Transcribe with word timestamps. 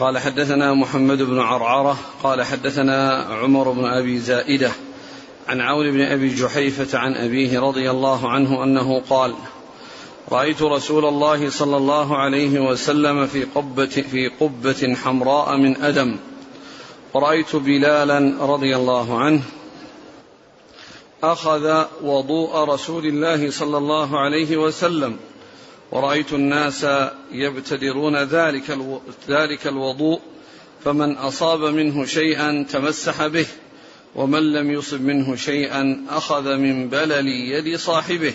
قال 0.00 0.18
حدثنا 0.18 0.74
محمد 0.74 1.22
بن 1.22 1.38
عرعرة 1.38 1.98
قال 2.22 2.42
حدثنا 2.42 3.26
عمر 3.30 3.70
بن 3.70 3.84
أبي 3.84 4.18
زائدة 4.18 4.70
عن 5.48 5.60
عون 5.60 5.90
بن 5.90 6.00
أبي 6.00 6.34
جحيفة 6.34 6.98
عن 6.98 7.14
أبيه 7.14 7.60
رضي 7.60 7.90
الله 7.90 8.28
عنه 8.28 8.64
أنه 8.64 9.02
قال 9.10 9.34
رأيت 10.32 10.62
رسول 10.62 11.04
الله 11.04 11.50
صلى 11.50 11.76
الله 11.76 12.16
عليه 12.16 12.60
وسلم 12.60 13.26
في 13.26 13.44
قبة 13.44 13.86
في 13.86 14.28
قبة 14.28 14.94
حمراء 14.94 15.56
من 15.56 15.82
أدم. 15.82 16.16
ورأيت 17.14 17.56
بلالا 17.56 18.34
رضي 18.40 18.76
الله 18.76 19.18
عنه 19.18 19.42
أخذ 21.22 21.84
وضوء 22.02 22.64
رسول 22.64 23.06
الله 23.06 23.50
صلى 23.50 23.78
الله 23.78 24.18
عليه 24.18 24.56
وسلم. 24.56 25.16
ورأيت 25.92 26.32
الناس 26.32 26.86
يبتدرون 27.32 28.16
ذلك 28.16 28.78
ذلك 29.28 29.66
الوضوء 29.66 30.20
فمن 30.84 31.16
أصاب 31.16 31.60
منه 31.60 32.04
شيئا 32.04 32.66
تمسح 32.70 33.26
به 33.26 33.46
ومن 34.14 34.52
لم 34.52 34.70
يصب 34.70 35.00
منه 35.00 35.36
شيئا 35.36 36.04
أخذ 36.10 36.56
من 36.56 36.88
بلل 36.88 37.26
يد 37.26 37.76
صاحبه. 37.76 38.34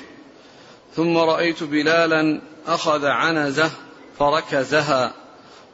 ثم 0.96 1.18
رأيت 1.18 1.64
بلالا 1.64 2.42
أخذ 2.68 3.06
عنزة 3.06 3.72
فركزها 4.20 5.14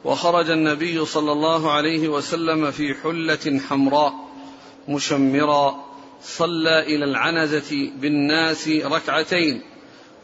وخرج 0.04 0.50
النبي 0.50 1.04
صلى 1.04 1.32
الله 1.32 1.72
عليه 1.72 2.08
وسلم 2.08 2.70
في 2.70 2.94
حلة 2.94 3.60
حمراء 3.68 4.14
مشمرا 4.88 5.84
صلى 6.22 6.80
إلى 6.80 7.04
العنزة 7.04 7.90
بالناس 7.96 8.68
ركعتين. 8.68 9.62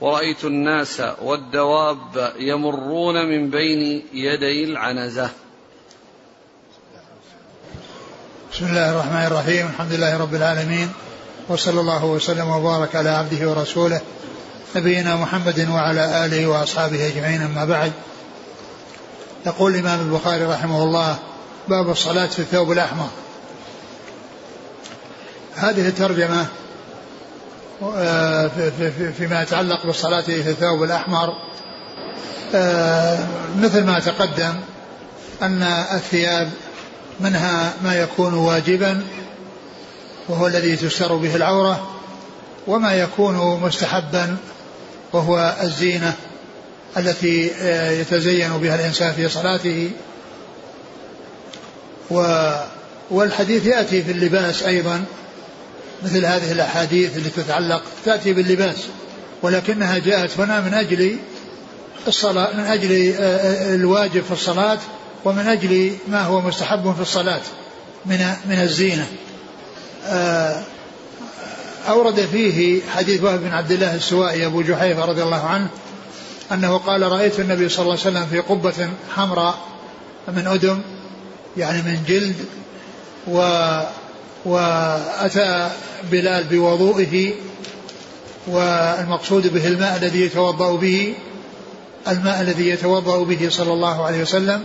ورأيت 0.01 0.45
الناس 0.45 1.03
والدواب 1.23 2.33
يمرون 2.39 3.15
من 3.15 3.51
بين 3.51 4.03
يدي 4.13 4.65
العنزة. 4.65 5.31
بسم 8.53 8.67
الله 8.67 8.91
الرحمن 8.91 9.27
الرحيم. 9.27 9.67
الحمد 9.67 9.93
لله 9.93 10.19
رب 10.19 10.35
العالمين. 10.35 10.93
وصلى 11.49 11.81
الله 11.81 12.05
وسلم 12.05 12.49
وبارك 12.49 12.97
على 12.97 13.09
عبده 13.11 13.51
ورسوله 13.51 14.01
نبينا 14.77 15.17
محمد 15.17 15.69
وعلى 15.71 16.25
آله 16.25 16.47
وأصحابه 16.47 17.07
أجمعين. 17.07 17.43
أما 17.43 17.65
بعد 17.65 17.93
يقول 19.47 19.75
الإمام 19.75 20.01
البخاري 20.01 20.45
رحمه 20.45 20.83
الله 20.83 21.19
باب 21.69 21.91
الصلاة 21.91 22.27
في 22.27 22.39
الثوب 22.39 22.73
الأحمر. 22.73 23.09
هذه 25.55 25.89
الترجمة 25.89 26.47
فيما 29.19 29.43
يتعلق 29.43 29.87
بالصلاة 29.87 30.21
في 30.21 30.51
الثوب 30.51 30.83
الأحمر. 30.83 31.35
آه، 32.55 33.19
مثل 33.59 33.85
ما 33.85 33.99
تقدم 33.99 34.55
أن 35.43 35.63
الثياب 35.93 36.51
منها 37.21 37.73
ما 37.85 37.95
يكون 37.95 38.35
واجبا 38.35 39.03
وهو 40.29 40.47
الذي 40.47 40.77
تستر 40.77 41.17
به 41.17 41.37
العورة 41.37 41.91
وما 42.67 42.95
يكون 42.95 43.61
مستحبا 43.63 44.37
وهو 45.13 45.57
الزينة 45.63 46.15
التي 46.97 47.51
آه، 47.61 47.91
يتزين 47.91 48.59
بها 48.59 48.75
الإنسان 48.75 49.13
في 49.13 49.29
صلاته. 49.29 49.91
والحديث 53.11 53.67
يأتي 53.67 54.03
في 54.03 54.13
اللباس 54.13 54.63
أيضا 54.63 55.05
مثل 56.03 56.27
هذه 56.27 56.53
الأحاديث 56.53 57.17
اللي 57.17 57.31
تتعلق 57.31 57.83
تأتي 58.05 58.33
باللباس 58.33 58.77
ولكنها 59.43 59.99
جاءت 59.99 60.41
هنا 60.41 60.61
من 60.61 60.75
أجل 60.75 61.17
الصلاة 62.07 62.57
من 62.57 62.65
أجل 62.65 63.15
آه، 63.19 63.23
آه، 63.23 63.75
الواجب 63.75 64.23
في 64.23 64.33
الصلاة 64.33 64.79
ومن 65.25 65.49
أجل 65.49 65.93
ما 66.09 66.23
هو 66.23 66.41
مستحب 66.41 66.95
في 66.95 67.03
الصلاة 67.03 67.41
من 68.07 68.19
من 68.49 68.61
الزينة. 68.63 69.07
آه، 70.07 70.63
أورد 71.89 72.21
فيه 72.21 72.81
حديث 72.97 73.23
وهب 73.23 73.41
بن 73.41 73.53
عبد 73.53 73.71
الله 73.71 73.95
السوائي 73.95 74.47
أبو 74.47 74.63
جحيفة 74.63 75.05
رضي 75.05 75.23
الله 75.23 75.45
عنه 75.45 75.69
أنه 76.53 76.79
قال 76.79 77.03
رأيت 77.03 77.41
النبي 77.41 77.69
صلى 77.69 77.83
الله 77.83 77.99
عليه 78.05 78.11
وسلم 78.11 78.27
في 78.27 78.39
قبة 78.41 78.89
حمراء 79.17 79.59
من 80.29 80.47
أدم 80.47 80.81
يعني 81.57 81.83
من 81.83 82.05
جلد 82.09 82.37
و 83.29 83.41
وأتى 84.45 85.71
بلال 86.11 86.45
بوضوئه 86.45 87.35
والمقصود 88.47 89.53
به 89.53 89.67
الماء 89.67 89.97
الذي 89.97 90.21
يتوضأ 90.21 90.77
به 90.77 91.15
الماء 92.09 92.41
الذي 92.41 92.69
يتوضأ 92.69 93.25
به 93.25 93.49
صلى 93.51 93.73
الله 93.73 94.05
عليه 94.05 94.23
وسلم 94.23 94.65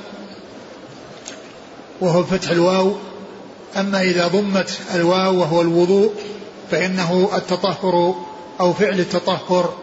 وهو 2.01 2.23
فتح 2.23 2.49
الواو. 2.49 2.95
أما 3.77 4.01
إذا 4.01 4.27
ضمت 4.27 4.79
الواو 4.95 5.39
وهو 5.39 5.61
الوضوء 5.61 6.13
فإنه 6.71 7.29
التطهر 7.35 8.15
أو 8.59 8.73
فعل 8.73 8.99
التطهر 8.99 9.73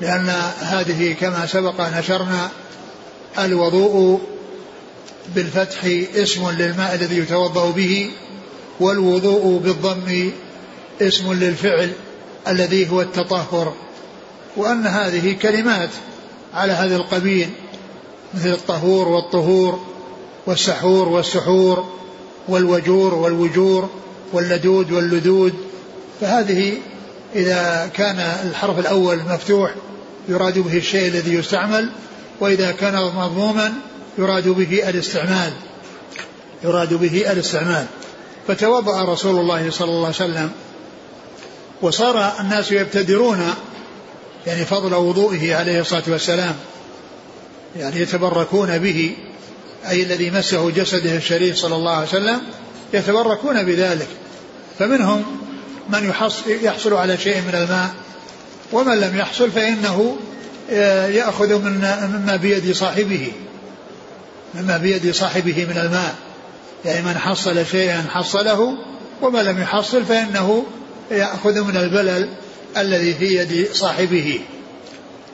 لأن 0.00 0.28
هذه 0.60 1.12
كما 1.20 1.46
سبق 1.46 1.80
نشرنا 1.98 2.50
الوضوء 3.38 4.20
بالفتح 5.34 5.78
اسم 6.14 6.50
للماء 6.50 6.94
الذي 6.94 7.18
يتوضأ 7.18 7.70
به. 7.70 8.10
والوضوء 8.80 9.60
بالضم 9.64 10.30
اسم 11.02 11.32
للفعل 11.32 11.92
الذي 12.48 12.90
هو 12.90 13.00
التطهر 13.00 13.74
وأن 14.56 14.86
هذه 14.86 15.32
كلمات 15.32 15.90
على 16.54 16.72
هذا 16.72 16.96
القبيل 16.96 17.48
مثل 18.34 18.52
الطهور 18.52 19.08
والطهور 19.08 19.80
والسحور 20.46 21.08
والسحور 21.08 21.88
والوجور 22.48 23.14
والوجور 23.14 23.88
واللدود 24.32 24.92
واللدود. 24.92 25.54
فهذه 26.20 26.78
إذا 27.34 27.90
كان 27.94 28.18
الحرف 28.18 28.78
الأول 28.78 29.18
مفتوح 29.28 29.74
يراد 30.28 30.58
به 30.58 30.76
الشيء 30.76 31.08
الذي 31.08 31.34
يستعمل 31.34 31.90
وإذا 32.40 32.72
كان 32.72 32.94
مضموما 32.94 33.72
يراد 34.18 34.48
به 34.48 34.88
الاستعمال 34.88 35.52
يراد 36.64 36.94
به 36.94 37.32
الاستعمال. 37.32 37.86
فتوضأ 38.48 39.04
رسول 39.04 39.40
الله 39.40 39.70
صلى 39.70 39.90
الله 39.90 40.06
عليه 40.06 40.16
وسلم 40.16 40.50
وصار 41.82 42.32
الناس 42.40 42.72
يبتدرون 42.72 43.54
يعني 44.46 44.64
فضل 44.64 44.94
وضوئه 44.94 45.56
عليه 45.56 45.80
الصلاة 45.80 46.02
والسلام 46.06 46.54
يعني 47.76 48.00
يتبركون 48.00 48.78
به 48.78 49.16
أي 49.88 50.02
الذي 50.02 50.30
مسه 50.30 50.70
جسده 50.70 51.16
الشريف 51.16 51.56
صلى 51.56 51.76
الله 51.76 51.92
عليه 51.92 52.08
وسلم 52.08 52.40
يتبركون 52.94 53.62
بذلك. 53.62 54.08
فمنهم 54.78 55.24
من 55.88 56.12
يحصل 56.46 56.94
على 56.94 57.18
شيء 57.18 57.36
من 57.36 57.54
الماء 57.54 57.90
ومن 58.72 59.00
لم 59.00 59.18
يحصل 59.18 59.50
فإنه 59.50 60.16
يأخذ 61.10 61.58
من 61.58 61.74
مما 62.14 62.36
بيد 62.36 62.72
صاحبه 62.72 63.32
مما 64.54 64.76
بيد 64.76 65.14
صاحبه 65.14 65.66
من 65.70 65.78
الماء. 65.78 66.14
يعني 66.84 67.02
من 67.02 67.18
حصل 67.18 67.66
شيئا 67.66 68.04
حصله 68.10 68.78
ومن 69.22 69.40
لم 69.40 69.62
يحصل 69.62 70.04
فإنه 70.04 70.64
يأخذ 71.10 71.60
من 71.60 71.76
البلل 71.76 72.28
الذي 72.76 73.14
في 73.14 73.36
يد 73.36 73.72
صاحبه. 73.72 74.40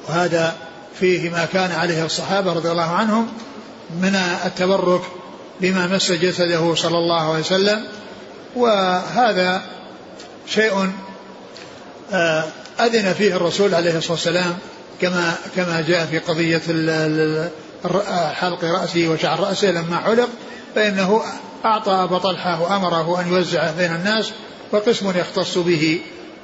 وهذا 0.08 0.54
فيه 1.00 1.30
ما 1.30 1.46
كان 1.52 1.72
عليه 1.72 2.04
الصحابة 2.04 2.52
رضي 2.52 2.70
الله 2.70 2.90
عنهم 2.90 3.28
من 4.00 4.14
التبرك 4.44 5.02
بما 5.60 5.86
مس 5.86 6.12
جسده 6.12 6.74
صلى 6.74 6.98
الله 6.98 7.30
عليه 7.30 7.40
وسلم. 7.40 7.84
وهذا 8.56 9.62
شيء 10.46 10.92
آه، 12.12 12.44
أذن 12.80 13.12
فيه 13.12 13.36
الرسول 13.36 13.74
عليه 13.74 13.98
الصلاة 13.98 14.12
والسلام 14.12 14.58
كما 15.00 15.34
كما 15.56 15.84
جاء 15.88 16.06
في 16.06 16.18
قضية 16.18 16.62
حلق 18.34 18.64
رأسه 18.64 19.08
وشعر 19.08 19.40
رأسه 19.40 19.70
لما 19.70 19.96
حلق. 19.96 20.28
فإنه 20.76 21.22
أعطى 21.64 21.90
أبا 21.90 22.18
طلحة 22.18 22.62
وأمره 22.62 23.20
أن 23.20 23.28
يوزعه 23.32 23.76
بين 23.76 23.94
الناس 23.94 24.32
وقسم 24.72 25.10
يختص 25.10 25.58
به 25.58 26.00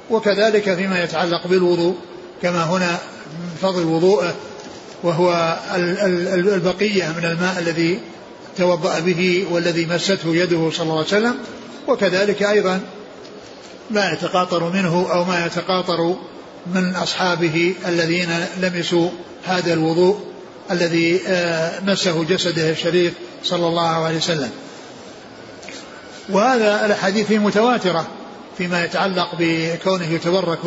وكذلك 0.09 0.75
فيما 0.75 1.03
يتعلق 1.03 1.47
بالوضوء 1.47 1.95
كما 2.41 2.63
هنا 2.63 2.91
من 3.39 3.55
فضل 3.61 3.83
وضوءه 3.83 4.35
وهو 5.03 5.57
البقية 6.33 7.13
من 7.17 7.25
الماء 7.25 7.59
الذي 7.59 7.99
توضأ 8.57 8.99
به 8.99 9.47
والذي 9.51 9.85
مسته 9.85 10.35
يده 10.35 10.69
صلى 10.71 10.83
الله 10.83 10.97
عليه 10.97 11.07
وسلم 11.07 11.35
وكذلك 11.87 12.43
أيضا 12.43 12.81
ما 13.91 14.11
يتقاطر 14.11 14.69
منه 14.69 15.07
أو 15.11 15.23
ما 15.23 15.45
يتقاطر 15.45 16.15
من 16.73 16.95
أصحابه 16.95 17.75
الذين 17.87 18.29
لمسوا 18.61 19.09
هذا 19.43 19.73
الوضوء. 19.73 20.32
الذي 20.71 21.21
آه، 21.27 21.79
مسه 21.79 22.23
جسده 22.23 22.69
الشريف 22.69 23.13
صلى 23.43 23.67
الله 23.67 24.05
عليه 24.05 24.17
وسلم. 24.17 24.49
وهذا 26.29 26.85
الأحاديث 26.85 27.31
متواترة 27.31 28.07
فيما 28.57 28.83
يتعلق 28.83 29.29
بكونه 29.39 30.11
يتبرك 30.11 30.59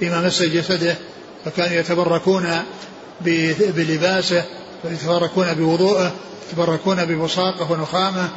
بما 0.00 0.20
مس 0.20 0.42
جسده 0.42 0.96
فكانوا 1.44 1.76
يتبركون 1.76 2.48
بلباسه 3.60 4.44
ويتبركون 4.84 5.54
بوضوءه 5.54 6.12
يتبركون 6.50 7.04
ببصاقه 7.04 7.72
ونخامه 7.72 8.28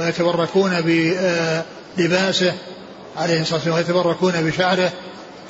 ويتبركون 0.00 0.80
بلباسه 1.96 2.54
عليه 3.16 3.40
الصلاة 3.40 3.54
والسلام 3.56 3.76
ويتبركون 3.76 4.32
بشعره. 4.32 4.92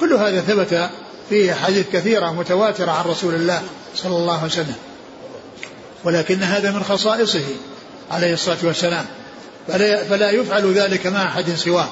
كل 0.01 0.13
هذا 0.13 0.41
ثبت 0.41 0.91
في 1.29 1.55
حديث 1.55 1.87
كثيرة 1.93 2.33
متواترة 2.33 2.91
عن 2.91 3.05
رسول 3.05 3.35
الله 3.35 3.63
صلى 3.95 4.17
الله 4.17 4.35
عليه 4.35 4.47
وسلم. 4.53 4.77
ولكن 6.05 6.43
هذا 6.43 6.71
من 6.71 6.83
خصائصه 6.85 7.45
عليه 8.11 8.35
الصلاة 8.35 8.59
والسلام. 8.63 9.05
فلا, 9.69 10.05
فلا 10.05 10.31
يفعل 10.31 10.73
ذلك 10.73 11.07
مع 11.07 11.25
أحد 11.25 11.51
سواه. 11.51 11.89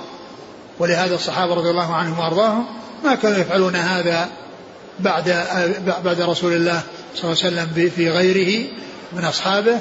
ولهذا 0.78 1.14
الصحابة 1.14 1.54
رضي 1.54 1.70
الله 1.70 1.94
عنهم 1.94 2.18
وأرضاهم 2.18 2.66
ما 3.04 3.14
كانوا 3.14 3.38
يفعلون 3.38 3.76
هذا 3.76 4.28
بعد 5.00 5.46
بعد 6.04 6.20
رسول 6.20 6.52
الله 6.52 6.82
صلى 7.14 7.32
الله 7.32 7.44
عليه 7.44 7.54
وسلم 7.72 7.90
في 7.96 8.10
غيره 8.10 8.66
من 9.12 9.24
أصحابه 9.24 9.78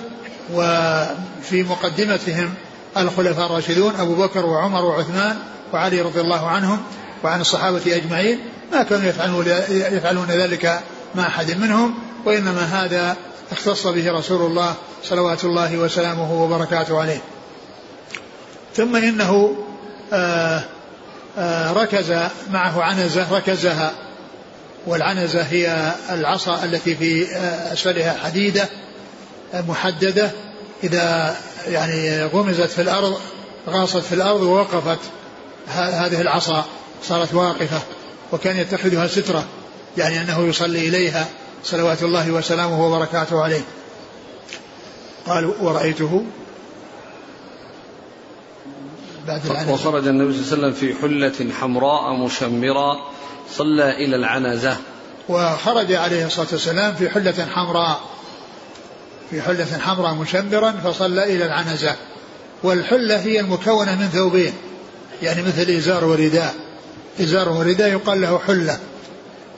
وفي 0.53 1.63
مقدمتهم 1.63 2.53
الخلفاء 2.97 3.45
الراشدون 3.45 3.95
أبو 3.95 4.15
بكر 4.15 4.45
وعمر 4.45 4.85
وعثمان 4.85 5.37
وعلي 5.73 6.01
رضي 6.01 6.21
الله 6.21 6.47
عنهم 6.47 6.83
وعن 7.23 7.41
الصحابة 7.41 7.95
أجمعين. 7.95 8.39
ما 8.71 8.83
كانوا 8.83 9.09
يفعلون 9.09 9.47
يفعلون 9.69 10.27
ذلك 10.27 10.79
مع 11.15 11.27
أحد 11.27 11.51
منهم 11.51 11.94
وإنما 12.25 12.62
هذا 12.62 13.17
اختص 13.51 13.88
به 13.88 14.12
رسول 14.12 14.41
الله 14.41 14.75
صلوات 15.03 15.44
الله 15.44 15.77
وسلامه 15.77 16.44
وبركاته 16.44 17.01
عليه. 17.01 17.21
ثم 18.75 18.95
إنه 18.95 19.56
آآ 20.13 20.62
آآ 21.38 21.73
ركز 21.73 22.12
معه 22.51 22.83
عنزة 22.83 23.33
ركزها. 23.38 23.91
والعنزة 24.88 25.41
هي 25.41 25.91
العصا 26.09 26.63
التي 26.63 26.95
في 26.95 27.27
أسفلها 27.73 28.17
حديدة 28.23 28.69
محددة. 29.53 30.31
إذا 30.83 31.35
يعني 31.67 32.25
غمزت 32.25 32.69
في 32.69 32.81
الأرض 32.81 33.19
غاصت 33.69 33.97
في 33.97 34.15
الأرض 34.15 34.41
ووقفت 34.41 35.00
هذه 35.67 36.21
العصا 36.21 36.65
صارت 37.03 37.33
واقفة. 37.33 37.81
وكان 38.35 38.57
يتخذها 38.57 39.07
سترة 39.07 39.45
يعني 39.97 40.21
أنه 40.21 40.47
يصلي 40.47 40.87
إليها 40.87 41.27
صلوات 41.63 42.03
الله 42.03 42.31
وسلامه 42.31 42.85
وبركاته 42.85 43.43
عليه. 43.43 43.61
قال 45.27 45.45
ورأيته؟ 45.61 46.25
بعد 49.27 49.69
وخرج 49.69 50.07
النبي 50.07 50.33
صلى 50.33 50.53
الله 50.57 50.67
عليه 50.67 50.73
وسلم 50.73 50.73
في 50.73 51.01
حلة 51.01 51.53
حمراء 51.61 52.15
مشمرة 52.15 53.09
صلى 53.55 54.05
إلى 54.05 54.15
العنزة. 54.15 54.77
وخرج 55.29 55.93
عليه 55.93 56.25
الصلاة 56.25 56.47
والسلام 56.51 56.95
في 56.95 57.09
حلة 57.09 57.45
حمراء 57.45 57.99
في 59.29 59.41
حلة 59.41 59.77
حمراء 59.79 60.13
مشمرا 60.13 60.71
فصلى 60.71 61.23
إلى 61.23 61.45
العنزة. 61.45 61.95
والحلة 62.63 63.19
هي 63.19 63.39
المكونة 63.39 63.95
من 63.95 64.07
ثوبين 64.07 64.53
يعني 65.21 65.41
مثل 65.41 65.69
إزار 65.69 66.05
ورداء. 66.05 66.64
إزار 67.21 67.50
ورداء 67.50 67.89
يقال 67.89 68.21
له 68.21 68.39
حلة. 68.47 68.79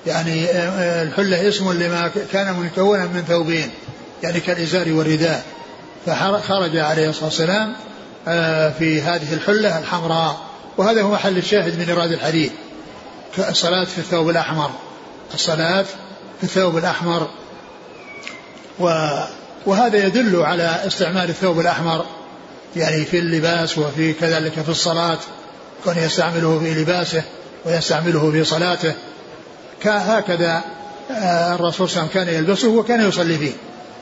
يعني 0.07 0.45
آه، 0.45 1.03
الحلة 1.03 1.47
اسم 1.47 1.71
لما 1.71 2.11
كان 2.33 2.53
مكونا 2.53 3.05
من 3.05 3.23
ثوبين 3.27 3.69
يعني 4.23 4.39
كالإزار 4.39 4.93
والرداء 4.93 5.43
فخرج 6.05 6.77
عليه 6.77 7.09
الصلاة 7.09 7.25
والسلام 7.25 7.73
آه، 8.27 8.69
في 8.69 9.01
هذه 9.01 9.33
الحلة 9.33 9.79
الحمراء. 9.79 10.37
وهذا 10.77 11.01
هو 11.01 11.11
محل 11.11 11.37
الشاهد 11.37 11.79
من 11.79 11.89
إرادة 11.89 12.13
الحديث. 12.13 12.51
الصلاة 13.49 13.83
في 13.83 13.97
الثوب 13.97 14.29
الأحمر. 14.29 14.71
الصلاة 15.33 15.85
في 16.37 16.43
الثوب 16.43 16.77
الأحمر. 16.77 17.27
وهذا 19.65 20.05
يدل 20.05 20.41
على 20.41 20.79
استعمال 20.87 21.29
الثوب 21.29 21.59
الأحمر. 21.59 22.05
يعني 22.75 23.05
في 23.05 23.19
اللباس 23.19 23.77
وفي 23.77 24.13
كذلك 24.13 24.53
في 24.53 24.69
الصلاة 24.69 25.17
كون 25.83 25.97
يستعمله 25.97 26.59
في 26.59 26.73
لباسه. 26.73 27.23
ويستعمله 27.65 28.31
في 28.31 28.43
صلاته. 28.43 28.93
هكذا 29.85 30.63
آه، 31.11 31.55
الرسول 31.55 31.89
صلى 31.89 32.01
الله 32.01 32.11
عليه 32.11 32.21
وسلم 32.21 32.25
كان 32.25 32.43
يلبسه 32.43 32.67
وكان 32.67 33.07
يصلي 33.07 33.37
فيه. 33.37 33.51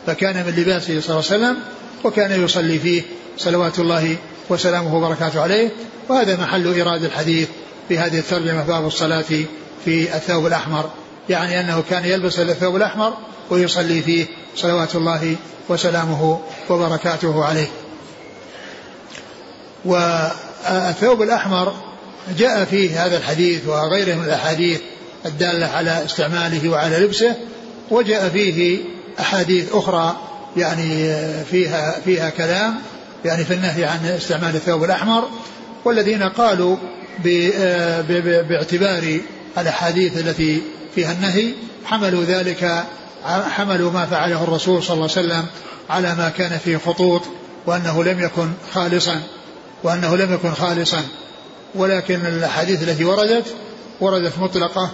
فكان 0.08 0.46
من 0.46 0.54
لباسه 0.58 0.86
صلى 0.86 0.96
الله 0.96 1.06
عليه 1.10 1.18
وسلم 1.18 1.58
وكان 2.04 2.44
يصلي 2.44 2.80
فيه. 2.80 3.04
صلوات 3.38 3.80
الله 3.80 4.18
وسلامه 4.50 4.96
وبركاته 4.96 5.42
عليه. 5.42 5.72
وهذا 6.10 6.38
محل 6.38 6.74
إيراد 6.74 7.04
الحديث 7.04 7.48
في 7.88 7.98
هذه 7.98 8.20
الترجمة 8.20 8.64
باب 8.64 8.88
الصلاة 8.88 9.26
في 9.86 10.16
الثوب 10.16 10.48
الأحمر. 10.48 10.90
يعني 11.30 11.60
أنه 11.60 11.84
كان 11.90 12.06
يلبس 12.06 12.40
الثوب 12.40 12.76
الأحمر 12.76 13.14
ويصلي 13.50 14.02
فيه. 14.02 14.26
صلوات 14.56 14.96
الله 14.96 15.36
وسلامه 15.70 16.40
وبركاته 16.70 17.46
عليه. 17.46 17.68
والثوب 19.86 21.22
الأحمر 21.22 21.74
جاء 22.38 22.66
فيه 22.66 23.06
هذا 23.06 23.18
الحديث 23.18 23.68
وغيره 23.68 24.16
من 24.16 24.24
الأحاديث 24.24 24.80
الدالة 25.26 25.66
على 25.66 26.06
استعماله 26.06 26.70
وعلى 26.70 26.98
لبسه 27.00 27.36
وجاء 27.92 28.30
فيه 28.30 28.80
أحاديث 29.20 29.74
أخرى 29.74 30.16
يعني 30.58 31.16
فيها 31.52 32.00
فيها 32.06 32.30
كلام 32.30 32.76
يعني 33.26 33.46
في 33.46 33.54
النهي 33.54 33.86
عن 33.86 34.06
استعمال 34.06 34.56
الثوب 34.56 34.84
الأحمر 34.84 35.30
والذين 35.86 36.24
قالوا 36.24 36.78
باعتبار 38.50 39.20
الأحاديث 39.58 40.18
التي 40.18 40.62
فيها 40.96 41.12
النهي 41.12 41.54
حملوا 41.86 42.24
ذلك 42.24 42.84
حملوا 43.26 43.92
ما 43.92 44.06
فعله 44.06 44.44
الرسول 44.44 44.84
صلى 44.84 44.94
الله 44.94 45.10
عليه 45.18 45.28
وسلم 45.28 45.46
على 45.90 46.16
ما 46.16 46.30
كان 46.30 46.58
فيه 46.58 46.78
خطوط 46.78 47.22
وأنه 47.66 48.04
لم 48.04 48.20
يكن 48.20 48.52
خالصا 48.74 49.22
وأنه 49.84 50.18
لم 50.18 50.34
يكن 50.34 50.52
خالصا. 50.52 51.02
ولكن 51.76 52.26
الأحاديث 52.26 52.84
التي 52.84 53.06
وردت 53.06 53.56
وردت 54.02 54.40
مطلقة 54.40 54.92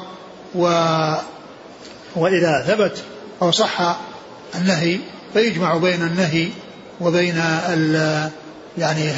و 0.56 0.66
وإذا 2.16 2.66
ثبت 2.68 2.98
أو 3.42 3.52
صح 3.52 3.98
النهي 4.56 5.00
فيجمع 5.34 5.78
بين 5.78 6.02
النهي 6.02 6.50
وبين 7.02 7.38
ال 7.70 8.30
يعني 8.78 9.12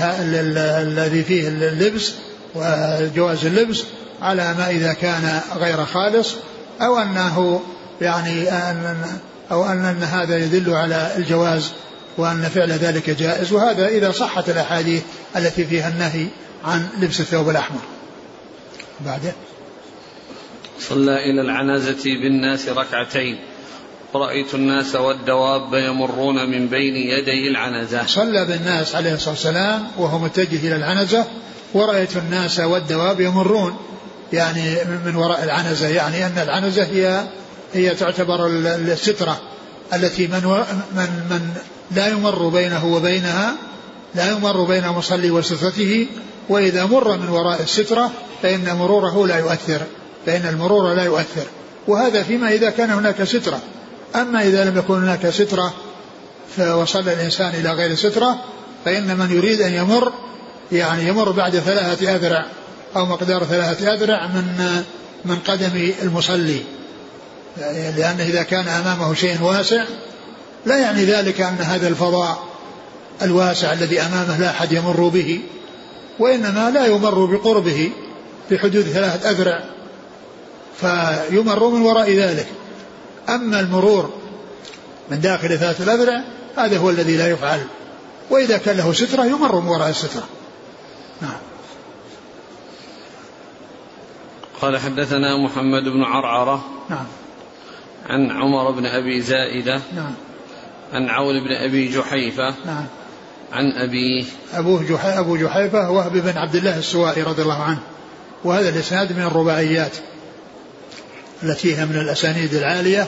الذي 0.79 1.23
فيه 1.23 1.47
اللبس 1.47 2.13
وجواز 2.55 3.45
اللبس 3.45 3.83
على 4.21 4.53
ما 4.53 4.69
إذا 4.69 4.93
كان 4.93 5.41
غير 5.55 5.85
خالص 5.85 6.35
أو 6.81 6.97
أنه 6.97 7.61
يعني 8.01 8.51
أن 8.51 9.05
أو 9.51 9.65
أن 9.65 10.03
هذا 10.03 10.37
يدل 10.37 10.73
على 10.73 11.11
الجواز 11.17 11.71
وأن 12.17 12.41
فعل 12.41 12.71
ذلك 12.71 13.09
جائز 13.09 13.51
وهذا 13.51 13.87
إذا 13.87 14.11
صحت 14.11 14.49
الأحاديث 14.49 15.03
التي 15.35 15.65
فيها 15.65 15.89
النهي 15.89 16.27
عن 16.65 16.87
لبس 16.99 17.19
الثوب 17.19 17.49
الأحمر. 17.49 17.81
بعده 19.05 19.33
صلى 20.79 21.31
إلى 21.31 21.41
العنازة 21.41 22.03
بالناس 22.03 22.69
ركعتين. 22.69 23.39
ورأيت 24.13 24.55
الناس 24.55 24.95
والدواب 24.95 25.73
يمرون 25.73 26.49
من 26.49 26.67
بين 26.67 26.95
يدي 26.95 27.47
العنزة. 27.47 28.05
صلى 28.05 28.45
بالناس 28.45 28.95
عليه 28.95 29.13
الصلاة 29.13 29.33
والسلام 29.33 29.87
وهو 29.97 30.19
متجه 30.19 30.67
إلى 30.67 30.75
العنزة 30.75 31.25
ورأيت 31.73 32.17
الناس 32.17 32.59
والدواب 32.59 33.21
يمرون. 33.21 33.77
يعني 34.33 34.75
من 35.05 35.15
وراء 35.15 35.43
العنزة 35.43 35.87
يعني 35.87 36.25
أن 36.25 36.37
العنزة 36.37 36.83
هي 36.83 37.23
هي 37.73 37.95
تعتبر 37.95 38.47
السترة 38.47 39.41
التي 39.93 40.27
من 40.27 40.63
من 40.95 41.09
من 41.29 41.53
لا 41.95 42.07
يمر 42.07 42.47
بينه 42.47 42.85
وبينها 42.85 43.55
لا 44.15 44.31
يمر 44.31 44.63
بين 44.63 44.85
المصلي 44.85 45.31
وسترته 45.31 46.07
وإذا 46.49 46.85
مر 46.85 47.17
من 47.17 47.29
وراء 47.29 47.61
السترة 47.61 48.11
فإن 48.41 48.75
مروره 48.75 49.27
لا 49.27 49.37
يؤثر 49.37 49.81
فإن 50.25 50.45
المرور 50.45 50.93
لا 50.93 51.03
يؤثر. 51.03 51.45
وهذا 51.87 52.23
فيما 52.23 52.49
إذا 52.49 52.69
كان 52.69 52.89
هناك 52.89 53.23
سترة. 53.23 53.59
أما 54.15 54.41
إذا 54.41 54.65
لم 54.65 54.77
يكن 54.77 54.93
هناك 54.93 55.29
سترة 55.29 55.73
فوصل 56.57 56.99
الإنسان 56.99 57.49
إلى 57.49 57.71
غير 57.71 57.95
سترة 57.95 58.39
فإن 58.85 59.17
من 59.17 59.31
يريد 59.31 59.61
أن 59.61 59.73
يمر 59.73 60.13
يعني 60.71 61.07
يمر 61.07 61.31
بعد 61.31 61.57
ثلاثة 61.57 62.15
أذرع 62.15 62.45
أو 62.95 63.05
مقدار 63.05 63.43
ثلاثة 63.43 63.93
أذرع 63.93 64.27
من 64.27 64.83
من 65.25 65.35
قدم 65.35 65.93
المصلي. 66.01 66.61
لأنه 67.97 68.23
إذا 68.23 68.43
كان 68.43 68.67
أمامه 68.67 69.13
شيء 69.13 69.41
واسع 69.41 69.83
لا 70.65 70.77
يعني 70.77 71.05
ذلك 71.05 71.41
أن 71.41 71.55
هذا 71.55 71.87
الفضاء 71.87 72.43
الواسع 73.21 73.73
الذي 73.73 74.01
أمامه 74.01 74.37
لا 74.37 74.49
أحد 74.49 74.71
يمر 74.71 75.07
به 75.07 75.41
وإنما 76.19 76.69
لا 76.69 76.85
يمر 76.85 77.25
بقربه 77.25 77.91
في 78.49 78.59
حدود 78.59 78.83
ثلاثة 78.83 79.29
أذرع 79.29 79.63
فيمر 80.79 81.67
من 81.67 81.81
وراء 81.81 82.11
ذلك. 82.11 82.47
أما 83.29 83.59
المرور 83.59 84.13
من 85.11 85.19
داخل 85.19 85.59
ثلاثة 85.59 85.83
الأذرع 85.83 86.23
هذا 86.57 86.77
هو 86.77 86.89
الذي 86.89 87.17
لا 87.17 87.27
يفعل. 87.27 87.61
وإذا 88.29 88.57
كان 88.57 88.77
له 88.77 88.93
سترة 88.93 89.25
يمر 89.25 89.59
من 89.59 89.67
وراء 89.67 89.89
السترة. 89.89 90.27
نعم. 91.21 91.37
قال 94.61 94.77
حدثنا 94.77 95.37
محمد 95.37 95.83
بن 95.83 96.03
عرعرة 96.03 96.65
نعم. 96.89 97.05
عن 98.09 98.31
عمر 98.31 98.71
بن 98.71 98.85
أبي 98.85 99.21
زائدة 99.21 99.81
نعم. 99.95 100.13
عن 100.93 101.09
عون 101.09 101.43
بن 101.43 101.51
أبي 101.51 101.87
جحيفة 101.87 102.53
نعم. 102.65 102.85
عن 103.53 103.71
أبيه 103.71 104.25
أبوه 104.53 104.83
جحي 104.83 105.19
أبو 105.19 105.37
جحيفة 105.37 105.91
وهب 105.91 106.13
بن 106.13 106.37
عبد 106.37 106.55
الله 106.55 106.77
السوائي 106.77 107.23
رضي 107.23 107.41
الله 107.41 107.63
عنه. 107.63 107.79
وهذا 108.43 108.69
الإسناد 108.69 109.13
من 109.13 109.23
الرباعيات 109.23 109.91
التي 111.43 111.77
هي 111.77 111.85
من 111.85 111.95
الأسانيد 111.95 112.53
العالية 112.53 113.07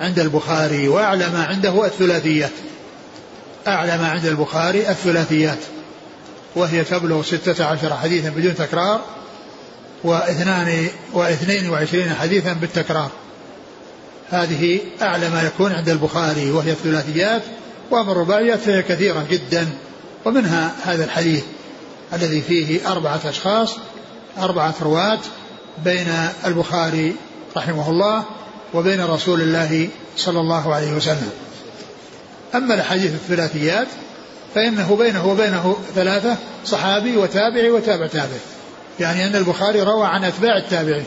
عند 0.00 0.18
البخاري 0.18 0.88
وأعلى 0.88 1.28
ما 1.28 1.44
عنده 1.44 1.86
الثلاثيات. 1.86 2.52
أعلى 3.66 3.98
ما 3.98 4.08
عند 4.08 4.26
البخاري 4.26 4.90
الثلاثيات. 4.90 5.58
وهي 6.56 6.84
تبلغ 6.84 7.22
ستة 7.22 7.64
عشر 7.64 7.96
حديثا 7.96 8.28
بدون 8.28 8.54
تكرار 8.54 9.00
واثنان 10.04 10.88
واثنين 11.12 11.70
وعشرين 11.70 12.14
حديثا 12.14 12.52
بالتكرار. 12.52 13.10
هذه 14.32 14.80
أعلى 15.02 15.28
ما 15.28 15.42
يكون 15.42 15.72
عند 15.72 15.88
البخاري 15.88 16.50
وهي 16.50 16.70
الثلاثيات 16.70 17.42
وأما 17.90 18.12
الرباعيات 18.12 18.58
فهي 18.58 18.82
كثيرة 18.82 19.26
جدا 19.30 19.68
ومنها 20.24 20.74
هذا 20.84 21.04
الحديث 21.04 21.44
الذي 22.12 22.40
فيه 22.40 22.92
أربعة 22.92 23.20
أشخاص 23.24 23.76
أربعة 24.38 24.74
رواة 24.82 25.18
بين 25.84 26.06
البخاري 26.46 27.16
رحمه 27.56 27.90
الله 27.90 28.24
وبين 28.74 29.04
رسول 29.04 29.40
الله 29.40 29.88
صلى 30.16 30.40
الله 30.40 30.74
عليه 30.74 30.92
وسلم. 30.92 31.30
أما 32.54 32.74
الأحاديث 32.74 33.14
الثلاثيات 33.14 33.88
فإنه 34.54 34.96
بينه 34.96 35.26
وبينه 35.26 35.76
ثلاثة 35.94 36.36
صحابي 36.64 37.16
وتابعي 37.16 37.70
وتابع 37.70 38.06
تابع. 38.06 38.36
يعني 39.00 39.26
أن 39.26 39.36
البخاري 39.36 39.82
روى 39.82 40.06
عن 40.06 40.24
أتباع 40.24 40.56
التابعين. 40.56 41.04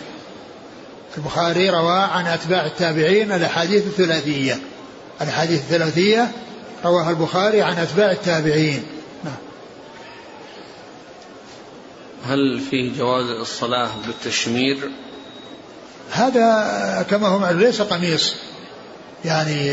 البخاري 1.18 1.70
روى 1.70 2.00
عن 2.00 2.28
أتباع 2.28 2.66
التابعين 2.66 3.32
الأحاديث 3.32 3.88
الثلاثية. 3.88 4.60
الأحاديث 5.22 5.60
الثلاثية 5.60 6.32
رواها 6.86 7.10
البخاري 7.10 7.62
عن 7.62 7.78
أتباع 7.78 8.12
التابعين. 8.12 8.84
نعم. 9.24 9.36
هل 12.28 12.60
فيه 12.70 12.98
جواز 12.98 13.26
الصلاة 13.26 13.90
بالتشمير؟ 14.08 14.92
هذا 16.12 17.06
كما 17.10 17.28
هو 17.28 17.40
معلوم 17.40 17.62
ليس 17.62 17.82
قميص. 17.82 18.36
يعني 19.26 19.68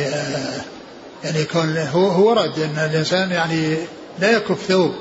يعني 1.24 1.40
يكون 1.40 1.76
هو 1.76 2.08
هو 2.08 2.28
ورد 2.28 2.58
إن 2.58 2.90
الإنسان 2.90 3.30
يعني 3.30 3.76
لا 4.18 4.30
يكف 4.30 4.62
ثوب 4.68 4.94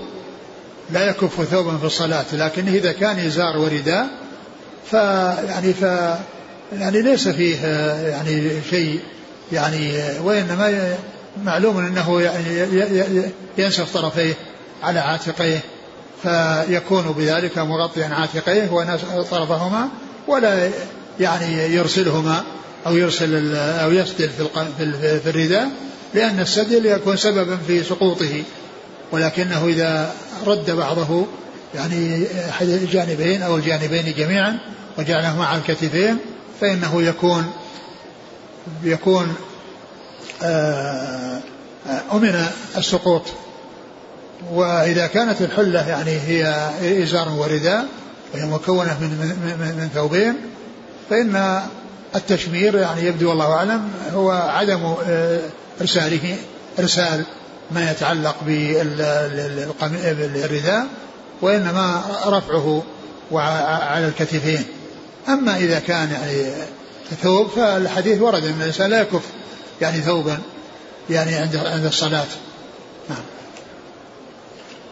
لا 0.90 1.10
يكف 1.10 1.44
ثوبا 1.44 1.78
في 1.78 1.86
الصلاة 1.86 2.26
لكنه 2.34 2.72
إذا 2.72 2.92
كان 2.92 3.20
إزار 3.20 3.58
ورداء 3.58 4.08
فيعني 4.86 5.74
ف 5.74 5.82
يعني 6.80 7.02
ليس 7.02 7.28
فيه 7.28 7.66
يعني 8.08 8.52
شيء 8.70 9.00
يعني 9.52 9.94
وإنما 10.24 10.96
معلوم 11.44 11.78
أنه 11.78 12.22
يعني 12.22 12.66
ينسف 13.58 13.94
طرفيه 13.94 14.34
على 14.84 15.00
عاتقيه 15.00 15.60
فيكون 16.24 17.16
بذلك 17.18 17.58
مغطيا 17.58 18.06
عاتقيه 18.06 18.70
وطرفهما 19.16 19.90
ولا 20.28 20.70
يعني 21.20 21.76
يرسلهما 21.76 22.44
أو 22.88 22.98
يرسل 22.98 23.56
أو 23.56 23.92
يسدل 23.92 24.30
في 24.30 25.20
في 25.20 25.30
الرداء 25.30 25.70
لأن 26.14 26.40
السدل 26.40 26.86
يكون 26.86 27.18
سببا 27.18 27.58
في 27.68 27.84
سقوطه 27.84 28.44
ولكنه 29.12 29.68
إذا 29.68 30.14
رد 30.46 30.72
بعضه 30.72 31.26
يعني 31.76 32.28
أحد 32.50 32.68
الجانبين 32.68 33.42
أو 33.42 33.56
الجانبين 33.56 34.14
جميعا 34.18 34.60
وجعله 34.98 35.38
مع 35.38 35.56
الكتفين 35.56 36.18
فإنه 36.62 37.02
يكون 37.02 37.52
يكون 38.84 39.36
آه، 40.44 41.40
أمن 42.12 42.46
السقوط. 42.78 43.24
وإذا 44.52 45.08
كانت 45.08 45.42
الحلة 45.42 45.90
يعني 45.90 46.12
هي 46.12 46.70
إزار 47.04 47.30
ورداء 47.30 47.86
وهي 48.34 48.46
مكونة 48.46 48.98
من, 49.02 49.10
من, 49.10 49.76
من 49.78 49.90
ثوبين 49.94 50.36
فإن 51.10 51.62
التشمير 52.16 52.78
يعني 52.78 53.06
يبدو 53.06 53.32
الله 53.32 53.54
أعلم 53.54 53.90
هو 54.14 54.32
عدم 54.32 54.96
آه، 55.08 55.40
إرساله 55.82 56.36
إرسال 56.80 57.24
ما 57.72 57.92
يتعلق 57.92 58.36
بالرداء. 59.84 60.86
وإنما 61.42 62.04
رفعه 62.26 62.84
على 63.32 64.08
الكتفين. 64.08 64.64
أما 65.28 65.58
إذا 65.58 65.80
كان 65.80 66.12
يعني 66.12 66.54
ثوب 67.22 67.48
فالحديث 67.48 68.22
ورد 68.22 68.44
أن 68.44 68.62
الإنسان 68.62 68.90
لا 68.90 69.02
يكف 69.02 69.24
يعني 69.82 70.02
ثوبا 70.02 70.40
يعني 71.10 71.36
عند 71.36 71.56
عند 71.56 71.86
الصلاة. 71.86 72.28
نعم. 73.10 73.24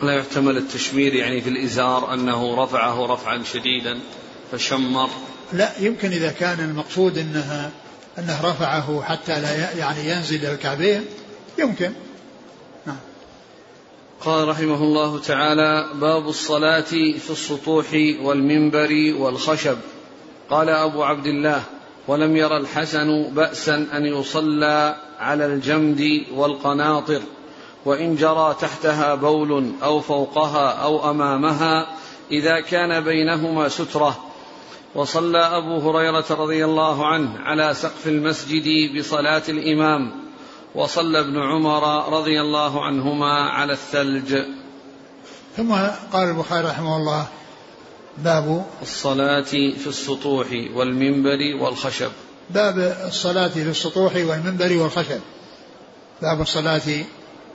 لا 0.02 0.14
يحتمل 0.14 0.58
التشمير 0.58 1.16
يعني 1.16 1.42
في 1.42 1.50
الإزار 1.50 2.14
أنه 2.14 2.64
رفعه 2.64 3.06
رفعا 3.06 3.44
شديدا 3.44 4.00
فشمر. 4.52 5.10
لا 5.54 5.72
يمكن 5.80 6.12
إذا 6.12 6.32
كان 6.32 6.60
المقصود 6.60 7.18
أنها 7.18 7.72
أنه 8.18 8.42
رفعه 8.44 9.02
حتى 9.02 9.42
لا 9.42 9.74
يعني 9.74 10.10
ينزل 10.10 10.36
إلى 10.36 10.52
الكعبين 10.54 11.06
يمكن. 11.58 11.92
قال 14.26 14.48
رحمه 14.48 14.84
الله 14.84 15.20
تعالى 15.20 15.86
باب 15.94 16.28
الصلاة 16.28 16.82
في 17.20 17.30
السطوح 17.30 17.86
والمنبر 18.22 19.16
والخشب. 19.20 19.78
قال 20.50 20.70
أبو 20.70 21.04
عبد 21.04 21.26
الله 21.26 21.64
ولم 22.08 22.38
ير 22.38 22.58
الحسن 22.58 23.24
بأسا 23.24 23.88
أن 23.94 24.06
يصلى 24.06 24.96
على 25.20 25.46
الجمد 25.46 26.24
والقناطر 26.36 27.22
وإن 27.86 28.16
جرى 28.16 28.56
تحتها 28.62 29.16
بول 29.16 29.72
أو 29.84 30.00
فوقها 30.00 30.72
أو 30.72 31.12
أمامها 31.12 31.88
إذا 32.32 32.60
كان 32.60 33.04
بينهما 33.04 33.70
سترة. 33.70 34.26
وصلى 34.96 35.40
أبو 35.40 35.90
هريرة 35.90 36.26
رضي 36.30 36.66
الله 36.66 37.08
عنه 37.08 37.40
على 37.40 37.74
سقف 37.74 38.08
المسجد 38.08 38.98
بصلاة 38.98 39.44
الإمام. 39.50 40.29
وصلى 40.76 41.20
ابن 41.20 41.40
عمر 41.40 42.14
رضي 42.20 42.42
الله 42.42 42.86
عنهما 42.86 43.50
على 43.50 43.74
الثلج. 43.74 44.36
ثم 45.58 45.74
قال 46.14 46.30
البخاري 46.30 46.68
رحمه 46.68 46.98
الله 46.98 47.28
باب 48.18 48.66
الصلاة 48.82 49.42
في 49.42 49.88
السطوح 49.88 50.48
والمنبر 50.74 51.56
والخشب. 51.62 52.12
باب 52.50 52.98
الصلاة 53.08 53.48
في 53.48 53.70
السطوح 53.70 54.16
والمنبر 54.16 54.78
والخشب. 54.78 55.20
باب 56.22 56.42
الصلاة 56.42 56.78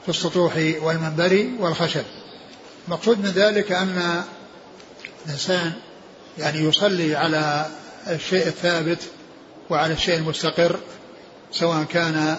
في 0.03 0.09
السطوح 0.09 0.57
والمنبر 0.83 1.49
والخشب. 1.59 2.05
مقصود 2.89 3.19
من 3.19 3.31
ذلك 3.31 3.73
أن 3.73 4.25
الإنسان 5.27 5.73
يعني 6.39 6.59
يصلي 6.59 7.17
على 7.17 7.67
الشيء 8.07 8.47
الثابت 8.47 8.99
وعلى 9.71 9.93
الشيء 9.93 10.17
المستقر 10.17 10.77
سواء 11.53 11.85
كان 11.85 12.37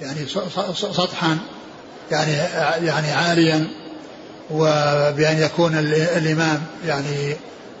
يعني 0.00 0.26
سطحا 0.74 1.38
يعني 2.10 2.32
يعني 2.86 3.12
عاليا 3.12 3.66
وبأن 4.50 5.38
يكون 5.38 5.78
الإمام 6.16 6.62
يعني 6.86 7.36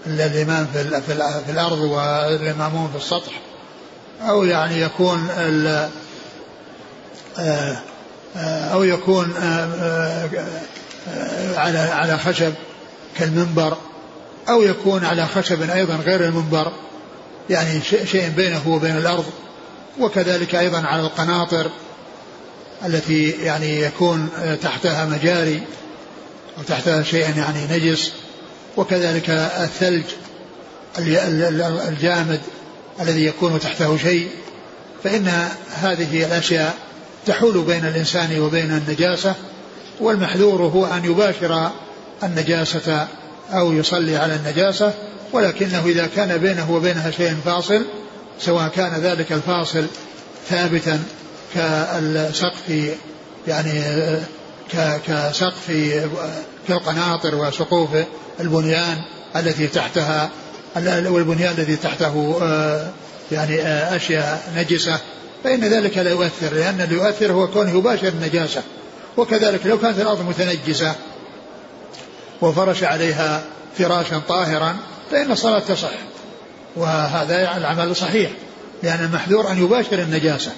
الإمام 0.06 0.66
في 0.72 1.00
في 1.46 1.52
الأرض 1.52 1.78
والإمامون 1.78 2.90
في 2.90 2.96
السطح. 2.96 3.40
أو 4.20 4.44
يعني 4.44 4.80
يكون 4.80 5.28
آه، 7.38 8.64
أو 8.72 8.84
يكون 8.84 9.34
آه، 9.36 10.28
آه، 11.08 11.58
على 11.58 11.78
على 11.78 12.18
خشب 12.18 12.52
كالمنبر 13.16 13.76
أو 14.48 14.62
يكون 14.62 15.04
على 15.04 15.26
خشب 15.26 15.70
أيضا 15.70 15.96
غير 15.96 16.24
المنبر 16.24 16.72
يعني 17.50 17.80
شيء 17.82 18.28
بينه 18.28 18.68
وبين 18.68 18.96
الأرض. 18.96 19.24
وكذلك 20.00 20.54
أيضا 20.54 20.80
على 20.80 21.02
القناطر 21.02 21.70
التي 22.86 23.30
يعني 23.30 23.80
يكون 23.80 24.28
تحتها 24.62 25.04
مجاري 25.04 25.62
أو 26.58 26.62
تحتها 26.62 27.02
شيء 27.02 27.36
يعني 27.36 27.66
نجس 27.70 28.12
وكذلك 28.76 29.30
الثلج 29.30 30.04
الجامد 31.88 32.40
الذي 33.00 33.26
يكون 33.26 33.60
تحته 33.60 33.96
شيء. 33.96 34.28
فإن 35.04 35.48
هذه 35.82 36.24
الأشياء 36.24 36.74
تحول 37.26 37.62
بين 37.62 37.84
الإنسان 37.86 38.40
وبين 38.40 38.70
النجاسة 38.70 39.34
والمحذور 40.00 40.62
هو 40.62 40.86
أن 40.86 41.04
يباشر 41.04 41.70
النجاسة 42.22 43.08
أو 43.52 43.72
يصلي 43.72 44.16
على 44.16 44.34
النجاسة 44.34 44.92
ولكنه 45.32 45.86
إذا 45.86 46.06
كان 46.16 46.38
بينه 46.38 46.72
وبينها 46.72 47.10
شيء 47.10 47.36
فاصل 47.44 47.84
سواء 48.40 48.68
كان 48.68 49.00
ذلك 49.00 49.32
الفاصل 49.32 49.86
ثابتا 50.48 51.02
كالسقف 51.54 52.94
يعني 53.48 53.82
كسقف 55.06 55.72
كالقناطر 56.68 57.34
وسقوف 57.34 57.88
البنيان 58.40 58.96
التي 59.36 59.66
تحتها 59.66 60.30
والبنيان 61.06 61.54
الذي 61.58 61.76
تحته 61.76 62.38
آه، 62.42 62.90
يعني 63.32 63.60
آه، 63.60 63.96
أشياء 63.96 64.52
نجسة. 64.56 64.98
فإن 65.44 65.60
ذلك 65.60 65.98
لا 65.98 66.10
يؤثر 66.10 66.54
لأن 66.54 66.80
اللي 66.80 66.94
يؤثر 66.94 67.32
هو 67.32 67.46
كونه 67.48 67.78
يباشر 67.78 68.08
النجاسة. 68.08 68.62
وكذلك 69.16 69.66
لو 69.66 69.78
كانت 69.78 70.00
الأرض 70.00 70.28
متنجسة 70.28 70.94
وفرش 72.42 72.82
عليها 72.84 73.42
فراشا 73.78 74.22
طاهرا 74.28 74.76
فإن 75.10 75.32
الصلاة 75.32 75.58
تصح. 75.58 75.90
وهذا 76.76 77.56
العمل 77.56 77.96
صحيح 77.96 78.30
لأن 78.82 79.04
المحذور 79.04 79.50
أن 79.50 79.64
يباشر 79.64 79.98
النجاسة. 79.98 80.52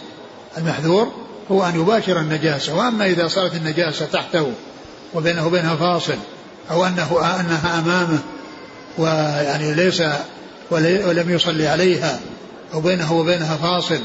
المحذور 0.58 1.12
هو 1.50 1.64
أن 1.64 1.80
يباشر 1.80 2.20
النجاسة 2.20 2.74
وأما 2.74 3.06
إذا 3.06 3.28
صارت 3.28 3.54
النجاسة 3.54 4.06
تحته 4.06 4.52
وبينه 5.14 5.46
وبينها 5.46 5.76
فاصل 5.76 6.16
أو 6.70 6.86
أنه 6.86 7.40
أنها 7.40 7.78
أمامه 7.78 8.18
ويعني 8.98 9.74
ليس 9.74 10.02
ولم 10.70 11.30
يصلي 11.30 11.68
عليها 11.68 12.20
أو 12.74 12.80
بينه 12.80 13.12
وبينها 13.12 13.56
فاصل 13.56 14.00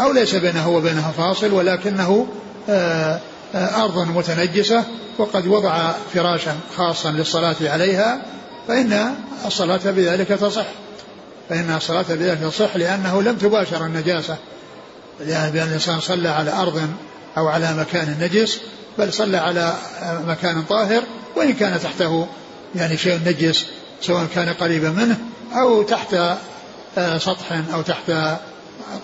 أو 0.00 0.12
ليس 0.12 0.34
بينه 0.34 0.68
وبينها 0.68 1.12
فاصل 1.12 1.52
ولكنه 1.52 2.26
أرض 3.54 3.98
متنجسة 3.98 4.84
وقد 5.18 5.46
وضع 5.46 5.92
فراشا 6.14 6.56
خاصا 6.76 7.10
للصلاة 7.10 7.56
عليها 7.62 8.22
فإن 8.68 9.14
الصلاة 9.46 9.80
بذلك 9.84 10.28
تصح 10.28 10.66
فإن 11.48 11.74
الصلاة 11.76 12.04
بذلك 12.08 12.38
تصح 12.40 12.76
لأنه 12.76 13.22
لم 13.22 13.36
تباشر 13.36 13.86
النجاسة. 13.86 14.36
لأن 15.26 15.50
بأن 15.50 15.68
الإنسان 15.68 16.00
صلى 16.00 16.28
على 16.28 16.52
أرض 16.52 16.88
أو 17.38 17.48
على 17.48 17.74
مكان 17.74 18.16
نجس 18.20 18.60
بل 18.98 19.12
صلى 19.12 19.36
على 19.36 19.74
مكان 20.26 20.62
طاهر 20.62 21.02
وإن 21.36 21.52
كان 21.52 21.80
تحته 21.80 22.26
يعني 22.74 22.96
شيء 22.96 23.20
نجس 23.26 23.66
سواء 24.00 24.26
كان 24.34 24.48
قريبا 24.48 24.90
منه 24.90 25.18
أو 25.52 25.82
تحت 25.82 26.14
آه، 26.98 27.18
سطح 27.18 27.62
أو 27.74 27.82
تحت 27.82 28.12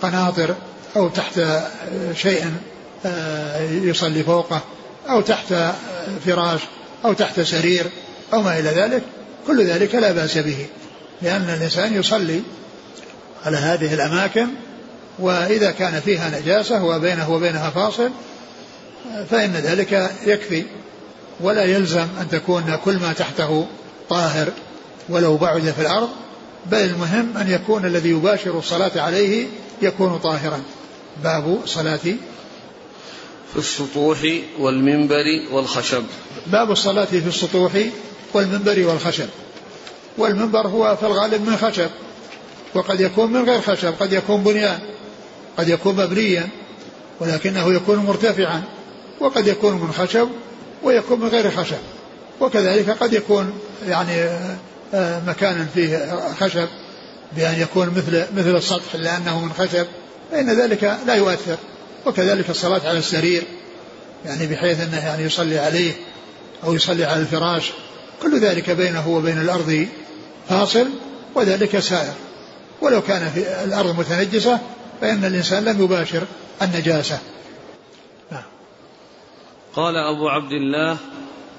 قناطر 0.03 0.55
أو 0.97 1.09
تحت 1.09 1.41
شيء 2.15 2.45
آه، 3.07 3.61
يصلي 3.71 4.23
فوقه 4.23 4.61
أو 5.09 5.21
تحت 5.21 5.55
فراش 6.27 6.61
أو 7.05 7.13
تحت 7.13 7.41
سرير 7.41 7.87
أو 8.35 8.43
ما 8.43 8.59
إلى 8.59 8.69
ذلك 8.71 9.03
كل 9.47 9.65
ذلك 9.67 9.95
لا 9.95 10.13
بأس 10.13 10.39
به 10.39 10.67
لأن 11.23 11.51
الإنسان 11.59 11.95
يصلي 11.95 12.43
على 13.47 13.57
هذه 13.57 13.95
الأماكن 13.95 14.47
وإذا 15.19 15.71
كان 15.71 16.01
فيها 16.01 16.41
نجاسة 16.41 16.85
وبينه 16.85 17.31
وبينها 17.31 17.71
فاصل 17.71 18.11
فإن 19.31 19.53
ذلك 19.53 20.11
يكفي. 20.27 20.65
ولا 21.41 21.65
يلزم 21.65 22.07
أن 22.21 22.29
تكون 22.31 22.79
كل 22.85 22.97
ما 22.97 23.13
تحته 23.13 23.67
طاهر 24.09 24.49
ولو 25.09 25.37
بعد 25.37 25.61
في 25.61 25.81
الأرض 25.81 26.09
بل 26.67 26.79
المهم 26.79 27.37
أن 27.37 27.51
يكون 27.51 27.85
الذي 27.85 28.11
يباشر 28.11 28.59
الصلاة 28.59 28.91
عليه 28.97 29.47
يكون 29.83 30.19
طاهرا. 30.19 30.63
باب 31.25 31.59
صلاة 31.67 31.97
في 33.53 33.57
السطوح 33.57 34.19
والمنبر 34.59 35.25
والخشب. 35.53 36.05
باب 36.47 36.71
الصلاة 36.71 37.05
في 37.05 37.29
السطوح 37.29 37.73
والمنبر 38.35 38.87
والخشب. 38.87 39.29
والمنبر 40.19 40.67
هو 40.67 40.97
في 40.97 41.07
الغالب 41.07 41.49
من 41.49 41.57
خشب 41.57 41.91
وقد 42.75 43.01
يكون 43.01 43.33
من 43.33 43.45
غير 43.45 43.61
خشب 43.61 43.95
قد 44.01 44.13
يكون 44.13 44.43
بنيان. 44.43 44.79
قد 45.59 45.69
يكون 45.69 45.97
مبنيا 45.97 46.49
ولكنه 47.21 47.75
يكون 47.75 47.97
مرتفعا 47.97 48.63
وقد 49.21 49.47
يكون 49.47 49.73
من 49.73 49.93
خشب 49.93 50.29
ويكون 50.83 51.21
من 51.21 51.29
غير 51.29 51.51
خشب. 51.51 51.77
وكذلك 52.41 52.91
قد 52.91 53.13
يكون 53.13 53.53
يعني 53.89 54.23
آه، 54.95 55.21
مكانا 55.27 55.67
فيه 55.75 56.21
خشب 56.41 56.69
بأن 57.37 57.61
يكون 57.61 57.89
مثل 57.89 58.27
مثل 58.37 58.57
السطح 58.57 58.95
لأنه 58.95 59.41
من 59.41 59.53
خشب 59.53 59.87
فإن 60.31 60.51
ذلك 60.51 60.99
لا 61.07 61.15
يؤثر. 61.15 61.57
وكذلك 62.07 62.51
الصلاة 62.51 62.89
على 62.89 62.99
السرير 62.99 63.43
يعني 64.25 64.47
بحيث 64.47 64.81
أنه 64.81 65.07
يعني 65.07 65.23
يصلي 65.23 65.59
عليه 65.59 65.93
أو 66.65 66.75
يصلي 66.75 67.05
على 67.05 67.21
الفراش 67.21 67.73
كل 68.23 68.41
ذلك 68.41 68.71
بينه 68.71 69.09
وبين 69.09 69.41
الأرض 69.41 69.87
فاصل 70.49 70.87
وذلك 71.35 71.79
سائر. 71.79 72.15
ولو 72.81 73.03
كان 73.03 73.31
في 73.35 73.65
الأرض 73.65 73.99
متنجسة 73.99 74.59
فإن 75.01 75.25
الإنسان 75.25 75.65
لم 75.65 75.85
يباشر 75.85 76.23
النجاسة. 76.63 77.19
نعم. 78.33 78.43
قال 79.75 79.97
أبو 79.97 80.29
عبد 80.29 80.53
الله 80.53 80.97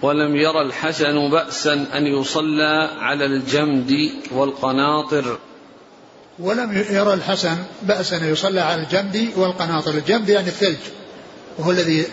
ولم 0.02 0.36
ير 0.36 0.62
الحسن 0.62 1.30
بأسا 1.30 1.73
أن 1.73 2.08
يصلى 2.08 2.89
على 3.00 3.26
الجمد 3.26 4.12
والقناطر. 4.32 5.38
ولم 6.39 6.86
يرى 6.89 7.13
الحسن 7.13 7.58
بأسا 7.82 8.17
أن 8.17 8.32
يصلى 8.32 8.62
على 8.62 8.82
الجمد 8.82 9.30
والقناطر. 9.36 9.91
الجمد 9.91 10.30
يعني 10.30 10.47
الثلج 10.47 10.78
وهو 11.58 11.71
الذي 11.71 12.06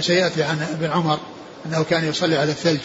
سيأتي 0.00 0.42
عن 0.42 0.66
ابن 0.72 0.90
عمر 0.90 1.18
أنه 1.66 1.84
كان 1.84 2.08
يصلي 2.08 2.36
على 2.36 2.50
الثلج. 2.50 2.80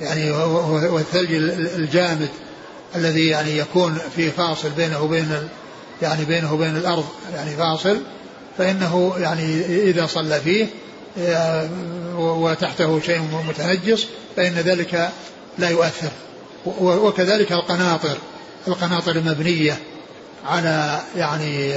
يعني 0.00 0.30
هو 0.30 0.98
الثلج 0.98 1.32
الجامد 1.74 2.28
الذي 2.96 3.26
يعني 3.26 3.58
يكون 3.58 3.98
في 4.16 4.30
فاصل 4.30 4.70
بينه 4.70 5.02
وبين 5.02 5.48
يعني 6.02 6.24
بينه 6.24 6.54
وبين 6.54 6.76
الأرض 6.76 7.04
يعني 7.34 7.50
فاصل 7.50 7.98
فإنه 8.58 9.14
يعني 9.18 9.60
إذا 9.90 10.06
صلى 10.06 10.40
فيه 10.40 10.66
آه، 11.18 11.68
وتحته 12.16 13.00
شيء 13.00 13.20
متنجس 13.48 14.06
فإن 14.36 14.54
ذلك 14.54 15.10
لا 15.58 15.68
يؤثر. 15.68 16.10
وكذلك 16.80 17.52
القناطر 17.52 18.16
القناطر 18.68 19.16
المبنية 19.16 19.78
على 20.46 21.00
يعني 21.16 21.74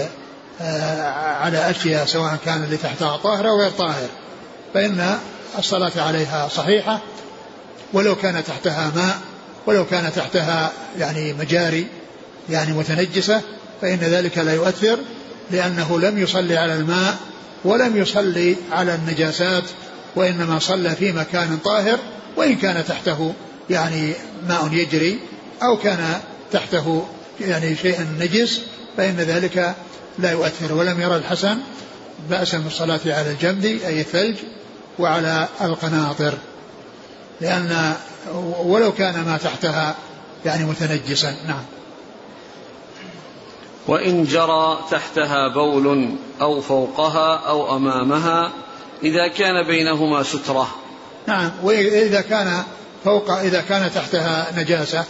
آه، 0.62 1.12
على 1.42 1.70
أشياء 1.70 2.06
سواء 2.06 2.38
كان 2.46 2.64
اللي 2.64 2.78
تحتها 2.78 3.18
طاهرة 3.18 3.50
أو 3.50 3.62
غير 3.62 3.72
طاهر 3.72 4.08
فإن 4.74 5.18
الصلاة 5.60 5.92
عليها 5.98 6.48
صحيحة 6.48 7.00
ولو 7.94 8.16
كان 8.16 8.44
تحتها 8.44 8.92
ماء 8.96 9.18
ولو 9.66 9.86
كان 9.86 10.12
تحتها 10.16 10.72
يعني 11.00 11.34
مجاري 11.34 11.88
يعني 12.50 12.74
متنجسة 12.74 13.42
فإن 13.82 13.98
ذلك 13.98 14.38
لا 14.38 14.54
يؤثر 14.54 14.98
لأنه 15.52 16.00
لم 16.00 16.18
يصلي 16.18 16.58
على 16.58 16.76
الماء 16.76 17.18
ولم 17.66 17.98
يصلي 17.98 18.56
على 18.72 18.96
النجاسات 18.96 19.64
وإنما 20.16 20.60
صلى 20.60 20.90
في 20.90 21.12
مكان 21.12 21.58
طاهر 21.58 21.98
وإن 22.38 22.56
كان 22.56 22.86
تحته 22.86 23.34
يعني 23.70 24.14
ماء 24.48 24.70
يجري 24.74 25.20
أو 25.64 25.78
كان 25.78 26.20
تحته 26.52 27.08
يعني 27.42 27.76
شيء 27.76 28.08
نجس 28.20 28.62
فإن 28.98 29.16
ذلك 29.16 29.76
لا 30.20 30.32
يؤثر. 30.32 30.74
ولم 30.74 31.02
يرى 31.02 31.16
الحسن 31.16 31.58
بأسا 32.30 32.58
بالصلاة 32.58 33.00
على 33.06 33.32
الجمد 33.32 33.66
أي 33.66 34.02
الثلج 34.02 34.36
وعلى 35.00 35.48
القناطر 35.62 36.34
لأن 37.42 37.94
ولو 38.64 38.92
كان 38.92 39.26
ما 39.26 39.38
تحتها 39.38 39.96
يعني 40.46 40.66
متنجسا. 40.66 41.36
نعم. 41.48 41.64
وإن 43.88 44.24
جرى 44.24 44.80
تحتها 44.92 45.48
بول 45.48 46.10
أو 46.42 46.62
فوقها 46.62 47.36
أو 47.36 47.76
أمامها 47.76 48.52
إذا 49.04 49.28
كان 49.28 49.68
بينهما 49.68 50.24
سترة. 50.24 50.68
نعم 51.28 51.52
وإذا 51.64 52.22
كان 52.22 52.64
فوق 53.04 53.32
إذا 53.32 53.62
كان 53.62 53.92
تحتها 53.92 54.48
نجاسة 54.58 55.04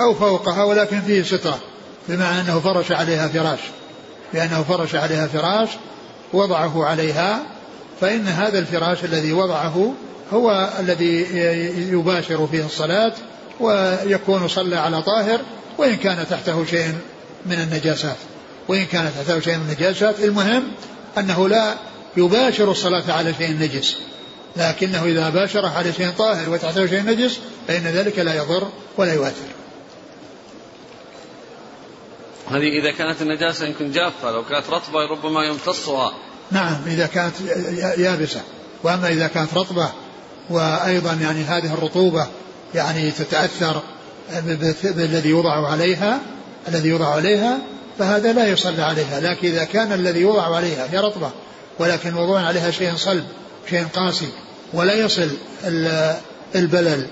أو 0.00 0.14
فوقها 0.14 0.64
ولكن 0.64 1.00
فيه 1.00 1.22
سترة 1.22 1.58
بمعنى 2.08 2.40
أنه 2.40 2.60
فرش 2.60 2.92
عليها 2.92 3.28
فراش. 3.28 3.60
لأنه 4.34 4.62
فرش 4.62 4.94
عليها 4.94 5.26
فراش 5.26 5.68
وضعه 6.32 6.84
عليها 6.84 7.42
فإن 8.00 8.28
هذا 8.28 8.58
الفراش 8.58 9.04
الذي 9.04 9.32
وضعه 9.32 9.92
هو 10.32 10.70
الذي 10.80 11.26
يباشر 11.92 12.46
فيه 12.46 12.64
الصلاة 12.64 13.12
ويكون 13.60 14.48
صلى 14.48 14.76
على 14.76 15.02
طاهر 15.02 15.40
وإن 15.78 15.96
كان 15.96 16.26
تحته 16.30 16.64
شيء 16.64 16.94
من 17.46 17.60
النجاسات 17.60 18.16
وإن 18.68 18.84
كان 18.84 19.10
تحته 19.18 19.40
شيء 19.40 19.56
من 19.56 19.62
النجاسات 19.62 20.20
المهم 20.20 20.72
أنه 21.18 21.48
لا 21.48 21.74
يباشر 22.16 22.70
الصلاة 22.70 23.12
على 23.12 23.34
شيء 23.34 23.50
نجس 23.50 23.96
لكنه 24.56 25.04
إذا 25.04 25.30
باشره 25.30 25.68
على 25.68 25.92
شيء 25.92 26.10
طاهر 26.10 26.50
وتحته 26.50 26.86
شيء 26.86 27.02
نجس 27.02 27.40
فإن 27.68 27.82
ذلك 27.82 28.18
لا 28.18 28.34
يضر 28.34 28.68
ولا 28.96 29.14
يؤثر. 29.14 29.48
هذه 32.50 32.78
إذا 32.80 32.90
كانت 32.90 33.22
النجاسة 33.22 33.66
يمكن 33.66 33.92
جافة 33.92 34.30
لو 34.30 34.44
كانت 34.44 34.70
رطبة 34.70 35.06
ربما 35.06 35.44
يمتصها. 35.44 36.12
نعم 36.50 36.76
إذا 36.86 37.06
كانت 37.06 37.34
يابسة. 37.98 38.40
وأما 38.82 39.08
إذا 39.08 39.26
كانت 39.26 39.54
رطبة 39.54 39.90
وأيضا 40.50 41.12
يعني 41.12 41.42
هذه 41.44 41.74
الرطوبة 41.74 42.26
يعني 42.74 43.10
تتأثر 43.10 43.82
بالذي 44.84 45.28
يوضع 45.28 45.70
عليها 45.70 46.20
الذي 46.68 46.88
يوضع 46.88 47.14
عليها 47.14 47.58
فهذا 47.98 48.32
لا 48.32 48.48
يصلى 48.48 48.82
عليها. 48.82 49.20
لكن 49.20 49.48
إذا 49.48 49.64
كان 49.64 49.92
الذي 49.92 50.20
يوضع 50.20 50.56
عليها 50.56 50.86
هي 50.90 50.98
رطبة 50.98 51.30
ولكن 51.78 52.14
وضع 52.14 52.40
عليها 52.40 52.70
شيء 52.70 52.96
صلب 52.96 53.24
شيء 53.70 53.86
قاسي 53.94 54.28
ولا 54.72 54.94
يصل 54.94 55.30
البلل 56.54 57.06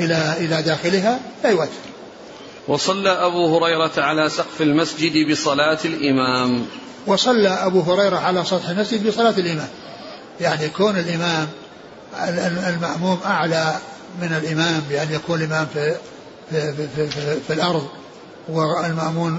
إلى 0.00 0.34
إلى 0.40 0.62
داخلها 0.62 1.20
لا 1.44 1.50
يؤثر. 1.50 1.88
وصلى 2.68 3.10
أبو 3.10 3.56
هريرة 3.56 3.92
على 3.96 4.30
سقف 4.30 4.62
المسجد 4.62 5.30
بصلاة 5.30 5.78
الإمام. 5.84 6.66
وصلى 7.06 7.48
أبو 7.48 7.80
هريرة 7.80 8.16
على 8.16 8.44
سطح 8.44 8.68
المسجد 8.68 9.06
بصلاة 9.06 9.34
الإمام. 9.38 9.68
يعني 10.40 10.68
كون 10.68 10.98
الإمام 10.98 11.48
المأموم 12.68 13.18
أعلى 13.24 13.76
من 14.22 14.32
الإمام 14.32 14.82
بأن 14.90 15.12
يكون 15.12 15.40
الإمام 15.40 15.66
في 15.74 15.94
في, 16.50 16.72
في, 16.72 16.88
في, 16.96 17.06
في, 17.06 17.40
في 17.46 17.52
الأرض 17.52 17.88
والمأمون 18.48 19.38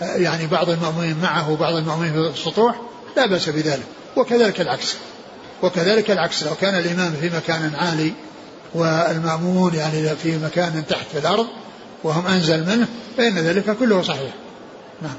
يعني 0.00 0.46
بعض 0.46 0.70
المأمومين 0.70 1.20
معه 1.22 1.50
وبعض 1.50 1.74
المأمومين 1.74 2.12
في 2.12 2.18
السطوح 2.18 2.80
لا 3.16 3.26
بأس 3.26 3.48
بذلك. 3.48 3.86
وكذلك 4.16 4.60
العكس. 4.60 4.96
وكذلك 5.62 6.10
العكس. 6.10 6.42
لو 6.42 6.54
كان 6.54 6.74
الإمام 6.74 7.12
في 7.20 7.30
مكان 7.36 7.72
عالي 7.74 8.12
والمأمون 8.74 9.74
يعني 9.74 10.16
في 10.16 10.38
مكان 10.38 10.84
تحت 10.88 11.06
في 11.12 11.18
الأرض 11.18 11.46
وهم 12.04 12.26
أنزل 12.26 12.66
منه 12.66 12.86
فإن 13.16 13.38
ذلك 13.38 13.76
كله 13.76 14.02
صحيح. 14.02 14.32
نعم. 15.02 15.16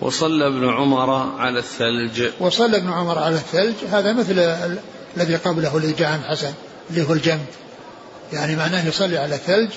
وصلى 0.00 0.46
ابن 0.46 0.68
عمر 0.68 1.10
على 1.38 1.58
الثلج. 1.58 2.22
وصلى 2.40 2.76
ابن 2.76 2.92
عمر 2.92 3.18
على 3.18 3.34
الثلج. 3.34 3.74
هذا 3.92 4.12
مثل 4.12 4.38
الذي 5.16 5.36
قبله 5.36 5.76
اللي 5.76 5.92
جاء 5.92 6.12
عن 6.12 6.22
حسن 6.22 6.52
اللي 6.90 7.08
هو 7.08 7.12
الجنب. 7.12 7.46
يعني 8.32 8.56
معناه 8.56 8.88
يصلي 8.88 9.18
على 9.18 9.34
الثلج 9.34 9.70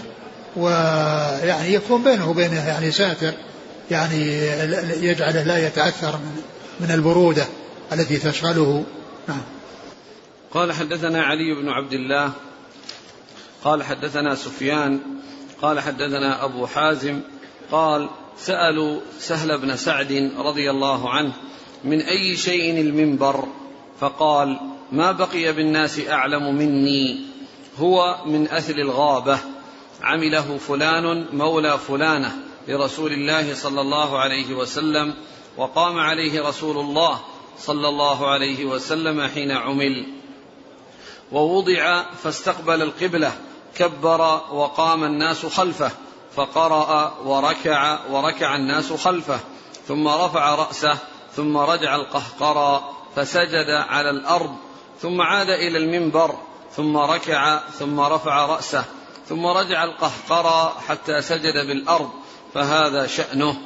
ويعني 0.55 1.73
يكون 1.73 2.03
بينه 2.03 2.29
وبينه 2.29 2.67
يعني 2.67 2.91
ساتر 2.91 3.33
يعني 3.91 4.21
يجعله 5.07 5.43
لا 5.43 5.67
يتأثر 5.67 6.11
من 6.11 6.41
من 6.79 6.91
البرودة 6.91 7.45
التي 7.91 8.17
تشغله. 8.17 8.83
نعم. 9.27 9.41
قال 10.51 10.71
حدثنا 10.71 11.23
علي 11.23 11.55
بن 11.61 11.69
عبد 11.69 11.93
الله 11.93 12.31
قال 13.63 13.83
حدثنا 13.83 14.35
سفيان 14.35 14.99
قال 15.61 15.79
حدثنا 15.79 16.45
أبو 16.45 16.67
حازم 16.67 17.21
قال 17.71 18.09
سألوا 18.37 18.99
سهل 19.19 19.57
بن 19.57 19.75
سعد 19.75 20.31
رضي 20.37 20.71
الله 20.71 21.09
عنه 21.09 21.33
من 21.83 22.01
أي 22.01 22.37
شيء 22.37 22.81
المنبر؟ 22.81 23.47
فقال 23.99 24.59
ما 24.91 25.11
بقي 25.11 25.53
بالناس 25.53 25.99
أعلم 26.07 26.55
مني 26.55 27.21
هو 27.79 28.17
من 28.25 28.47
أهل 28.47 28.79
الغابة. 28.79 29.39
عمله 30.03 30.57
فلان 30.57 31.25
مولى 31.33 31.77
فلانة 31.77 32.35
لرسول 32.67 33.11
الله 33.11 33.55
صلى 33.55 33.81
الله 33.81 34.19
عليه 34.19 34.53
وسلم 34.53 35.13
وقام 35.57 35.99
عليه 35.99 36.47
رسول 36.47 36.77
الله 36.77 37.19
صلى 37.59 37.87
الله 37.87 38.27
عليه 38.27 38.65
وسلم 38.65 39.27
حين 39.27 39.51
عمل. 39.51 40.05
ووضع 41.31 42.03
فاستقبل 42.23 42.81
القبلة 42.81 43.31
كبر 43.75 44.21
وقام 44.51 45.03
الناس 45.03 45.45
خلفه 45.45 45.91
فقرأ 46.35 47.17
وركع 47.25 47.99
وركع 48.11 48.55
الناس 48.55 48.93
خلفه 48.93 49.39
ثم 49.87 50.07
رفع 50.07 50.55
رأسه 50.55 50.97
ثم 51.35 51.57
رجع 51.57 51.95
القهقرى 51.95 52.89
فسجد 53.15 53.69
على 53.69 54.09
الأرض 54.09 54.55
ثم 55.01 55.21
عاد 55.21 55.49
إلى 55.49 55.77
المنبر 55.77 56.35
ثم 56.75 56.97
ركع 56.97 57.59
ثم 57.59 57.99
رفع 57.99 58.45
رأسه. 58.45 58.85
ثم 59.33 59.45
رجع 59.45 59.83
القهقرى 59.83 60.75
حتى 60.87 61.21
سجد 61.21 61.67
بالأرض 61.67 62.09
فهذا 62.53 63.07
شأنه. 63.07 63.57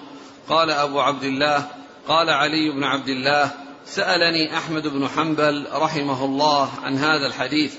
قال 0.49 0.71
أبو 0.71 0.99
عبد 0.99 1.23
الله 1.23 1.67
قال 2.07 2.29
علي 2.29 2.69
بن 2.69 2.83
عبد 2.83 3.09
الله 3.09 3.51
سألني 3.85 4.57
أحمد 4.57 4.87
بن 4.87 5.07
حنبل 5.07 5.67
رحمه 5.73 6.25
الله 6.25 6.69
عن 6.83 6.97
هذا 6.97 7.27
الحديث. 7.27 7.75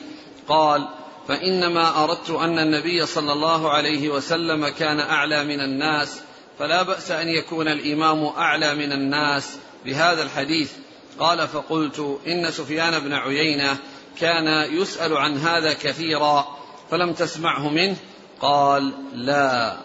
قال 0.49 0.89
فإنما 1.29 2.05
أردت 2.05 2.31
أن 2.31 2.59
النبي 2.59 3.07
صلى 3.07 3.33
الله 3.33 3.71
عليه 3.71 4.09
وسلم 4.09 4.69
كان 4.69 5.01
أعلى 5.01 5.45
من 5.45 5.61
الناس 5.61 6.21
فلا 6.59 6.83
بأس 6.83 7.11
أن 7.11 7.29
يكون 7.29 7.69
الإمام 7.69 8.25
أعلى 8.25 8.75
من 8.75 8.93
الناس 8.93 9.57
بهذا 9.85 10.23
الحديث. 10.23 10.73
قال 11.19 11.49
فقلت 11.49 12.19
إن 12.27 12.51
سفيان 12.51 12.99
بن 12.99 13.13
عيينة 13.13 13.77
كان 14.21 14.73
يسأل 14.73 15.17
عن 15.17 15.39
هذا 15.39 15.73
كثيرا 15.73 16.58
فلم 16.91 17.13
تسمعه 17.13 17.69
منه 17.69 17.97
قال 18.41 18.93
لا. 19.15 19.77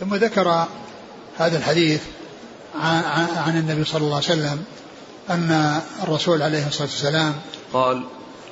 ثم 0.00 0.14
ذكر 0.14 0.66
هذا 1.38 1.58
الحديث 1.58 2.02
عن 3.36 3.58
النبي 3.58 3.84
صلى 3.84 4.00
الله 4.00 4.16
عليه 4.16 4.26
وسلم 4.26 4.64
أن 5.30 5.80
الرسول 6.02 6.42
عليه 6.42 6.66
الصلاة 6.66 6.88
والسلام 6.88 7.34
قال 7.72 8.02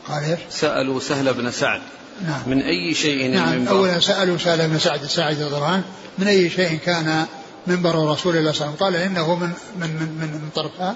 قال 0.09 0.25
إيش؟ 0.25 0.41
سألوا 0.51 1.01
سهل 1.01 1.35
بن 1.35 1.51
سعد. 1.51 1.81
نعم. 2.27 2.41
من 2.47 2.63
أي 2.63 2.95
شيء 2.95 3.31
نعم؟ 3.31 3.69
أولا 3.69 4.01
سألوا 4.01 4.39
سهل 4.39 4.69
بن 4.69 4.79
سعد 4.79 5.41
الله 5.41 5.67
عنه 5.67 5.85
من 6.19 6.29
أي 6.29 6.51
شيء 6.51 6.79
كان 6.79 7.27
منبر 7.67 8.13
رسول 8.13 8.37
الله 8.37 8.53
صلى 8.53 8.69
الله 8.69 8.77
عليه 8.81 8.87
وسلم 8.87 8.87
قال 8.87 8.97
إنه 8.97 9.35
من 9.35 9.51
من 9.81 9.91
من 9.91 10.09
من, 10.21 10.41
من 10.43 10.49
طرفها 10.55 10.95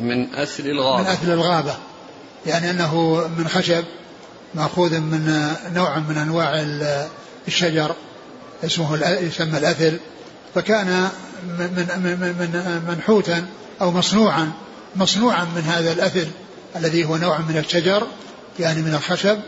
من 0.00 0.34
أثل 0.34 0.66
الغابة. 0.66 1.02
من 1.02 1.06
أثل 1.06 1.32
الغابة 1.32 1.76
يعني 2.46 2.70
أنه 2.70 3.24
من 3.38 3.48
خشب 3.48 3.84
مأخوذ 4.54 4.98
من 4.98 5.52
نوع 5.74 5.98
من 5.98 6.18
أنواع 6.18 6.64
الشجر 7.48 7.94
اسمه 8.64 9.06
يسمى 9.06 9.58
الأثل. 9.58 9.98
فكان 10.54 11.08
من 11.58 11.88
من 12.02 12.18
من 12.18 12.82
منحوتا 12.88 13.46
أو 13.80 13.90
مصنوعا 13.90 14.52
مصنوعا 14.96 15.44
من 15.44 15.62
هذا 15.62 15.92
الأثل 15.92 16.26
الذي 16.76 17.04
هو 17.04 17.16
نوع 17.16 17.38
من 17.38 17.56
الشجر 17.56 18.06
يعني 18.58 18.82
من 18.82 18.94
الخشب. 18.94 19.38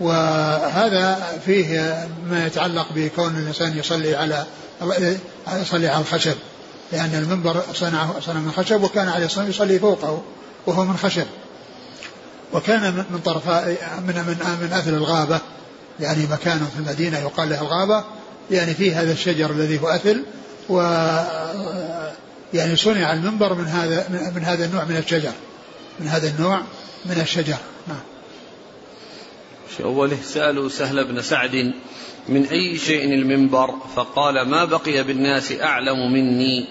وهذا 0.00 1.38
فيه 1.46 2.06
ما 2.30 2.46
يتعلق 2.46 2.86
بكون 2.94 3.36
الإنسان 3.36 3.78
يصلي 3.78 4.16
على 4.16 4.46
يصلي 5.60 5.88
على 5.88 6.00
الخشب. 6.00 6.36
لأن 6.92 7.14
المنبر 7.14 7.62
صنعه 7.74 8.20
صنع 8.20 8.40
من 8.40 8.52
خشب 8.52 8.82
وكان 8.82 9.08
عليه 9.08 9.26
الصلاة 9.26 9.48
يصلي 9.48 9.78
فوقه 9.78 10.22
وهو 10.66 10.84
من 10.84 10.96
خشب. 10.96 11.26
وكان 12.52 13.04
من 13.10 13.20
طرفاء 13.24 13.66
من 14.06 14.14
من 14.14 14.58
من 14.62 14.72
أثل 14.72 14.94
الغابة. 14.94 15.40
يعني 16.00 16.26
مكان 16.26 16.68
في 16.74 16.78
المدينة 16.78 17.18
يقال 17.18 17.50
له 17.50 17.60
الغابة 17.60 18.04
يعني 18.50 18.74
فيه 18.74 19.02
هذا 19.02 19.12
الشجر 19.12 19.50
الذي 19.50 19.80
هو 19.80 19.88
أثل. 19.88 20.24
و 20.68 20.80
يعني 22.54 22.76
صنع 22.76 23.12
المنبر 23.12 23.54
من 23.54 23.66
هذا 23.66 24.06
من 24.34 24.44
هذا 24.44 24.64
النوع 24.64 24.84
من 24.84 24.96
الشجر. 24.96 25.32
من 26.00 26.08
هذا 26.08 26.28
النوع 26.28 26.60
من 27.06 27.20
الشجر. 27.20 27.56
نعم. 27.88 28.00
في 29.68 29.84
أوله 29.84 30.18
سألوا 30.24 30.68
سهل 30.68 31.04
بن 31.04 31.22
سعد 31.22 31.72
من 32.28 32.46
أي 32.46 32.78
شيء 32.78 33.14
المنبر؟ 33.14 33.74
فقال 33.96 34.48
ما 34.48 34.64
بقي 34.64 35.02
بالناس 35.02 35.52
أعلم 35.52 36.12
مني. 36.12 36.68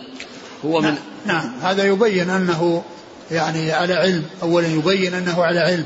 هو 0.65 0.81
من 0.81 0.85
نعم, 0.85 0.97
نعم. 1.25 1.59
هذا 1.61 1.83
يبين 1.83 2.29
أنه 2.29 2.83
يعني 3.31 3.71
على 3.71 3.93
علم. 3.93 4.23
أولا 4.43 4.67
يبين 4.67 5.13
أنه 5.13 5.43
على 5.43 5.59
علم 5.59 5.85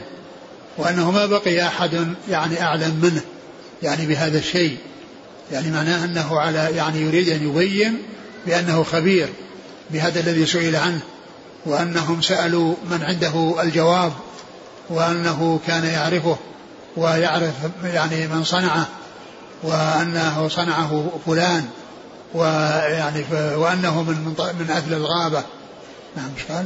وأنه 0.77 1.11
ما 1.11 1.25
بقي 1.25 1.67
أحد 1.67 2.07
يعني 2.29 2.61
أعلم 2.61 2.99
منه 3.03 3.21
يعني 3.83 4.05
بهذا 4.05 4.37
الشيء. 4.37 4.77
يعني 5.51 5.71
معناه 5.71 6.05
أنه 6.05 6.39
على 6.39 6.69
يعني 6.75 7.01
يريد 7.01 7.29
أن 7.29 7.49
يبين 7.49 8.01
بأنه 8.45 8.83
خبير 8.83 9.29
بهذا 9.91 10.19
الذي 10.19 10.45
سئل 10.45 10.75
عنه 10.75 10.99
وأنهم 11.65 12.21
سألوا 12.21 12.75
من 12.91 13.03
عنده 13.03 13.61
الجواب 13.61 14.13
وأنه 14.89 15.59
كان 15.67 15.85
يعرفه 15.85 16.37
ويعرف 16.97 17.53
يعني 17.83 18.27
من 18.27 18.43
صنعه 18.43 18.87
وأنه 19.63 20.47
صنعه 20.47 21.11
فلان 21.25 21.65
ويعني 22.33 23.25
وأنه 23.31 24.03
من 24.03 24.33
من 24.59 24.69
أهل 24.69 24.93
الغابة. 24.93 25.43
نعم 26.17 26.29
مش 26.37 26.43
قال؟ 26.43 26.65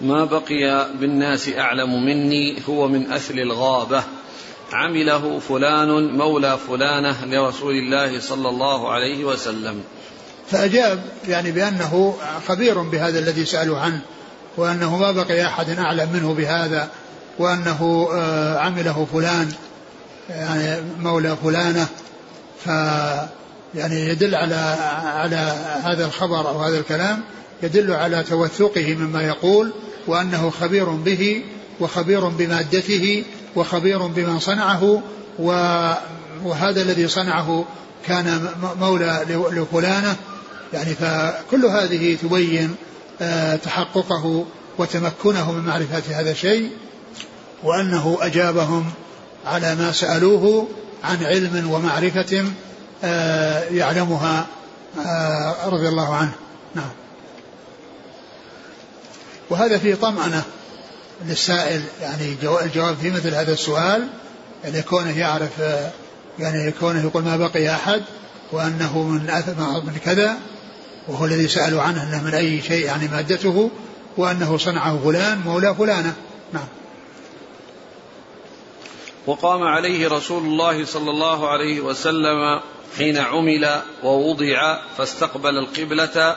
ما 0.00 0.24
بقي 0.24 0.88
بالناس 1.00 1.48
أعلم 1.48 2.04
مني 2.04 2.62
هو 2.68 2.88
من 2.88 3.12
أثل 3.12 3.34
الغابة. 3.34 4.02
عمله 4.72 5.38
فلان 5.48 6.16
مولى 6.16 6.58
فلانة 6.68 7.24
لرسول 7.24 7.74
الله 7.74 8.20
صلى 8.20 8.48
الله 8.48 8.92
عليه 8.92 9.24
وسلم. 9.24 9.82
فأجاب 10.50 11.04
يعني 11.28 11.52
بأنه 11.52 12.16
خبير 12.48 12.82
بهذا 12.82 13.18
الذي 13.18 13.44
سألوا 13.44 13.78
عنه 13.78 14.00
وأنه 14.56 14.96
ما 14.96 15.12
بقي 15.12 15.46
أحد 15.46 15.70
أعلم 15.70 16.12
منه 16.12 16.34
بهذا 16.34 16.88
وأنه 17.38 18.08
آه، 18.12 18.58
عمله 18.58 19.06
فلان 19.12 19.52
يعني 20.30 20.82
مولى 21.00 21.36
فلانة. 21.44 21.86
ف 22.64 22.66
يعني 23.74 24.08
يدل 24.08 24.34
على 24.34 24.76
على 25.04 25.36
هذا 25.84 26.06
الخبر 26.06 26.48
أو 26.48 26.58
هذا 26.58 26.78
الكلام. 26.78 27.22
يدل 27.64 27.92
على 27.92 28.22
توثقه 28.22 28.94
مما 28.94 29.22
يقول 29.22 29.72
وأنه 30.06 30.50
خبير 30.50 30.84
به 30.84 31.42
وخبير 31.80 32.28
بمادته 32.28 33.24
وخبير 33.56 34.06
بمن 34.06 34.38
صنعه 34.38 35.02
وهذا 36.44 36.82
الذي 36.82 37.08
صنعه 37.08 37.64
كان 38.06 38.48
مولى 38.80 39.24
لفلانة. 39.28 40.16
يعني 40.72 40.94
فكل 40.94 41.64
هذه 41.64 42.16
تبين 42.22 42.74
آه، 43.20 43.56
تحققه 43.56 44.44
وتمكنه 44.78 45.52
من 45.52 45.64
معرفة 45.64 46.20
هذا 46.20 46.30
الشيء 46.30 46.70
وأنه 47.62 48.18
أجابهم 48.20 48.84
على 49.46 49.74
ما 49.74 49.92
سألوه 49.92 50.68
عن 51.04 51.24
علم 51.24 51.70
ومعرفة 51.70 52.44
آه، 53.04 53.64
يعلمها 53.64 54.46
آه، 55.06 55.68
رضي 55.68 55.88
الله 55.88 56.14
عنه. 56.14 56.32
نعم. 56.74 57.03
وهذا 59.50 59.78
فيه 59.78 59.94
طمأنة 59.94 60.42
للسائل 61.24 61.82
يعني 62.00 62.36
الجواب 62.64 62.96
في 62.96 63.10
مثل 63.10 63.34
هذا 63.34 63.52
السؤال 63.52 64.08
يعني 64.64 64.82
كونه 64.82 65.18
يعرف 65.18 65.60
يعني 66.38 66.72
كونه 66.72 67.02
يقول 67.02 67.22
ما 67.22 67.36
بقي 67.36 67.74
أحد 67.74 68.02
وأنه 68.52 69.02
من 69.02 69.20
من 69.86 69.98
كذا 70.04 70.36
وهو 71.08 71.24
الذي 71.24 71.48
سألوا 71.48 71.82
عنه 71.82 72.02
أنه 72.02 72.22
من 72.24 72.34
أي 72.34 72.62
شيء 72.62 72.86
يعني 72.86 73.08
مادته 73.08 73.70
وأنه 74.16 74.58
صنعه 74.58 75.00
فلان 75.04 75.38
مولى 75.38 75.74
فلانة. 75.74 76.14
نعم. 76.52 76.66
وقام 79.26 79.62
عليه 79.62 80.08
رسول 80.08 80.42
الله 80.42 80.84
صلى 80.84 81.10
الله 81.10 81.48
عليه 81.48 81.80
وسلم 81.80 82.60
حين 82.98 83.18
عمل 83.18 83.80
ووضع 84.02 84.78
فاستقبل 84.98 85.58
القبلة 85.58 86.36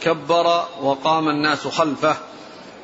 كبر 0.00 0.64
وقام 0.82 1.28
الناس 1.28 1.66
خلفه. 1.66 2.16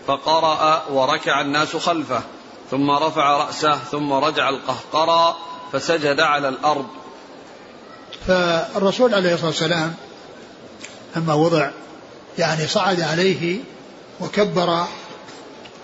فقرأ 0.07 0.83
وركع 0.91 1.41
الناس 1.41 1.77
خلفه 1.77 2.23
ثم 2.71 2.91
رفع 2.91 3.37
رأسه 3.37 3.77
ثم 3.77 4.12
رجع 4.12 4.49
القهقرى 4.49 5.37
فسجد 5.73 6.21
على 6.21 6.49
الأرض. 6.49 6.87
فالرسول 8.27 9.15
عليه 9.15 9.35
الصلاة 9.35 9.49
والسلام 9.49 9.95
لما 11.17 11.35
وضع 11.35 11.71
يعني 12.38 12.67
صعد 12.67 13.01
عليه 13.01 13.59
وكبر 14.21 14.87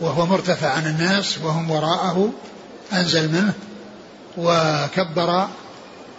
وهو 0.01 0.27
مرتفع 0.27 0.69
عن 0.69 0.87
الناس 0.87 1.39
وهم 1.39 1.71
وراءه 1.71 2.33
أنزل 2.93 3.33
منه 3.33 3.55
وكبر 4.37 5.49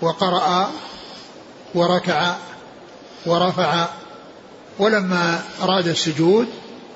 وقرأ 0.01 0.71
وركع 1.75 2.35
ورفع 3.25 3.87
ولما 4.79 5.43
أراد 5.61 5.87
السجود 5.87 6.47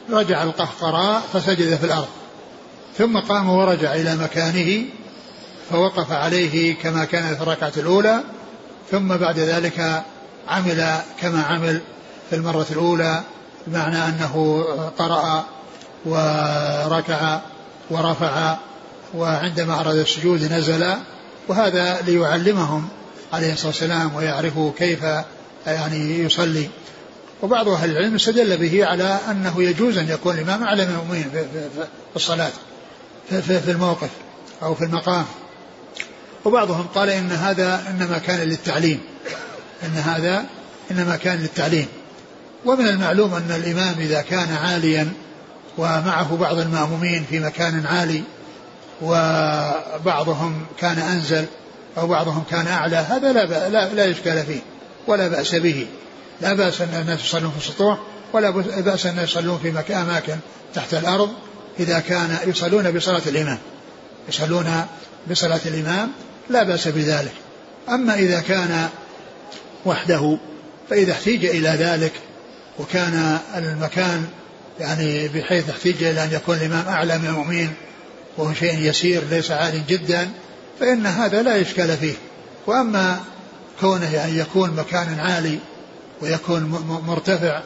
رجع 0.09 0.43
القهقراء 0.43 1.21
فسجد 1.33 1.75
في 1.75 1.85
الأرض. 1.85 2.07
ثم 2.97 3.19
قام 3.19 3.49
ورجع 3.49 3.93
إلى 3.93 4.15
مكانه 4.15 4.85
فوقف 5.69 6.11
عليه 6.11 6.75
كما 6.75 7.05
كان 7.05 7.35
في 7.35 7.41
الركعة 7.41 7.71
الأولى. 7.77 8.23
ثم 8.91 9.17
بعد 9.17 9.39
ذلك 9.39 10.03
عمل 10.47 10.97
كما 11.21 11.43
عمل 11.43 11.81
في 12.29 12.35
المرة 12.35 12.65
الأولى 12.71 13.23
بمعنى 13.67 13.97
أنه 13.97 14.65
قرأ 14.97 15.45
وركع 16.05 17.39
ورفع 17.89 18.57
وعندما 19.15 19.79
أراد 19.79 19.95
السجود 19.95 20.53
نزل. 20.53 20.93
وهذا 21.47 22.01
ليعلمهم 22.01 22.87
عليه 23.33 23.53
الصلاة 23.53 23.67
والسلام 23.67 24.15
ويعرفوا 24.15 24.71
كيف 24.77 25.03
يعني 25.67 26.19
يصلي. 26.19 26.69
وبعض 27.41 27.69
أهل 27.69 27.91
العلم 27.91 28.15
استدل 28.15 28.57
به 28.57 28.85
على 28.85 29.19
أنه 29.31 29.63
يجوز 29.63 29.97
أن 29.97 30.09
يكون 30.09 30.35
الإمام 30.35 30.63
أعلى 30.63 30.85
من 30.85 30.91
المؤمنين 30.91 31.29
في 32.09 32.15
الصلاة 32.15 32.51
في 33.29 33.71
الموقف 33.71 34.09
أو 34.63 34.75
في 34.75 34.83
المقام. 34.83 35.25
وبعضهم 36.45 36.87
قال 36.95 37.09
إن 37.09 37.31
هذا 37.31 37.83
إنما 37.89 38.17
كان 38.17 38.39
للتعليم 38.39 38.99
إن 39.83 39.97
هذا 39.97 40.45
إنما 40.91 41.15
كان 41.15 41.39
للتعليم. 41.39 41.87
ومن 42.65 42.87
المعلوم 42.87 43.33
أن 43.33 43.51
الإمام 43.51 43.95
إذا 43.99 44.21
كان 44.21 44.53
عاليا 44.53 45.11
ومعه 45.77 46.35
بعض 46.35 46.59
المأمومين 46.59 47.25
في 47.29 47.39
مكان 47.39 47.85
عالي 47.85 48.23
وبعضهم 49.01 50.65
كان 50.79 50.97
أنزل 50.99 51.45
أو 51.97 52.07
بعضهم 52.07 52.43
كان 52.51 52.67
أعلى 52.67 52.95
هذا 52.95 53.31
لا, 53.31 53.69
لا, 53.69 53.93
لا 53.93 54.11
إشكال 54.11 54.45
فيه 54.45 54.59
ولا 55.07 55.27
بأس 55.27 55.55
به. 55.55 55.87
لا 56.41 56.53
بأس 56.53 56.81
أن 56.81 57.01
الناس 57.01 57.19
يصلون 57.19 57.51
في 57.51 57.57
السطوح 57.57 57.99
ولا 58.33 58.49
بأس 58.81 59.05
أن 59.05 59.17
يصلون 59.23 59.59
في 59.59 59.93
أماكن 59.93 60.35
تحت 60.75 60.93
الأرض 60.93 61.29
إذا 61.79 61.99
كان 61.99 62.37
يصلون 62.47 62.91
بصلاة 62.91 63.21
الإمام. 63.27 63.57
يصلون 64.29 64.85
بصلاة 65.31 65.59
الإمام 65.65 66.11
لا 66.49 66.63
بأس 66.63 66.87
بذلك. 66.87 67.33
أما 67.89 68.15
إذا 68.15 68.39
كان 68.39 68.89
وحده 69.85 70.37
فإذا 70.89 71.11
احتيج 71.11 71.45
إلى 71.45 71.69
ذلك 71.69 72.11
وكان 72.79 73.39
المكان 73.55 74.25
يعني 74.79 75.27
بحيث 75.27 75.69
احتيج 75.69 76.03
إلى 76.03 76.23
أن 76.23 76.31
يكون 76.31 76.55
الإمام 76.55 76.87
أعلى 76.87 77.17
من 77.17 77.25
المؤمنين 77.25 77.73
وهو 78.37 78.53
شيء 78.53 78.79
يسير 78.79 79.23
ليس 79.29 79.51
عال 79.51 79.87
جدا 79.87 80.29
فإن 80.79 81.05
هذا 81.05 81.41
لا 81.41 81.61
إشكال 81.61 81.97
فيه. 81.97 82.13
وأما 82.67 83.19
كونه 83.81 84.13
يعني 84.13 84.37
يكون 84.39 84.69
مكان 84.75 85.19
عالي 85.19 85.59
ويكون 86.23 86.63
مرتفع 87.07 87.61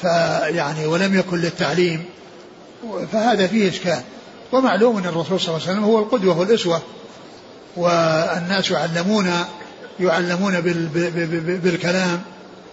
فيعني 0.00 0.86
ولم 0.86 1.18
يكن 1.18 1.36
للتعليم 1.36 2.04
فهذا 3.12 3.46
فيه 3.46 3.68
إشكال. 3.68 4.00
ومعلوم 4.52 4.96
أن 4.98 5.06
الرسول 5.06 5.40
صلى 5.40 5.48
الله 5.48 5.60
عليه 5.68 5.72
وسلم 5.72 5.84
هو 5.84 5.98
القدوة 5.98 6.38
والأسوة 6.38 6.82
والناس 7.76 8.70
يعلمون 8.70 9.30
يعلمون 10.00 10.60
بالكلام 11.62 12.22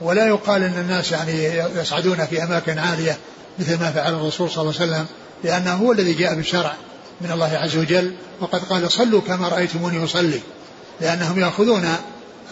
ولا 0.01 0.27
يقال 0.27 0.63
أن 0.63 0.79
الناس 0.79 1.11
يعني 1.11 1.45
يصعدون 1.75 2.25
في 2.25 2.43
أماكن 2.43 2.79
عالية 2.79 3.17
مثل 3.59 3.79
ما 3.79 3.91
فعل 3.91 4.13
الرسول 4.13 4.49
صلى 4.49 4.61
الله 4.61 4.81
عليه 4.81 4.91
وسلم 4.91 5.05
لأنه 5.43 5.73
هو 5.73 5.91
الذي 5.91 6.13
جاء 6.13 6.35
بالشرع 6.35 6.73
من 7.21 7.31
الله 7.31 7.57
عز 7.57 7.77
وجل 7.77 8.13
وقد 8.39 8.59
قال 8.59 8.91
صلوا 8.91 9.21
كما 9.21 9.47
رأيتموني 9.47 10.03
أصلي. 10.03 10.39
لأنهم 11.01 11.39
يأخذون 11.39 11.95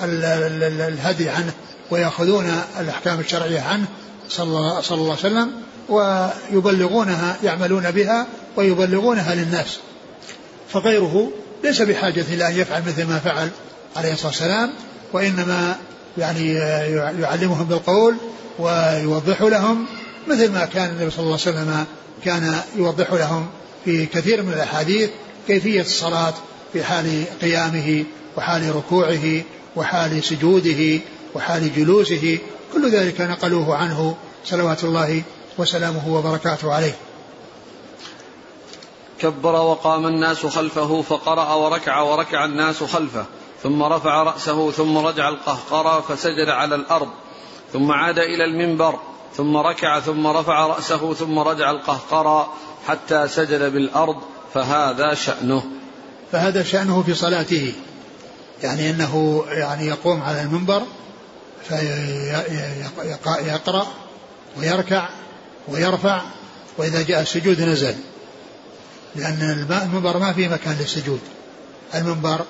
الهدي 0.04 1.30
عنه 1.30 1.54
ويأخذون 1.92 2.62
الأحكام 2.80 3.20
الشرعية 3.20 3.62
عنه 3.62 3.86
صلى 4.30 4.48
الله 4.92 5.12
عليه 5.12 5.12
وسلم 5.12 5.52
ويبلغونها 5.90 7.38
يعملون 7.44 7.92
بها 7.92 8.28
ويبلغونها 8.58 9.36
للناس. 9.36 9.80
فغيره 10.74 11.32
ليس 11.64 11.82
بحاجة 11.82 12.26
إلى 12.30 12.48
أن 12.48 12.60
يفعل 12.60 12.84
مثل 12.88 13.06
ما 13.06 13.20
فعل 13.20 13.50
عليه 13.96 14.14
الصلاة 14.14 14.28
والسلام 14.28 14.70
وإنما 15.14 15.76
يعني 16.18 16.54
يعلمهم 17.22 17.64
بالقول 17.64 18.16
ويوضح 18.60 19.42
لهم 19.42 19.86
مثل 20.28 20.52
ما 20.52 20.66
كان 20.66 20.90
النبي 20.90 21.12
صلى 21.12 21.20
الله 21.20 21.40
عليه 21.46 21.58
وسلم 21.58 21.86
كان 22.26 22.62
يوضح 22.76 23.14
لهم 23.14 23.48
في 23.86 24.06
كثير 24.06 24.44
من 24.44 24.54
الأحاديث 24.54 25.10
كيفية 25.48 25.82
الصلاة 25.82 26.34
في 26.74 26.84
حال 26.84 27.24
قيامه 27.42 28.04
وحال 28.38 28.76
ركوعه 28.76 29.42
وحال 29.76 30.24
سجوده 30.24 31.00
وحال 31.36 31.76
جلوسه 31.76 32.40
كل 32.74 32.92
ذلك 32.92 33.22
نقلوه 33.22 33.76
عنه 33.76 34.16
صلوات 34.46 34.84
الله 34.84 35.24
وسلامه 35.58 36.14
وبركاته 36.16 36.74
عليه. 36.74 36.96
كبر 39.20 39.52
وقام 39.52 40.08
الناس 40.08 40.46
خلفه 40.46 41.02
فقرأ 41.02 41.54
وركع 41.54 42.02
وركع 42.02 42.46
الناس 42.46 42.84
خلفه 42.84 43.26
ثم 43.64 43.84
رفع 43.84 44.24
رأسه 44.24 44.72
ثم 44.72 44.98
رجع 44.98 45.30
القهقرى 45.30 46.04
فسجد 46.08 46.50
على 46.50 46.76
الأرض 46.76 47.10
ثم 47.74 47.92
عاد 47.92 48.20
إلى 48.20 48.46
المنبر 48.46 49.00
ثم 49.38 49.58
ركع 49.58 50.00
ثم 50.00 50.28
رفع 50.28 50.66
رأسه 50.66 51.14
ثم 51.14 51.40
رجع 51.40 51.72
القهقرى 51.72 52.54
حتى 52.88 53.28
سجد 53.28 53.74
بالأرض 53.74 54.16
فهذا 54.54 55.14
شأنه. 55.14 55.64
فهذا 56.32 56.64
شأنه 56.64 57.04
في 57.04 57.14
صلاته 57.14 57.74
يعني 58.64 58.90
أنه 58.90 59.44
يعني 59.50 59.88
يقوم 59.88 60.22
على 60.22 60.42
المنبر 60.42 60.82
فيقرأ 63.24 63.88
ويركع 64.58 65.10
ويرفع 65.68 66.22
وإذا 66.78 67.02
جاء 67.02 67.22
السجود 67.22 67.62
نزل. 67.62 67.96
لأن 69.16 69.68
المنبر 69.72 70.18
ما 70.18 70.34
في 70.34 70.48
مكان 70.48 70.78
للسجود. 70.80 71.20
المنبر 71.96 72.42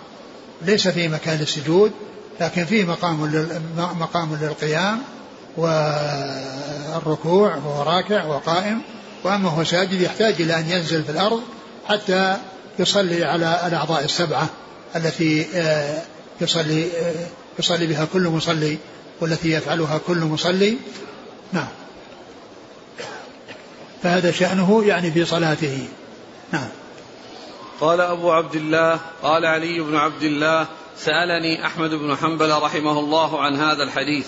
ليس 0.61 0.87
فيه 0.87 1.07
مكان 1.07 1.37
للسجود 1.37 1.91
لكن 2.41 2.65
فيه 2.65 2.85
مقام 2.85 3.47
مقام 3.77 4.37
للقيام 4.41 5.01
والركوع 5.57 7.55
وهو 7.55 7.83
راكع 7.83 8.25
وقائم. 8.25 8.81
وأما 9.23 9.49
هو 9.49 9.63
ساجد 9.63 10.01
يحتاج 10.01 10.41
إلى 10.41 10.59
أن 10.59 10.69
ينزل 10.69 11.03
في 11.03 11.11
الأرض 11.11 11.41
حتى 11.87 12.37
يصلي 12.79 13.25
على 13.25 13.61
الأعضاء 13.67 14.03
السبعة 14.03 14.49
التي 14.95 15.47
آه، 15.55 16.01
يصلي 16.41 16.83
آه، 16.83 17.27
يصلي 17.59 17.87
بها 17.87 18.07
كل 18.13 18.27
مصلي 18.27 18.77
والتي 19.21 19.51
يفعلها 19.51 19.99
كل 20.07 20.17
مصلي. 20.17 20.77
نعم. 21.53 21.67
فهذا 24.03 24.31
شأنه 24.31 24.83
يعني 24.85 25.11
في 25.11 25.25
صلاته. 25.25 25.87
نعم. 26.51 26.67
قال 27.81 28.01
أبو 28.01 28.31
عبد 28.31 28.55
الله 28.55 28.99
قال 29.23 29.45
علي 29.45 29.79
بن 29.79 29.95
عبد 29.95 30.23
الله 30.23 30.67
سألني 30.97 31.65
أحمد 31.65 31.89
بن 31.89 32.15
حنبل 32.15 32.51
رحمه 32.51 32.99
الله 32.99 33.41
عن 33.41 33.55
هذا 33.55 33.83
الحديث. 33.83 34.27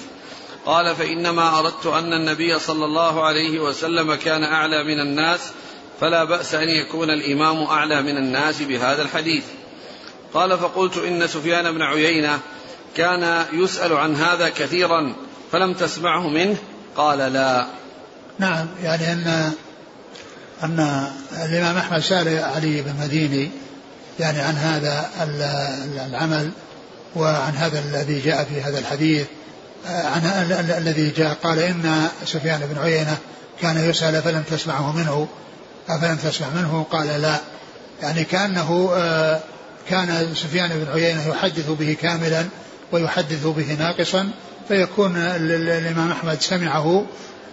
قال 0.66 0.96
فإنما 0.96 1.60
أردت 1.60 1.86
أن 1.86 2.14
النبي 2.14 2.60
صلى 2.60 2.86
الله 2.86 3.24
عليه 3.24 3.60
وسلم 3.60 4.16
كان 4.16 4.44
أعلى 4.44 4.84
من 4.84 5.00
الناس 5.00 5.52
فلا 6.02 6.24
بأس 6.24 6.56
أن 6.56 6.70
يكون 6.70 7.10
الإمام 7.10 7.64
أعلى 7.64 8.02
من 8.02 8.18
الناس 8.18 8.62
بهذا 8.62 9.02
الحديث. 9.02 9.44
قال 10.34 10.58
فقلت 10.58 10.98
إن 10.98 11.28
سفيان 11.28 11.72
بن 11.72 11.82
عيينة 11.82 12.40
كان 12.98 13.46
يسأل 13.54 13.94
عن 13.94 14.16
هذا 14.16 14.50
كثيرا 14.50 15.16
فلم 15.52 15.74
تسمعه 15.74 16.28
منه؟ 16.28 16.56
قال 16.96 17.18
لا. 17.18 17.66
نعم 18.40 18.68
يعني 18.84 19.12
أن 19.12 19.52
أن 20.64 21.08
الإمام 21.46 21.78
أحمد 21.78 22.00
سأل 22.00 22.44
علي 22.44 22.82
بن 22.82 22.94
مديني 23.02 23.52
يعني 24.20 24.40
عن 24.40 24.56
هذا 24.56 25.10
العمل 26.08 26.52
وعن 27.16 27.56
هذا 27.56 27.80
الذي 27.80 28.20
جاء 28.20 28.44
في 28.44 28.62
هذا 28.62 28.80
الحديث 28.80 29.28
عن 29.86 30.22
الذي 30.78 31.10
جاء 31.10 31.34
قال 31.44 31.60
إن 31.60 32.08
سفيان 32.26 32.60
بن 32.60 32.82
عيينة 32.82 33.18
كان 33.62 33.90
يسأل 33.90 34.22
فلم 34.22 34.44
تسمعه 34.52 34.96
منه. 34.96 35.28
أفلم 35.90 36.16
تسمع 36.16 36.48
منه؟ 36.50 36.86
قال 36.92 37.22
لا. 37.22 37.40
يعني 38.02 38.24
كأنه 38.24 38.92
آه، 38.96 39.40
كان 39.90 40.36
سفيان 40.36 40.70
بن 40.70 40.92
عيينة 40.94 41.28
يحدث 41.28 41.70
به 41.70 41.98
كاملا 42.02 42.46
ويحدث 42.92 43.48
به 43.48 43.74
ناقصا 43.80 44.32
فيكون 44.68 45.16
الإمام 45.18 46.12
أحمد 46.12 46.42
سمعه 46.42 47.06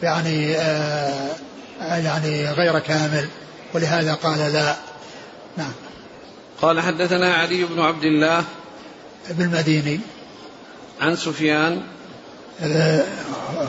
يعني 0.03 0.57
آه، 0.57 1.37
يعني 1.81 2.51
غير 2.51 2.79
كامل 2.79 3.29
ولهذا 3.75 4.15
قال 4.15 4.53
لا. 4.53 4.77
نعم. 5.57 5.73
قال 6.63 6.81
حدثنا 6.81 7.35
علي 7.35 7.65
بن 7.65 7.81
عبد 7.81 8.05
الله 8.05 8.45
بن 9.31 9.45
المديني. 9.45 10.01
عن 11.01 11.17
سفيان. 11.17 11.83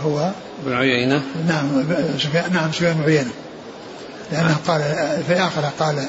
هو. 0.03 0.31
بن 0.65 0.73
عيينة. 0.73 1.23
نعم 1.47 1.85
سفيان 2.17 2.53
نعم 2.53 2.71
سفيان 2.71 2.93
بن 2.93 3.03
عيينة. 3.03 3.31
لأنه 4.31 4.57
قال 4.67 4.81
في 5.27 5.33
الآخرة 5.33 5.73
قال 5.79 6.05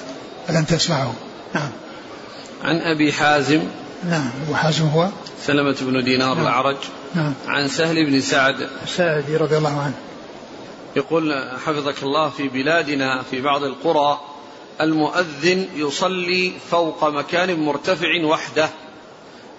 ألم 0.51 0.65
تسمعه؟ 0.65 1.15
نعم. 1.55 1.71
عن 2.65 2.77
أبي 2.77 3.13
حازم. 3.13 3.63
نعم 4.05 4.31
أبو 4.47 4.55
حازم 4.55 4.87
هو؟ 4.87 5.09
سلمة 5.47 5.77
بن 5.81 6.05
دينار 6.05 6.35
نعم. 6.35 6.43
الأعرج. 6.43 6.77
نعم. 7.15 7.35
عن 7.47 7.69
سهل 7.69 8.07
بن 8.07 8.21
سعد. 8.21 8.69
الساعدي 8.83 9.37
رضي 9.37 9.57
الله 9.57 9.81
عنه. 9.81 9.95
يقول 10.97 11.51
حفظك 11.67 12.03
الله 12.03 12.29
في 12.29 12.49
بلادنا 12.49 13.23
في 13.31 13.41
بعض 13.41 13.65
القرى 13.65 14.21
المؤذن 14.81 15.67
يصلي 15.75 16.53
فوق 16.71 17.05
مكان 17.05 17.61
مرتفع 17.61 18.25
وحده 18.25 18.69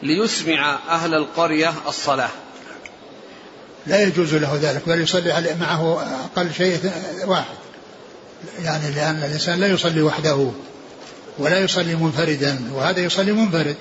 ليسمع 0.04 0.80
أهل 0.90 1.16
القرية 1.16 1.74
الصلاة. 1.88 2.30
لا 3.88 4.04
يجوز 4.04 4.36
له 4.36 4.60
ذلك 4.62 4.82
بل 4.88 5.02
يصلي 5.02 5.56
معه 5.60 6.02
أقل 6.26 6.54
شيء 6.54 6.80
واحد. 7.26 7.56
يعني 8.64 8.92
لأن 8.92 9.24
الإنسان 9.24 9.60
لا 9.60 9.68
يصلي 9.68 10.02
وحده 10.02 10.52
ولا 11.38 11.60
يصلي 11.60 11.96
منفردا 11.96 12.62
وهذا 12.74 13.00
يصلي 13.00 13.32
منفرد. 13.32 13.76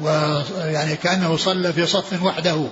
ويعني 0.00 0.96
كأنه 0.96 1.36
صلى 1.36 1.72
في 1.72 1.86
صف 1.86 2.22
وحده. 2.22 2.66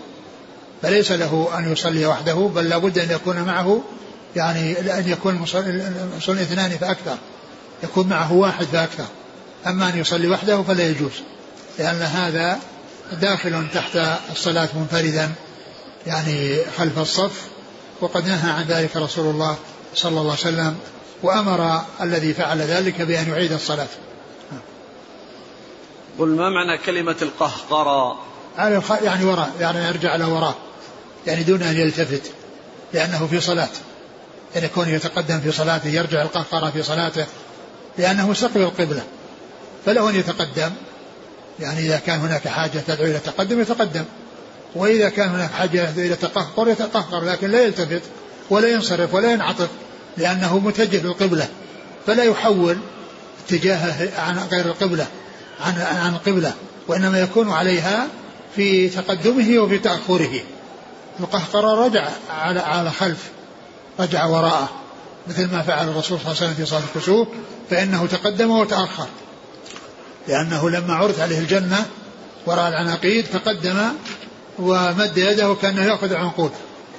فليس 0.83 1.13
له 1.13 1.49
أن 1.59 1.73
يصلي 1.73 2.07
وحده 2.07 2.35
بل 2.35 2.69
لابد 2.69 2.99
أن 2.99 3.11
يكون 3.11 3.43
معه 3.43 3.83
يعني 4.37 4.79
أن 4.99 5.09
يكون 5.09 5.35
المصلي 5.35 6.43
اثنان 6.43 6.71
فأكثر. 6.71 7.17
يكون 7.83 8.09
معه 8.09 8.33
واحد 8.33 8.65
فأكثر. 8.65 9.07
أما 9.67 9.89
أن 9.89 9.99
يصلي 9.99 10.29
وحده 10.29 10.63
فلا 10.63 10.89
يجوز 10.89 11.13
لأن 11.79 12.03
هذا 12.03 12.59
داخل 13.13 13.67
تحت 13.75 13.99
الصلاة 14.33 14.69
منفردا 14.75 15.31
يعني 16.07 16.59
خلف 16.79 16.99
الصف. 16.99 17.43
وقد 18.01 18.29
نهى 18.29 18.51
عن 18.51 18.65
ذلك 18.69 18.97
رسول 18.97 19.35
الله 19.35 19.57
صلى 19.95 20.21
الله 20.21 20.31
عليه 20.31 20.33
وسلم 20.33 20.77
وأمر 21.23 21.83
الذي 22.01 22.35
فعل 22.35 22.59
ذلك 22.59 23.03
بأن 23.03 23.29
يعيد 23.29 23.53
الصلاة. 23.53 23.89
قل 26.19 26.29
ما 26.29 26.51
معنى 26.51 26.79
كلمة 26.79 27.17
القهقرى 27.23 28.19
يعني 29.03 29.25
وراء 29.25 29.53
يعني 29.61 29.89
يرجع 29.89 30.15
إلى 30.15 30.25
وراء 30.25 30.55
يعني 31.27 31.43
دون 31.43 31.63
أن 31.63 31.77
يلتفت 31.77 32.33
لأنه 32.93 33.27
في 33.27 33.41
صلاة. 33.41 33.69
يعني 34.55 34.67
يكون 34.67 34.89
يتقدم 34.89 35.41
في 35.41 35.53
صلاته 35.53 35.89
يرجع 35.89 36.23
القهقرى 36.23 36.73
في 36.73 36.83
صلاته 36.83 37.27
لأنه 37.99 38.31
مستقبل 38.31 38.63
القبلة. 38.63 39.03
فله 39.87 40.11
أن 40.11 40.15
يتقدم 40.15 40.71
يعني 41.61 41.81
إذا 41.81 41.97
كان 41.97 42.21
هناك 42.21 42.49
حاجة 42.49 42.79
تدعو 42.87 43.07
إلى 43.07 43.17
التقدم 43.17 43.61
يتقدم. 43.61 44.05
وإذا 44.75 45.09
كان 45.09 45.29
هناك 45.29 45.51
حاجة 45.51 45.91
إلى 45.91 46.13
التقهقر 46.13 46.69
يتقهقر 46.69 47.25
لكن 47.25 47.51
لا 47.51 47.63
يلتفت 47.63 48.03
ولا 48.51 48.69
ينصرف 48.69 49.15
ولا 49.15 49.33
ينعطف 49.33 49.69
لأنه 50.17 50.59
متجه 50.59 51.03
للقبلة. 51.03 51.49
فلا 52.07 52.25
يحول 52.25 52.79
اتجاهه 53.47 54.21
عن 54.21 54.39
غير 54.51 54.67
القبلة. 54.67 55.07
عن 55.61 55.81
عن 55.81 56.15
القبلة 56.15 56.55
وإنما 56.89 57.21
يكون 57.21 57.51
عليها 57.51 58.09
في 58.57 58.89
تقدمه 58.89 59.59
وفي 59.59 59.79
تأخره. 59.79 60.41
القهقرة 61.21 61.87
رجع 61.87 62.09
على 62.31 62.61
على 62.61 62.91
خلف 62.91 63.31
رجع 64.01 64.25
وراءه. 64.25 64.69
مثل 65.29 65.53
ما 65.53 65.63
فعل 65.63 65.89
الرسول 65.89 66.19
صلى 66.19 66.33
الله 66.33 66.43
عليه 66.43 66.51
وسلم 66.51 66.55
في 66.55 66.67
صلاة 66.67 66.83
الكسوف 66.95 67.29
فإنه 67.71 68.07
تقدم 68.07 68.51
وتأخر. 68.51 69.07
لأنه 70.29 70.71
لما 70.71 70.95
عرض 70.95 71.21
عليه 71.21 71.39
الجنة 71.39 71.87
وراء 72.47 72.69
العناقيد 72.69 73.27
تقدم 73.33 73.89
ومد 74.59 75.17
يده 75.17 75.55
كأنه 75.63 75.85
يأخذ 75.85 76.15
عنقود. 76.15 76.51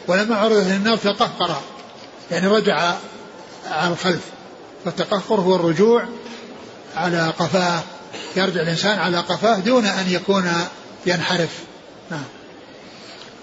ولما 0.07 0.35
عرض 0.35 0.57
عليه 0.57 0.75
النار 0.75 0.97
تقهقر. 0.97 1.55
يعني 2.31 2.47
رجع 2.47 2.93
على 3.71 3.93
الخلف. 3.93 4.21
فالتقهقر 4.85 5.41
هو 5.41 5.55
الرجوع 5.55 6.05
على 6.95 7.33
قفاه. 7.39 7.83
يرجع 8.35 8.61
الإنسان 8.61 8.99
على 8.99 9.17
قفاه 9.17 9.59
دون 9.59 9.85
أن 9.85 10.09
يكون 10.09 10.51
ينحرف. 11.05 11.63
نعم. 12.11 12.23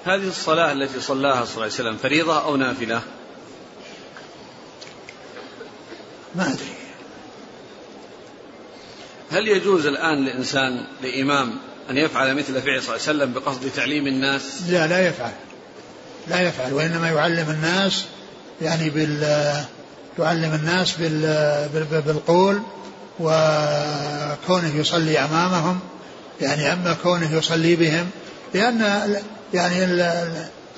هذه 0.04 0.28
الصلاة 0.28 0.72
التي 0.72 1.00
صلاها 1.00 1.44
صلى 1.44 1.54
الله 1.54 1.62
عليه 1.62 1.74
وسلم 1.74 1.96
فريضة 1.96 2.44
أو 2.44 2.56
نافلة؟ 2.56 3.02
ما 6.34 6.46
أدري. 6.46 6.74
هل 9.30 9.48
يجوز 9.48 9.86
الآن 9.86 10.24
لإنسان 10.24 10.86
لإمام 11.02 11.58
أن 11.90 11.96
يفعل 11.96 12.34
مثل 12.34 12.62
فعل 12.62 12.82
صلى 12.82 12.96
الله 12.96 13.08
عليه 13.08 13.18
وسلم 13.18 13.32
بقصد 13.32 13.70
تعليم 13.76 14.06
الناس؟ 14.06 14.62
لا 14.68 14.86
لا 14.86 15.08
يفعل. 15.08 15.32
لا 16.28 16.40
يفعل 16.40 16.72
وإنما 16.72 17.08
يعلم 17.10 17.50
الناس 17.50 18.04
يعني 18.62 18.90
بال 18.90 19.22
يعلم 20.18 20.54
الناس 20.54 20.96
بال 20.96 22.02
بالقول 22.06 22.62
وكونه 23.22 24.76
يصلي 24.76 25.18
أمامهم 25.18 25.78
يعني 26.40 26.72
أما 26.72 26.96
كونه 27.02 27.34
يصلي 27.34 27.76
بهم 27.76 28.06
لأن 28.54 29.06
يعني 29.54 30.04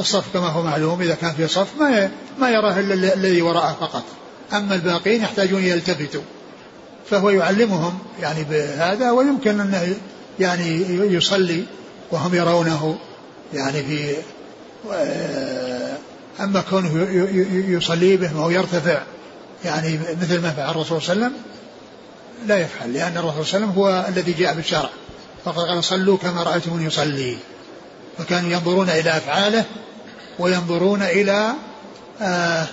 الصف 0.00 0.24
كما 0.33 0.46
هو 0.46 0.62
معلوم 0.62 1.02
إذا 1.02 1.14
كان 1.14 1.33
في 1.33 1.48
صف 1.48 1.68
ما 1.80 2.11
ما 2.38 2.50
يراه 2.50 2.80
إلا 2.80 3.14
الذي 3.14 3.42
وراءه 3.42 3.76
فقط. 3.80 4.04
أما 4.52 4.74
الباقين 4.74 5.22
يحتاجون 5.22 5.62
يلتفتوا 5.62 6.22
فهو 7.11 7.30
يعلمهم 7.30 7.98
يعني 8.20 8.44
بهذا 8.44 9.11
ويمكن 9.11 9.61
أنه 9.61 9.96
يعني 10.40 10.80
يصلي 11.14 11.64
وهم 12.11 12.35
يرونه 12.35 12.98
يعني 13.54 13.83
في 13.83 14.16
أما 16.40 16.62
كونه 16.70 17.09
يصلي 17.68 18.16
بهم 18.16 18.42
أو 18.42 18.50
يرتفع 18.50 19.02
يعني 19.64 19.99
مثل 20.22 20.42
ما 20.42 20.51
فعل 20.51 20.70
الرسول 20.70 21.03
صلى 21.03 21.12
الله 21.12 21.24
عليه 21.24 21.34
وسلم 21.34 21.42
لا 22.47 22.59
يفعل 22.59 22.93
لأن 22.93 23.16
الرسول 23.16 23.47
صلى 23.47 23.57
الله 23.57 23.68
عليه 23.68 23.72
وسلم 23.72 23.82
هو 23.82 24.05
الذي 24.09 24.32
جاء 24.32 24.55
بالشرع. 24.55 24.91
فقد 25.45 25.59
قال 25.59 25.85
صلوا 25.85 26.18
كما 26.18 26.43
رأيتموني 26.43 26.85
يصلي. 26.85 27.37
فكانوا 28.18 28.51
ينظرون 28.51 28.89
إلى 28.89 29.16
أفعاله 29.16 29.64
وينظرون 30.39 31.03
إلى 31.03 31.53
آه 32.22 32.66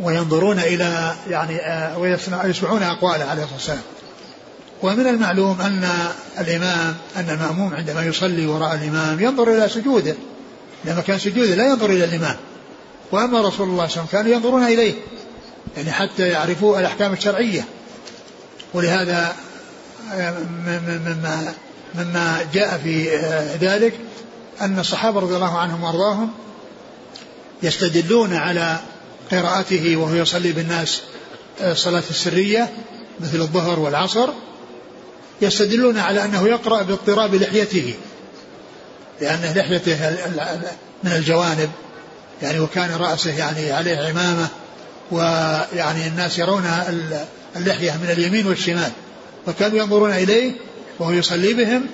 وينظرون 0.00 0.58
إلى 0.58 1.14
يعني 1.30 1.56
آه 1.56 1.98
ويسمعون 1.98 2.82
أقواله 2.82 3.24
عليه 3.24 3.42
الصلاة 3.42 3.54
والسلام. 3.54 3.82
ومن 4.82 5.06
المعلوم 5.06 5.60
أن 5.60 5.88
الإمام 6.38 6.96
أن 7.16 7.30
المأموم 7.30 7.74
عندما 7.74 8.04
يصلي 8.04 8.46
وراء 8.46 8.74
الإمام 8.74 9.20
ينظر 9.20 9.54
إلى 9.54 9.68
سجوده. 9.68 10.14
لما 10.84 11.00
كان 11.00 11.18
سجوده 11.18 11.54
لا 11.54 11.66
ينظر 11.66 11.90
إلى 11.90 12.04
الإمام. 12.04 12.36
وأما 13.12 13.40
رسول 13.40 13.42
الله 13.42 13.48
صلى 13.48 13.68
الله 13.68 13.78
عليه 13.78 13.92
وسلم 13.92 14.06
كانوا 14.06 14.32
ينظرون 14.32 14.64
إليه. 14.64 14.94
يعني 15.76 15.92
حتى 15.92 16.28
يعرفوا 16.28 16.78
الأحكام 16.80 17.12
الشرعية. 17.12 17.64
ولهذا 18.74 19.36
آه، 20.12 20.34
مما 20.86 21.54
مما 21.94 22.46
جاء 22.54 22.80
في 22.84 23.16
آه، 23.16 23.56
ذلك 23.60 23.94
أن 24.60 24.78
الصحابة 24.78 25.20
رضي 25.20 25.34
الله 25.34 25.58
عنهم 25.58 25.84
وأرضاهم 25.84 26.30
يستدلون 27.62 28.34
على 28.34 28.76
قراءته 29.30 29.96
وهو 29.96 30.14
يصلي 30.14 30.52
بالناس 30.52 31.02
الصلاة 31.60 32.00
آه، 32.00 32.10
السرية 32.10 32.68
مثل 33.20 33.40
الظهر 33.40 33.80
والعصر 33.80 34.28
يستدلون 35.42 35.98
على 35.98 36.24
أنه 36.24 36.48
يقرأ 36.48 36.82
باضطراب 36.82 37.34
لحيته 37.34 37.94
لأن 39.20 39.52
لحيته 39.56 40.10
من 41.04 41.12
الجوانب 41.12 41.70
يعني 42.42 42.60
وكان 42.60 42.90
رأسه 42.94 43.38
يعني 43.38 43.72
عليه 43.72 43.96
عمامة 43.96 44.48
ويعني 45.10 46.06
الناس 46.06 46.38
يرون 46.38 46.64
اللحية 47.58 47.92
من 47.92 48.10
اليمين 48.10 48.46
والشمال. 48.46 48.90
فكانوا 49.46 49.78
ينظرون 49.78 50.10
إليه 50.10 50.52
وهو 50.98 51.10
يصلي 51.10 51.54
بهم 51.54 51.86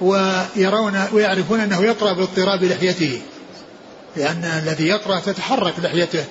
ويرون 0.00 1.04
ويعرفون 1.12 1.60
أنه 1.60 1.84
يقرأ 1.84 2.12
باضطراب 2.12 2.64
لحيته. 2.64 3.20
لأن 4.16 4.44
الذي 4.44 4.86
يقرأ 4.86 5.20
تتحرك 5.20 5.74
لحيته. 5.78 6.24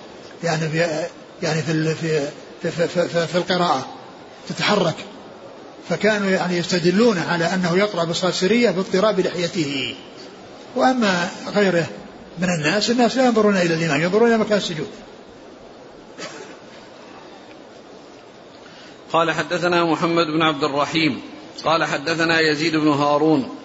يعني 0.44 0.70
في 0.70 1.06
يعني 1.44 1.62
في 1.62 1.96
في 1.96 2.22
في, 2.62 2.88
في, 2.88 3.08
في, 3.08 3.28
في 3.28 3.36
القراءة. 3.36 3.88
تتحرك. 4.50 4.96
فكانوا 5.90 6.30
يعني 6.30 6.58
يستدلون 6.58 7.18
على 7.18 7.46
أنه 7.46 7.78
يقرأ 7.78 8.04
بالصلاة 8.04 8.30
السرية 8.30 8.72
باضطراب 8.72 9.20
لحيته. 9.20 9.96
وأما 10.76 11.30
غيره 11.56 11.88
من 12.40 12.50
الناس 12.50 12.90
الناس 12.90 13.18
لا 13.18 13.26
ينظرون 13.26 13.58
إلى 13.58 13.74
الإمام 13.74 14.02
ينظرون 14.02 14.30
إلى 14.30 14.38
مكان 14.38 14.58
السجود. 14.58 14.88
قال 19.14 19.32
حدثنا 19.32 19.86
محمد 19.86 20.28
بن 20.28 20.42
عبد 20.42 20.64
الرحيم 20.64 21.22
قال 21.66 21.84
حدثنا 21.84 22.40
يزيد 22.40 22.76
بن 22.76 22.88
هارون. 22.88 23.56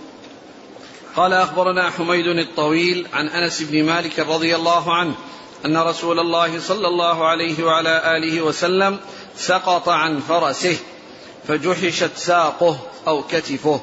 قال 1.17 1.33
أخبرنا 1.33 1.91
حميد 1.91 2.27
الطويل 2.27 3.07
عن 3.13 3.29
أنس 3.29 3.63
بن 3.63 3.85
مالك 3.85 4.19
رضي 4.19 4.57
الله 4.57 4.95
عنه 4.95 5.15
أن 5.65 5.77
رسول 5.77 6.21
الله 6.21 6.61
صلى 6.61 6.89
الله 6.89 7.29
عليه 7.29 7.65
وعلى 7.65 8.17
آله 8.17 8.43
وسلم 8.43 8.99
سقط 9.37 9.89
عن 9.89 10.21
فرسه 10.21 10.77
فجحشت 11.49 12.17
ساقه 12.17 12.79
أو 13.09 13.23
كتفه 13.23 13.81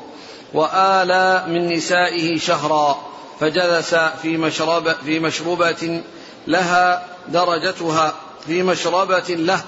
وآلى 0.54 1.46
من 1.48 1.74
نسائه 1.74 2.38
شهرا 2.38 3.00
فجلس 3.40 3.96
في 3.96 4.38
مشرب 4.38 4.96
في 5.06 5.20
مشربة 5.20 6.02
لها 6.48 7.06
درجتها 7.28 8.14
في 8.48 8.64
مشربة 8.64 9.30
له 9.30 9.64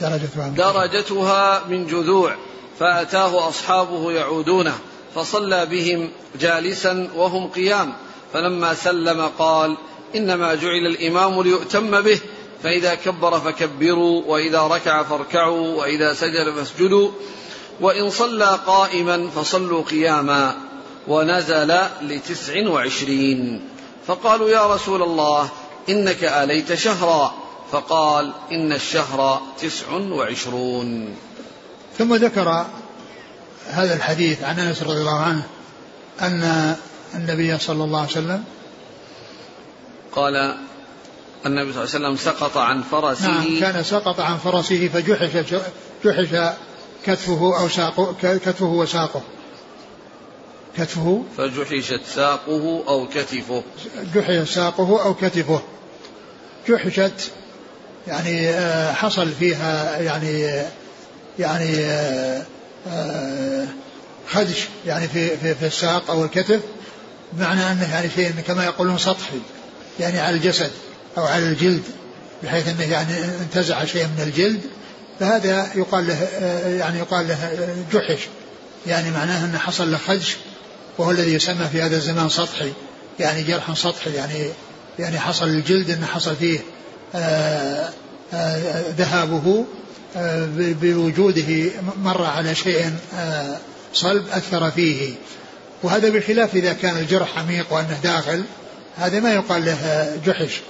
درجتها, 0.00 0.48
درجتها 0.48 1.64
من 1.68 1.86
جذوع 1.86 2.34
فأتاه 2.80 3.48
أصحابه 3.48 4.12
يعودونه 4.12 4.78
فصلى 5.14 5.66
بهم 5.66 6.10
جالسا 6.40 7.08
وهم 7.16 7.48
قيام. 7.48 7.92
فلما 8.32 8.74
سلم 8.74 9.30
قال 9.38 9.76
إنما 10.16 10.54
جعل 10.54 10.86
الإمام 10.86 11.42
ليؤتم 11.42 12.00
به 12.00 12.20
فإذا 12.62 12.94
كبر 12.94 13.40
فكبروا 13.40 14.22
وإذا 14.26 14.60
ركع 14.60 15.02
فاركعوا 15.02 15.74
وإذا 15.74 16.14
سجد 16.14 16.50
فاسجدوا. 16.50 17.10
وإن 17.80 18.10
صلى 18.10 18.58
قائما 18.66 19.28
فصلوا 19.36 19.82
قياما 19.82 20.56
ونزل 21.08 21.78
لتسع 22.02 22.68
وعشرين. 22.68 23.68
فقالوا 24.06 24.50
يا 24.50 24.74
رسول 24.74 25.02
الله 25.02 25.48
إنك 25.88 26.24
آليت 26.24 26.74
شهرا. 26.74 27.47
فقال 27.72 28.32
إن 28.52 28.72
الشهر 28.72 29.42
تسع 29.60 29.92
وعشرون. 29.92 31.16
ثم 31.98 32.14
ذكر 32.14 32.66
هذا 33.66 33.94
الحديث 33.94 34.44
عن 34.44 34.58
أنس 34.58 34.82
رضي 34.82 35.00
الله 35.00 35.20
عنه 35.20 35.42
أن 36.20 36.76
النبي 37.14 37.58
صلى 37.58 37.84
الله 37.84 38.00
عليه 38.00 38.10
وسلم 38.10 38.44
قال 40.12 40.56
النبي 41.46 41.72
صلى 41.72 41.84
الله 41.84 41.94
عليه 41.94 42.06
وسلم 42.06 42.16
سقط 42.16 42.56
عن 42.56 42.82
فرسه. 42.82 43.28
نعم 43.28 43.60
كان 43.60 43.82
سقط 43.82 44.20
عن 44.20 44.36
فرسه 44.36 44.88
فجحش 44.88 45.54
جحش 46.04 46.54
كتفه 47.06 47.60
أو 47.60 47.68
ساقه 47.68 48.14
كتفه 48.22 48.66
وساقه. 48.66 49.22
كتفه؟ 50.76 51.24
فجحشت 51.36 52.00
ساقه 52.14 52.84
أو 52.88 53.08
كتفه. 53.08 53.62
جحش 54.14 54.48
ساقه 54.48 55.04
أو 55.04 55.14
كتفه. 55.14 55.60
جحشت 56.68 57.30
يعني 58.08 58.48
آه، 58.48 58.92
حصل 58.92 59.32
فيها 59.32 60.00
يعني 60.00 60.62
يعني 61.38 61.76
آه، 61.84 62.42
آه، 62.88 63.66
خدش 64.28 64.68
يعني 64.86 65.08
في 65.08 65.36
في 65.36 65.54
في 65.54 65.66
الساق 65.66 66.10
أو 66.10 66.24
الكتف 66.24 66.60
بمعنى 67.32 67.72
أنه 67.72 67.92
يعني 67.92 68.10
شيء 68.10 68.32
كما 68.46 68.64
يقولون 68.64 68.98
سطحي 68.98 69.40
يعني 70.00 70.20
على 70.20 70.36
الجسد 70.36 70.70
أو 71.18 71.24
على 71.24 71.48
الجلد 71.48 71.82
بحيث 72.42 72.68
أنه 72.68 72.82
يعني 72.82 73.24
انتزع 73.42 73.84
شيء 73.84 74.04
من 74.04 74.22
الجلد 74.26 74.60
فهذا 75.20 75.68
يقال 75.74 76.06
له 76.06 76.28
يعني 76.68 76.98
يقال 76.98 77.28
له 77.28 77.38
جحش 77.92 78.28
يعني 78.86 79.10
معناه 79.10 79.44
أنه 79.44 79.58
حصل 79.58 79.90
له 79.90 79.98
خدش 79.98 80.36
وهو 80.98 81.10
الذي 81.10 81.34
يسمى 81.34 81.66
في 81.72 81.82
هذا 81.82 81.96
الزمان 81.96 82.28
سطحي 82.28 82.72
يعني 83.20 83.42
جرح 83.42 83.74
سطحي 83.74 84.10
يعني 84.10 84.48
يعني 84.98 85.18
حصل 85.18 85.48
الجلد 85.48 85.90
أنه 85.90 86.06
حصل 86.06 86.36
فيه 86.36 86.58
آه، 86.58 86.62
آه، 86.62 86.77
ذهابه 88.98 89.64
آه، 90.16 90.48
بوجوده 90.56 91.70
مر 92.02 92.24
على 92.24 92.54
شيء 92.54 92.90
صلب 93.94 94.28
اثر 94.28 94.70
فيه. 94.70 95.14
وهذا 95.82 96.08
بخلاف 96.08 96.54
إذا 96.54 96.72
كان 96.72 96.96
الجرح 96.96 97.38
عميق 97.38 97.72
وأنه 97.72 97.98
داخل 98.02 98.44
هذا 98.96 99.20
ما 99.20 99.34
يقال 99.34 99.64
له 99.64 100.10
جحش. 100.26 100.60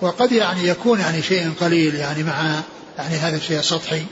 وقد 0.00 0.32
يعني 0.32 0.68
يكون 0.68 1.00
يعني 1.00 1.22
شيء 1.22 1.52
قليل 1.60 1.94
يعني 1.94 2.22
مع 2.22 2.60
يعني 2.98 3.16
هذا 3.16 3.36
الشيء 3.36 3.60
سطحي 3.60 4.02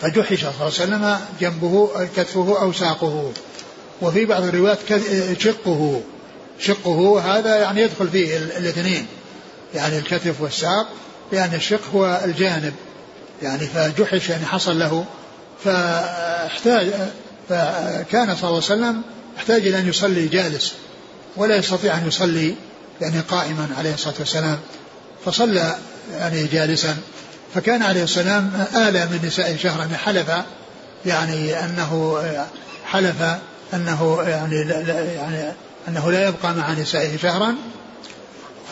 فجحش 0.00 0.40
صلى 0.40 0.50
الله 0.50 0.60
عليه 0.60 0.66
وسلم 0.66 1.18
جنبه 1.40 1.90
كتفه 2.16 2.62
أو 2.62 2.72
ساقه. 2.72 3.32
وفي 4.02 4.24
بعض 4.24 4.42
الروايات 4.42 4.78
شقه. 5.38 6.02
شقه 6.58 7.20
هذا 7.20 7.56
يعني 7.56 7.82
يدخل 7.82 8.08
فيه 8.08 8.36
الاثنين. 8.36 9.06
يعني 9.74 9.98
الكتف 9.98 10.40
والساق 10.40 10.88
لأن 11.32 11.54
الشق 11.54 11.80
هو 11.94 12.20
الجانب. 12.24 12.72
يعني 13.42 13.66
فجحش 13.66 14.28
يعني 14.28 14.46
حصل 14.46 14.78
له 14.78 15.04
فاحتاج 15.64 16.86
فكان 17.48 18.26
صلى 18.36 18.44
الله 18.44 18.46
عليه 18.46 18.56
وسلم 18.56 19.02
احتاج 19.38 19.66
إلى 19.66 19.78
أن 19.78 19.88
يصلي 19.88 20.26
جالس 20.28 20.72
ولا 21.36 21.56
يستطيع 21.56 21.98
أن 21.98 22.08
يصلي 22.08 22.54
يعني 23.00 23.20
قائما 23.20 23.68
عليه 23.78 23.94
الصلاة 23.94 24.14
والسلام. 24.18 24.58
فصلى 25.24 25.76
يعني 26.12 26.44
جالسا 26.46 26.96
فكان 27.54 27.82
عليه 27.82 28.02
السلام 28.02 28.66
آلى 28.76 29.06
من 29.06 29.20
نساء 29.26 29.56
شهرا 29.56 29.88
حلف 30.04 30.30
يعني 31.06 31.64
أنه 31.64 32.22
حلف 32.86 33.22
أنه 33.74 34.22
يعني 34.26 34.56
يعني 35.14 35.52
أنه 35.88 36.10
لا 36.10 36.28
يبقى 36.28 36.54
مع 36.54 36.72
نسائه 36.72 37.16
شهرا 37.16 37.54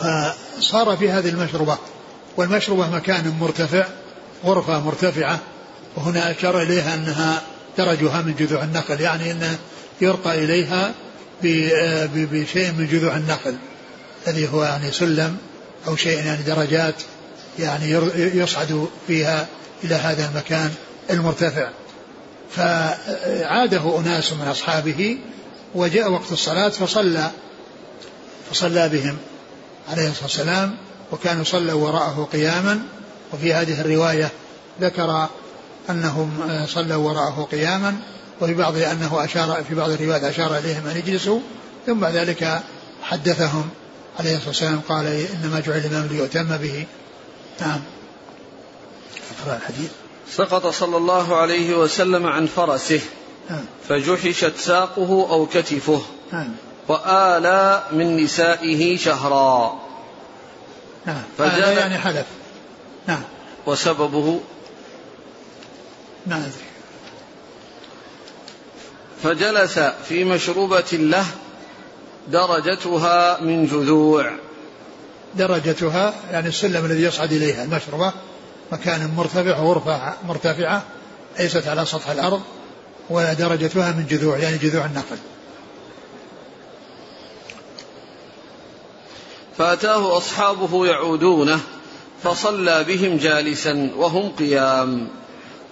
فصار 0.01 0.97
في 0.97 1.09
هذه 1.09 1.29
المشربة 1.29 1.77
والمشربة 2.37 2.89
مكان 2.89 3.37
مرتفع 3.39 3.85
غرفة 4.45 4.79
مرتفعة 4.79 5.39
وهنا 5.95 6.31
أشار 6.31 6.61
إليها 6.61 6.93
أنها 6.95 7.41
درجها 7.77 8.21
من 8.21 8.35
جذوع 8.35 8.63
النخل 8.63 9.01
يعني 9.01 9.31
أنه 9.31 9.57
يرقى 10.01 10.43
إليها 10.43 10.93
بشيء 12.13 12.71
من 12.71 12.87
جذوع 12.91 13.15
النخل 13.15 13.55
الذي 14.27 14.49
هو 14.53 14.63
يعني 14.63 14.91
سلم 14.91 15.37
أو 15.87 15.95
شيء 15.95 16.25
يعني 16.25 16.43
درجات 16.43 16.95
يعني 17.59 17.91
يصعد 18.15 18.87
فيها 19.07 19.47
إلى 19.83 19.95
هذا 19.95 20.29
المكان 20.29 20.71
المرتفع. 21.09 21.69
فعاده 22.51 23.99
أناس 23.99 24.33
من 24.33 24.47
أصحابه 24.47 25.17
وجاء 25.75 26.11
وقت 26.11 26.31
الصلاة 26.31 26.69
فصلى 26.69 27.31
فصلى 28.51 28.89
بهم. 28.89 29.17
عليه 29.89 30.09
الصلاة 30.09 30.23
والسلام 30.23 30.77
وكانوا 31.11 31.43
صلوا 31.43 31.87
وراءه 31.87 32.29
قياما. 32.33 32.79
وفي 33.33 33.53
هذه 33.53 33.81
الرواية 33.81 34.31
ذكر 34.81 35.27
أنهم 35.89 36.31
صلوا 36.67 36.95
وراءه 36.95 37.47
قياما. 37.51 37.95
وفي 38.41 38.53
بعض 38.53 38.77
أنه 38.77 39.23
أشار 39.23 39.63
في 39.69 39.75
بعض 39.75 39.89
الروايات 39.89 40.23
أشار 40.23 40.57
إليهم 40.57 40.87
أن 40.87 40.97
يجلسوا. 40.97 41.39
ثم 41.85 41.99
بعد 41.99 42.15
ذلك 42.15 42.61
حدثهم 43.03 43.69
عليه 44.19 44.35
الصلاة 44.35 44.47
والسلام 44.47 44.81
قال 44.89 45.05
إنما 45.05 45.59
جعل 45.59 45.77
الإمام 45.77 46.07
ليؤتم 46.07 46.57
به. 46.57 46.85
نعم. 47.61 47.81
أقرأ 49.41 49.57
الحديث. 49.57 49.89
سقط 50.31 50.67
صلى 50.67 50.97
الله 50.97 51.35
عليه 51.35 51.77
وسلم 51.77 52.25
عن 52.25 52.45
فرسه 52.45 53.01
نعم. 53.49 53.65
فجحشت 53.89 54.53
ساقه 54.57 55.27
أو 55.31 55.45
كتفه. 55.45 56.01
نعم. 56.33 56.49
وآلى 56.87 57.83
من 57.91 58.23
نسائه 58.23 58.97
شهرا. 58.97 59.79
نعم. 61.05 61.23
هذا 61.39 61.79
يعني 61.79 61.97
حلف 61.97 62.25
نعم. 63.07 63.21
وسببه 63.65 64.39
ما 66.27 66.35
أدري. 66.35 66.71
فجلس 69.23 69.79
في 69.79 70.23
مشروبة 70.23 70.91
له 70.91 71.25
درجتها 72.27 73.41
من 73.41 73.65
جذوع. 73.65 74.31
درجتها 75.35 76.13
يعني 76.31 76.47
السلم 76.47 76.85
الذي 76.85 77.03
يصعد 77.03 77.31
إليها 77.31 77.63
المشربة 77.63 78.13
مكان 78.71 79.13
مرتفع 79.17 79.51
غرفة 79.51 80.13
مرتفعة 80.27 80.83
ليست 81.39 81.67
على 81.67 81.85
سطح 81.85 82.09
الأرض 82.09 82.41
ودرجتها 83.09 83.91
من 83.91 84.05
جذوع 84.09 84.37
يعني 84.37 84.57
جذوع 84.57 84.85
النخل. 84.85 85.17
فأتاه 89.57 90.17
أصحابه 90.17 90.85
يعودونه 90.85 91.59
فصلى 92.23 92.83
بهم 92.83 93.17
جالسا 93.17 93.89
وهم 93.97 94.31
قيام. 94.39 95.07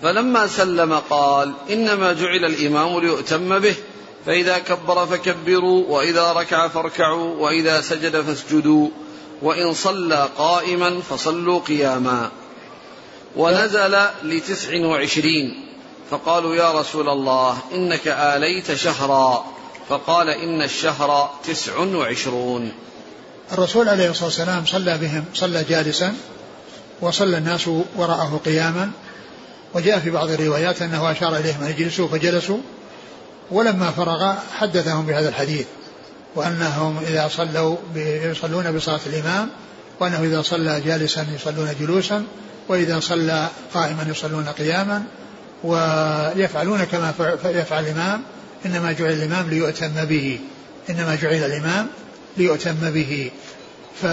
فلما 0.01 0.47
سلم 0.47 1.01
قال 1.09 1.53
إنما 1.69 2.13
جعل 2.13 2.45
الإمام 2.45 2.99
ليؤتم 2.99 3.59
به 3.59 3.75
فإذا 4.25 4.59
كبر 4.59 5.05
فكبروا 5.05 5.84
وإذا 5.88 6.34
ركع 6.34 6.67
فاركعوا 6.67 7.36
وإذا 7.36 7.82
سجد 7.82 8.21
فاسجدوا 8.21 8.89
وإن 9.41 9.73
صلى 9.73 10.30
قائما 10.38 11.01
فصلوا 11.09 11.59
قياما. 11.59 12.32
ونزل 13.36 13.99
لتسع 14.23 14.86
وعشرين. 14.86 15.65
فقالوا 16.11 16.55
يا 16.55 16.80
رسول 16.80 17.09
الله 17.09 17.57
إنك 17.73 18.07
آليت 18.07 18.73
شهرا. 18.73 19.45
فقال 19.89 20.30
إن 20.30 20.61
الشهر 20.61 21.30
تسع 21.43 21.80
وعشرون. 21.80 22.71
الرسول 23.54 23.89
عليه 23.89 24.10
الصلاة 24.10 24.26
والسلام 24.26 24.66
صلى 24.66 24.97
بهم 24.97 25.26
صلى 25.34 25.64
جالسا 25.64 26.14
وصلى 27.02 27.38
الناس 27.38 27.68
وراءه 27.95 28.41
قياما. 28.45 28.91
وجاء 29.74 30.00
في 30.00 30.10
بعض 30.10 30.30
الروايات 30.30 30.82
أنه 30.82 31.12
أشار 31.12 31.36
إليهم 31.36 31.64
أن 31.64 31.70
يجلسوا 31.70 32.08
فجلسوا. 32.08 32.58
ولما 33.52 33.91
فرغ 33.91 34.34
حدثهم 34.58 35.06
بهذا 35.06 35.30
الحديث 35.30 35.66
وأنهم 36.36 36.97
إذا 37.08 37.28
صلوا 37.28 37.76
يصلون 38.32 38.72
بصلاة 38.72 39.00
الإمام 39.06 39.50
وأنه 40.00 40.24
إذا 40.24 40.41
صلى 40.41 40.82
جالسا 40.82 41.26
يصلون 41.36 41.76
جلوسا 41.80 42.24
وإذا 42.68 43.00
صلى 43.00 43.47
قائما 43.74 44.06
يصلون 44.10 44.45
قياما 44.45 45.04
ويفعلون 45.64 46.84
كما 46.84 47.14
يفعل 47.45 47.84
الإمام. 47.84 48.22
إنما 48.66 48.91
جعل 48.91 49.12
الإمام 49.12 49.50
ليؤتم 49.50 50.06
به 50.06 50.39
إنما 50.89 51.16
جعل 51.16 51.34
الإمام 51.34 51.88
ليؤتم 52.38 52.91
به. 52.91 53.32
ف 54.01 54.05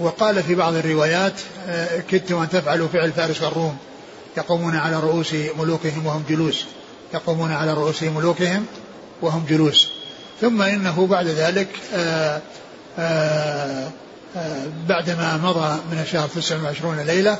وقال 0.00 0.42
في 0.42 0.54
بعض 0.54 0.74
الروايات 0.74 1.32
آه، 1.68 2.00
كدت 2.10 2.32
أن 2.32 2.48
تفعلوا 2.48 2.88
فعل 2.88 3.12
فارس 3.12 3.42
والروم 3.42 3.76
يقومون 4.36 4.76
على 4.76 5.00
رؤوس 5.00 5.34
ملوكهم 5.58 6.06
وهم 6.06 6.24
جلوس 6.28 6.64
يقومون 7.14 7.52
على 7.52 7.74
رؤوس 7.74 8.02
ملوكهم 8.02 8.66
وهم 9.22 9.46
جلوس. 9.48 9.88
ثم 10.40 10.62
إنه 10.62 11.06
بعد 11.06 11.26
ذلك 11.26 11.68
آه، 11.94 12.40
آه، 12.98 13.90
بعدما 14.88 15.36
مضى 15.36 15.80
من 15.92 16.00
الشهر 16.02 16.28
29 16.28 17.00
ليلة 17.00 17.38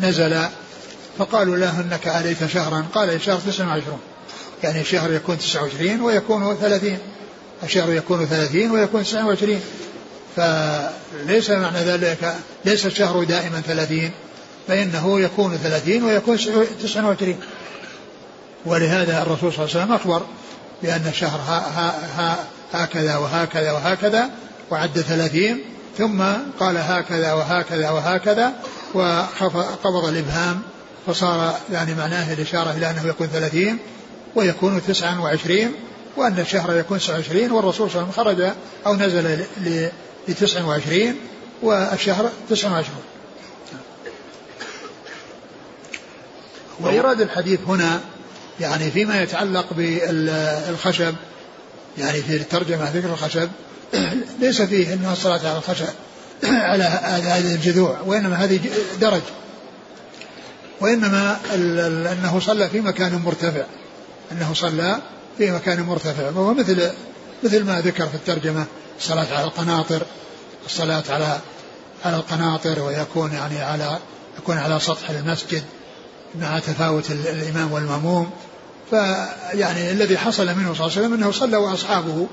نزل 0.00 0.40
فقالوا 1.18 1.56
له 1.56 1.80
إنك 1.80 2.08
آليت 2.08 2.46
شهرا. 2.46 2.86
قال 2.94 3.10
الشهر 3.10 3.38
29 3.38 3.98
يعني 4.62 4.80
الشهر 4.80 5.12
يكون 5.12 5.38
29 5.38 6.00
ويكون 6.00 6.56
30 6.56 6.98
الشهر 7.62 7.92
يكون 7.92 8.26
30 8.26 8.70
ويكون 8.70 9.02
29 9.02 9.60
فليس 10.36 11.50
معنى 11.50 11.78
ذلك 11.78 12.34
ليس 12.64 12.86
الشهر 12.86 13.24
دائما 13.24 13.60
30 13.60 14.10
فإنه 14.68 15.20
يكون 15.20 15.56
30 15.56 16.02
ويكون 16.02 16.36
29 16.82 17.36
ولهذا 18.66 19.22
الرسول 19.22 19.52
صلى 19.52 19.64
الله 19.64 19.74
عليه 19.74 19.84
وسلم 19.84 19.92
أخبر 19.92 20.22
بأن 20.82 21.06
الشهر 21.06 21.40
ها 21.40 21.58
ها 21.58 21.94
ها 22.16 22.38
هكذا 22.72 23.16
وهكذا 23.16 23.72
وهكذا 23.72 24.30
وعد 24.70 25.00
30 25.00 25.58
ثم 25.98 26.22
قال 26.60 26.76
هكذا 26.76 27.32
وهكذا 27.32 27.90
وهكذا 27.90 28.52
وقبض 28.94 30.04
الإبهام 30.04 30.62
فصار 31.06 31.54
يعني 31.72 31.94
معناه 31.94 32.32
الإشارة 32.32 32.70
إلى 32.70 32.90
أنه 32.90 33.08
يكون 33.08 33.26
30 33.26 33.78
ويكون 34.34 34.82
29 34.82 35.74
وأن 36.16 36.38
الشهر 36.38 36.76
يكون 36.76 36.98
29 36.98 37.50
والرسول 37.50 37.90
صلى 37.90 38.02
الله 38.02 38.12
عليه 38.18 38.30
وسلم 38.30 38.46
خرج 38.46 38.54
أو 38.86 38.94
نزل 38.94 39.44
ل 40.28 40.34
29 40.34 41.14
والشهر 41.62 42.30
29 42.50 42.96
وإيراد 46.80 47.20
الحديث 47.20 47.60
هنا 47.68 48.00
يعني 48.60 48.90
فيما 48.90 49.22
يتعلق 49.22 49.66
بالخشب 49.72 51.14
يعني 51.98 52.22
في 52.22 52.36
الترجمة 52.36 52.90
ذكر 52.90 53.08
الخشب 53.08 53.48
ليس 54.40 54.62
فيه 54.62 54.94
أنه 54.94 55.12
الصلاة 55.12 55.48
على 55.48 55.58
الخشب 55.58 55.88
على 56.44 56.84
هذه 56.84 57.54
الجذوع 57.54 58.00
وإنما 58.06 58.36
هذه 58.36 58.60
درج. 59.00 59.22
وإنما 60.80 61.36
أنه 62.12 62.40
صلى 62.40 62.68
في 62.68 62.80
مكان 62.80 63.22
مرتفع 63.24 63.64
أنه 64.32 64.54
صلى 64.54 64.98
في 65.38 65.50
مكان 65.50 65.82
مرتفع. 65.82 66.28
وهو 66.28 66.54
مثل 66.54 66.90
مثل 67.42 67.64
ما 67.64 67.80
ذكر 67.80 68.06
في 68.06 68.14
الترجمة 68.14 68.66
الصلاة 68.98 69.34
على 69.34 69.44
القناطر 69.44 70.02
الصلاة 70.66 71.04
على 71.08 71.38
على 72.04 72.16
القناطر 72.16 72.82
ويكون 72.82 73.32
يعني 73.32 73.60
على 73.60 73.98
يكون 74.38 74.58
على 74.58 74.80
سطح 74.80 75.10
المسجد 75.10 75.62
مع 76.40 76.58
تفاوت 76.58 77.10
الإمام 77.10 77.72
والمأموم. 77.72 78.30
فيعني 78.90 79.90
الذي 79.90 80.18
حصل 80.18 80.46
منه 80.46 80.74
صلى 80.74 80.86
الله 80.86 80.96
عليه 80.96 81.06
وسلم 81.06 81.14
أنه 81.14 81.30
صلى 81.30 81.56
وأصحابه 81.56 82.26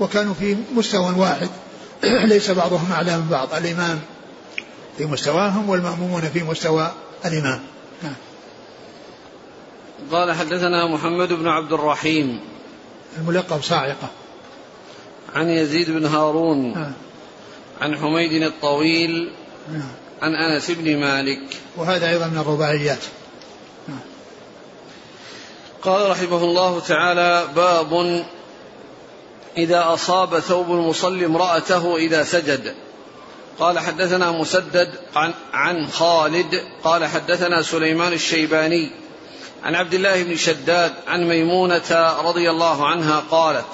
وكانوا 0.00 0.34
في 0.34 0.56
مستوى 0.76 1.14
واحد. 1.14 1.48
ليس 2.04 2.50
بعضهم 2.50 2.92
أعلى 2.92 3.16
من 3.16 3.28
بعض. 3.28 3.54
الإمام 3.54 4.00
في 4.98 5.04
مستواهم 5.04 5.68
والمأمومون 5.68 6.22
في 6.22 6.42
مستوى 6.42 6.92
الإمام. 7.24 7.60
نعم. 8.02 8.14
قال 10.12 10.32
حدثنا 10.32 10.86
محمد 10.86 11.32
بن 11.32 11.48
عبد 11.48 11.72
الرحيم. 11.72 12.40
الملقب 13.18 13.62
صاعقة. 13.62 14.10
عن 15.34 15.48
يزيد 15.48 15.90
بن 15.90 16.06
هارون. 16.06 16.72
نعم. 16.72 16.92
عن 17.80 17.96
حميد 17.96 18.42
الطويل. 18.42 19.32
نعم. 19.72 19.88
عن 20.22 20.34
أنس 20.34 20.70
بن 20.70 21.00
مالك. 21.00 21.40
وهذا 21.76 22.10
أيضا 22.10 22.26
من 22.26 22.38
الرباعيات. 22.38 22.98
نعم. 23.88 23.98
قال 25.82 26.10
رحمه 26.10 26.44
الله 26.44 26.80
تعالى 26.80 27.48
باب 27.56 28.24
إذا 29.56 29.84
أصاب 29.94 30.38
ثوب 30.38 30.70
المصلي 30.70 31.26
امرأته 31.26 31.96
إذا 31.96 32.24
سجد. 32.24 32.74
قال 33.58 33.78
حدثنا 33.78 34.32
مسدد 34.32 34.94
عن, 35.16 35.34
عن 35.52 35.88
خالد. 35.88 36.62
قال 36.84 37.04
حدثنا 37.04 37.62
سليمان 37.62 38.12
الشيباني. 38.12 39.03
عن 39.64 39.74
عبد 39.74 39.94
الله 39.94 40.22
بن 40.22 40.36
شداد 40.36 40.92
عن 41.06 41.28
ميمونة 41.28 42.16
رضي 42.24 42.50
الله 42.50 42.86
عنها 42.86 43.22
قالت 43.30 43.64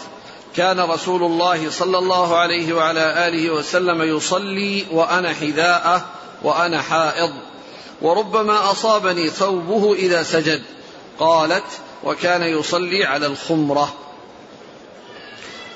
كان 0.57 0.81
رسول 0.81 1.23
الله 1.23 1.71
صلى 1.71 1.99
الله 1.99 2.37
عليه 2.37 2.73
وعلى 2.73 3.29
آله 3.29 3.51
وسلم 3.51 4.03
يصلي 4.03 4.87
وأنا 4.93 5.35
حذاءه 5.35 6.05
وأنا 6.43 6.83
حائض 6.83 7.31
وربما 8.03 8.71
أصابني 8.71 9.31
ثوبه 9.31 9.95
إذا 9.95 10.23
سجد. 10.23 10.63
قالت 11.19 11.65
وكان 12.05 12.43
يصلي 12.43 13.05
على 13.05 13.27
الخمرة. 13.27 13.95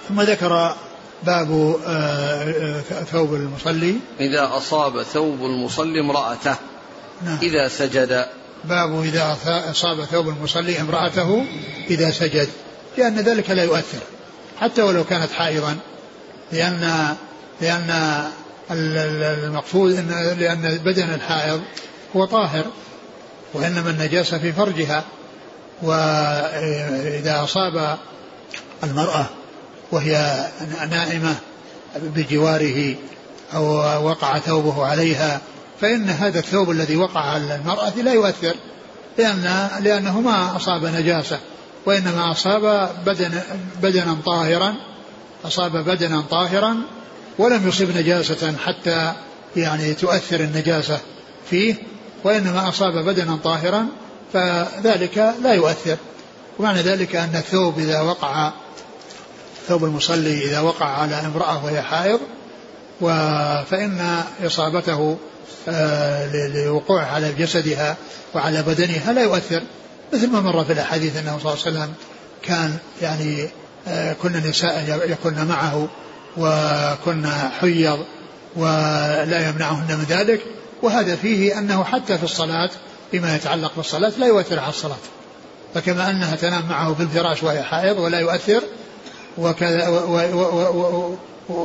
ثم 0.09 0.21
ذكر 0.21 0.75
باب 1.23 1.77
آه، 1.87 2.81
آه، 2.93 3.05
ثوب 3.05 3.35
المصلي. 3.35 3.97
إذا 4.21 4.51
أصاب 4.57 5.03
ثوب 5.03 5.45
المصلي 5.45 6.01
امرأته 6.01 6.57
نعم. 7.23 7.39
إذا 7.43 7.69
سجد. 7.69 8.27
باب 8.69 9.03
إذا 9.03 9.37
أصاب 9.71 10.05
ثوب 10.05 10.29
المصلي 10.29 10.81
امرأته 10.81 11.45
إذا 11.91 12.11
سجد 12.11 12.49
لأن 12.99 13.15
ذلك 13.15 13.51
لا 13.51 13.65
يؤثر 13.65 13.99
حتى 14.61 14.83
ولو 14.83 15.05
كانت 15.05 15.33
حائضا 15.33 15.77
لأن 16.53 17.15
لأن 17.61 18.21
المقصود 18.71 19.95
أن 19.95 20.37
لأن 20.39 20.79
بدن 20.85 21.15
الحائض 21.15 21.63
هو 22.17 22.25
طاهر 22.25 22.65
وإنما 23.55 23.91
النجاسة 23.91 24.39
في 24.39 24.53
فرجها 24.53 25.05
وإذا 25.83 27.45
أصاب 27.45 27.99
المرأة 28.85 29.27
وهي 29.93 30.47
نائمة 30.91 31.37
بجواره 31.97 32.95
أو 33.55 33.65
وقع 34.07 34.39
ثوبه 34.39 34.87
عليها 34.87 35.41
فإن 35.81 36.11
هذا 36.11 36.39
الثوب 36.39 36.71
الذي 36.71 36.97
وقع 36.97 37.21
على 37.21 37.55
المرأة 37.55 37.91
لا 37.91 38.13
يؤثر 38.13 38.55
لأن 39.19 39.69
لأنه 39.81 40.21
ما 40.21 40.57
أصاب 40.57 40.85
نجاسة 40.85 41.39
وإنما 41.87 42.31
أصاب 42.31 42.91
بدن 43.07 43.41
بدنا 43.83 44.17
طاهرا 44.27 44.75
أصاب 45.45 45.77
بدنا 45.77 46.21
طاهرا 46.31 46.77
ولم 47.39 47.69
يصب 47.69 47.97
نجاسة 47.97 48.55
حتى 48.65 49.13
يعني 49.57 49.95
تؤثر 49.95 50.41
النجاسة 50.41 50.99
فيه 51.51 51.75
وإنما 52.25 52.69
أصاب 52.69 53.05
بدنا 53.05 53.39
طاهرا 53.45 53.87
فذلك 54.33 55.35
لا 55.43 55.55
يؤثر. 55.55 55.97
ومعنى 56.59 56.81
ذلك 56.81 57.17
أن 57.17 57.35
الثوب 57.35 57.79
إذا 57.79 58.01
وقع 58.01 58.53
ثوب 59.69 59.85
المصلي 59.85 60.45
إذا 60.45 60.61
وقع 60.61 60.87
على 60.87 61.15
امرأة 61.15 61.65
وهي 61.65 61.83
حائض 61.83 62.21
فإن 63.71 64.23
إصابته 64.47 65.19
لوقوعه 66.55 67.05
على 67.05 67.33
جسدها 67.33 67.97
وعلى 68.35 68.63
بدنها 68.63 69.13
لا 69.13 69.23
يؤثر. 69.23 69.63
مثل 70.13 70.31
ما 70.31 70.41
مر 70.41 70.65
في 70.65 70.73
الأحاديث 70.73 71.17
أنه 71.17 71.39
صلى 71.39 71.53
الله 71.53 71.65
عليه 71.67 71.79
وسلم 71.79 71.95
كان 72.43 72.77
يعني 73.03 73.49
آه، 73.89 74.13
كن 74.13 74.33
نساء 74.33 75.03
يكن 75.09 75.45
معه 75.45 75.89
وكن 76.37 77.27
حيض 77.61 77.99
ولا 78.57 79.49
يمنعهن 79.49 79.99
من 79.99 80.07
ذلك. 80.09 80.41
وهذا 80.83 81.17
فيه 81.17 81.59
أنه 81.59 81.85
حتى 81.85 82.19
في 82.19 82.25
الصلاة 82.25 82.71
فيما 83.11 83.37
يتعلق 83.37 83.73
بالصلاة 83.77 84.13
لا 84.19 84.27
يؤثر 84.27 84.59
على 84.59 84.69
الصلاة. 84.69 84.97
فكما 85.75 86.11
أنها 86.11 86.37
تنام 86.37 86.69
معه 86.69 86.95
في 86.95 87.03
الفراش 87.03 87.43
وهي 87.43 87.63
حائض 87.63 87.99
ولا 87.99 88.21
يؤثر 88.21 88.63
وكذا 89.39 90.03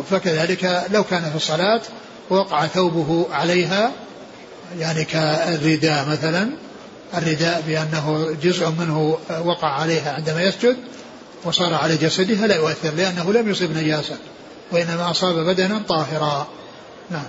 فكذلك 0.10 0.86
لو 0.92 1.04
كان 1.04 1.30
في 1.30 1.36
الصلاة 1.36 1.82
وقع 2.30 2.68
ثوبه 2.68 3.28
عليها 3.32 3.92
يعني 4.80 5.04
كالرداء 5.04 6.10
مثلا. 6.10 6.50
الرداء 7.18 7.64
بأنه 7.68 8.38
جزء 8.44 8.70
منه 8.70 9.18
وقع 9.46 9.68
عليها 9.68 10.14
عندما 10.14 10.44
يسجد 10.44 10.78
وصار 11.44 11.74
على 11.74 11.96
جسدها 11.98 12.48
لا 12.48 12.56
يؤثر 12.56 12.94
لأنه 12.94 13.34
لم 13.34 13.50
يصب 13.50 13.72
نجاسة 13.72 14.18
وإنما 14.72 15.12
أصاب 15.12 15.36
بدنا 15.36 15.82
طاهرا. 15.88 16.48
نعم. 17.10 17.28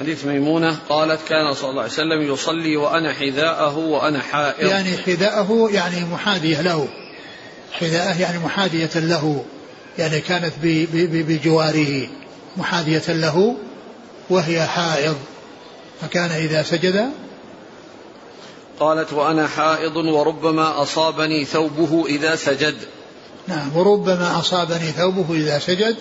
حديث 0.00 0.24
ميمونة 0.24 0.76
قالت 0.88 1.20
كان 1.28 1.54
صلى 1.54 1.70
الله 1.70 1.82
عليه 1.82 1.92
وسلم 1.92 2.32
يصلي 2.32 2.76
وأنا 2.76 3.12
حذاءه 3.12 3.78
وأنا 3.78 4.20
حائر 4.20 4.66
يعني 4.66 4.96
حذاءه 4.96 5.68
يعني 5.72 6.04
محاذية 6.04 6.60
له. 6.60 6.88
حذاءه 7.72 8.20
يعني 8.20 8.38
محاذية 8.38 8.90
له. 8.94 9.44
يعني 9.98 10.20
كانت 10.20 10.52
بجواره. 10.94 12.08
محاذية 12.56 13.02
له 13.08 13.56
وهي 14.30 14.66
حائض. 14.66 15.16
فكان 16.00 16.30
إذا 16.30 16.62
سجد 16.62 17.10
قالت 18.80 19.12
وأنا 19.12 19.46
حائض 19.46 19.96
وربما 19.96 20.82
أصابني 20.82 21.44
ثوبه 21.44 22.06
إذا 22.06 22.36
سجد. 22.36 22.74
نعم 23.48 23.76
وربما 23.76 24.38
أصابني 24.38 24.92
ثوبه 24.92 25.34
إذا 25.34 25.58
سجد 25.58 25.96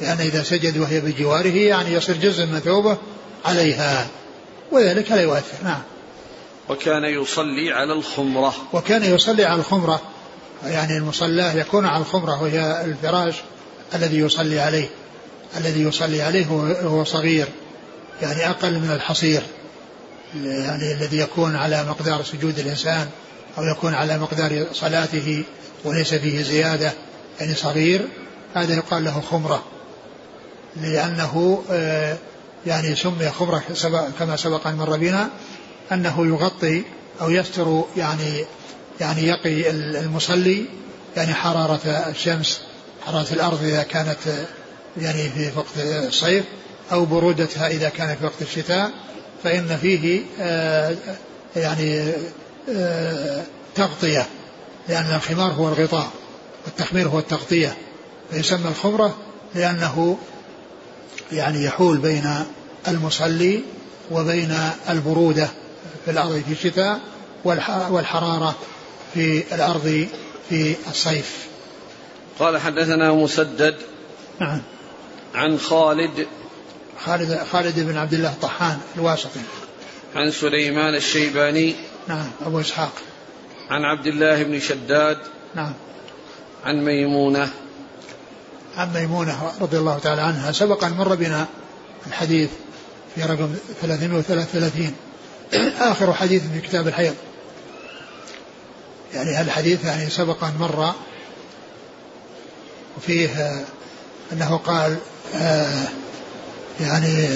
لأن 0.00 0.20
إذا 0.20 0.42
سجد 0.42 0.78
وهي 0.78 1.00
بجواره 1.00 1.56
يعني 1.56 1.92
يصير 1.92 2.16
جزء 2.16 2.46
من 2.46 2.58
ثوبه 2.58 2.96
عليها 3.44 4.06
وذلك 4.72 5.10
لا 5.10 5.20
يؤثر. 5.20 5.64
نعم. 5.64 5.82
وكان 6.68 7.04
يصلي 7.04 7.72
على 7.72 7.92
الخمرة. 7.92 8.54
وكان 8.72 9.02
يصلي 9.14 9.44
على 9.44 9.60
الخمرة 9.60 10.00
يعني 10.64 10.96
المصلاه 10.96 11.54
يكون 11.54 11.86
على 11.86 12.00
الخمرة 12.00 12.42
وهي 12.42 12.84
الفراش 12.84 13.34
الذي 13.94 14.18
يصلي 14.18 14.60
عليه. 14.60 14.88
الذي 15.56 15.82
يصلي 15.82 16.22
عليه 16.22 16.46
هو 16.82 17.04
صغير 17.04 17.48
يعني 18.22 18.50
أقل 18.50 18.72
من 18.78 18.90
الحصير 18.90 19.42
يعني 20.34 20.92
الذي 20.92 21.18
يكون 21.18 21.56
على 21.56 21.84
مقدار 21.84 22.22
سجود 22.22 22.58
الإنسان 22.58 23.08
أو 23.58 23.62
يكون 23.64 23.94
على 23.94 24.18
مقدار 24.18 24.66
صلاته 24.72 25.44
وليس 25.84 26.14
فيه 26.14 26.42
زيادة 26.42 26.92
يعني 27.40 27.54
صغير 27.54 28.08
هذا 28.54 28.74
يقال 28.74 29.04
له 29.04 29.20
خمرة 29.20 29.64
لأنه 30.76 31.62
آه، 31.70 32.16
يعني 32.66 32.94
سمي 32.94 33.30
خمرة 33.30 33.62
كما 34.18 34.36
سبق 34.36 34.66
أن 34.66 34.74
مر 34.74 34.96
بنا 34.96 35.30
أنه 35.92 36.26
يغطي 36.26 36.82
أو 37.20 37.30
يستر 37.30 37.84
يعني 37.96 38.44
يعني 39.00 39.26
يقي 39.28 39.70
المصلي 39.70 40.64
يعني 41.16 41.34
حرارة 41.34 41.80
الشمس 41.86 42.60
حرارة 43.06 43.32
الأرض 43.32 43.62
إذا 43.62 43.82
كانت 43.82 44.18
يعني 44.96 45.28
في 45.28 45.50
وقت 45.56 45.78
الصيف 45.78 46.44
أو 46.92 47.04
برودتها 47.04 47.68
إذا 47.68 47.88
كانت 47.88 48.18
في 48.18 48.24
وقت 48.24 48.42
الشتاء 48.42 48.90
فإن 49.44 49.78
فيه 49.82 50.22
آه، 50.40 50.96
يعني 51.56 52.12
آه، 52.68 53.42
تغطية 53.74 54.26
لأن 54.88 55.14
الخمار 55.14 55.52
هو 55.52 55.68
الغطاء 55.68 56.10
والتخمير 56.64 57.08
هو 57.08 57.18
التغطية 57.18 57.76
فيسمى 58.30 58.68
الخمرة 58.68 59.16
لأنه 59.54 60.18
يعني 61.32 61.64
يحول 61.64 61.98
بين 61.98 62.44
المصلي 62.88 63.62
وبين 64.10 64.58
البرودة 64.88 65.48
في 66.04 66.10
الأرض 66.10 66.42
في 66.46 66.52
الشتاء 66.52 67.00
والحرارة 67.90 68.54
في 69.14 69.54
الأرض 69.54 70.08
في 70.48 70.74
الصيف. 70.90 71.46
قال 72.38 72.60
حدثنا 72.60 73.12
مسدد 73.12 73.76
نعم. 74.40 74.62
عن 75.34 75.58
خالد 75.58 76.26
خالد 77.04 77.42
خالد 77.52 77.80
بن 77.80 77.96
عبد 77.96 78.14
الله 78.14 78.28
الطحان 78.28 78.78
الواسطي. 78.96 79.40
عن 80.16 80.30
سليمان 80.30 80.94
الشيباني 80.94 81.74
نعم 82.08 82.30
أبو 82.46 82.60
إسحاق. 82.60 82.92
عن 83.70 83.84
عبد 83.84 84.06
الله 84.06 84.42
بن 84.42 84.60
شداد 84.60 85.18
نعم. 85.54 85.72
عن 86.64 86.84
ميمونة. 86.84 87.50
عن 88.76 88.92
ميمونة 88.92 89.52
رضي 89.60 89.78
الله 89.78 89.98
تعالى 89.98 90.22
عنها. 90.22 90.52
سبق 90.52 90.84
أن 90.84 90.92
مر 90.92 91.14
بنا 91.14 91.46
الحديث 92.06 92.50
في 93.14 93.22
رقم 93.22 93.54
333 93.82 94.94
آخر 95.90 96.12
حديث 96.12 96.42
في 96.52 96.60
كتاب 96.60 96.88
الحيض. 96.88 97.14
يعني 99.14 99.40
الحديث 99.40 99.84
يعني 99.84 100.10
سبق 100.10 100.44
أن 100.44 100.54
مر 100.60 100.92
وفيه 102.96 103.64
أنه 104.32 104.56
قال 104.56 104.92
آه 104.92 105.13
يعني 106.80 107.28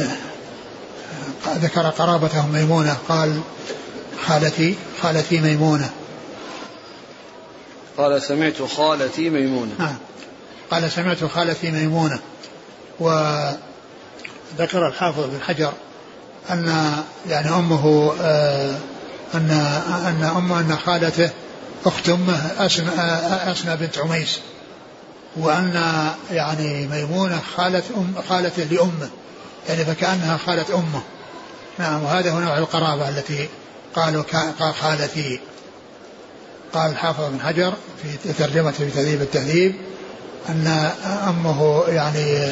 ذكر 1.46 1.90
قرابته 1.90 2.46
ميمونة 2.46 2.96
قال 3.08 3.40
خالتي 4.26 4.74
خالتي 5.02 5.40
ميمونة. 5.40 5.90
قال 7.96 8.22
سمعت 8.22 8.62
خالتي 8.62 9.30
ميمونة. 9.30 9.74
نعم. 9.78 9.96
قال 10.70 10.90
سمعت 10.92 11.24
خالتي 11.24 11.70
ميمونة. 11.70 12.18
وذكر 13.00 13.58
الحافظ 14.88 15.24
بن 15.24 15.40
حجر 15.40 15.72
أن 16.50 16.92
يعني 17.28 17.48
أمه 17.48 18.12
آه 18.20 18.78
أن 19.34 19.50
أن 20.06 20.32
أمه 20.36 20.60
أن 20.60 20.76
خالته 20.86 21.30
أخت 21.86 22.08
أمه 22.08 22.50
أسماء 22.58 23.52
أسماء 23.52 23.76
بنت 23.76 23.98
عميس. 23.98 24.40
وأن 25.38 25.82
يعني 26.30 26.86
ميمونة 26.86 27.40
خالة 27.56 27.82
أم 27.96 28.14
خالته 28.28 28.62
لأمه 28.62 29.08
يعني 29.68 29.84
فكأنها 29.84 30.36
خالة 30.36 30.74
أمه. 30.74 31.02
نعم 31.78 32.02
وهذا 32.02 32.32
هو 32.32 32.40
نوع 32.40 32.58
القرابة 32.58 33.08
التي 33.08 33.48
قالوا 33.96 34.22
قال 34.60 34.74
خالتي. 34.74 35.40
قال 36.74 36.90
الحافظ 36.90 37.24
بن 37.24 37.40
حجر 37.40 37.74
في 38.02 38.32
ترجمته 38.32 38.78
في 38.84 38.90
تهذيب 38.90 39.22
التهذيب 39.22 39.74
أن 40.48 40.92
أمه 41.28 41.84
يعني 41.88 42.44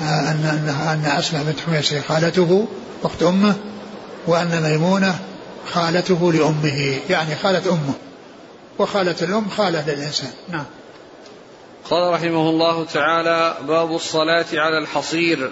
أن 0.00 0.44
أن 0.44 0.76
أن 0.88 1.18
أسماء 1.18 1.42
بنت 1.42 1.60
حميس 1.60 1.94
خالته 2.08 2.68
أخت 3.04 3.22
أمه 3.22 3.54
وأن 4.26 4.62
ميمونة 4.62 5.18
خالته 5.72 6.32
لأمه 6.32 6.98
يعني 7.10 7.36
خالة 7.36 7.72
أمه. 7.72 7.94
وخالة 8.78 9.16
الأم 9.22 9.48
خالة 9.48 9.84
للإنسان. 9.86 10.30
نعم. 10.48 10.64
قال 11.90 12.12
رحمه 12.12 12.50
الله 12.50 12.84
تعالى 12.84 13.56
باب 13.68 13.94
الصلاة 13.94 14.46
على 14.52 14.78
الحصير. 14.78 15.50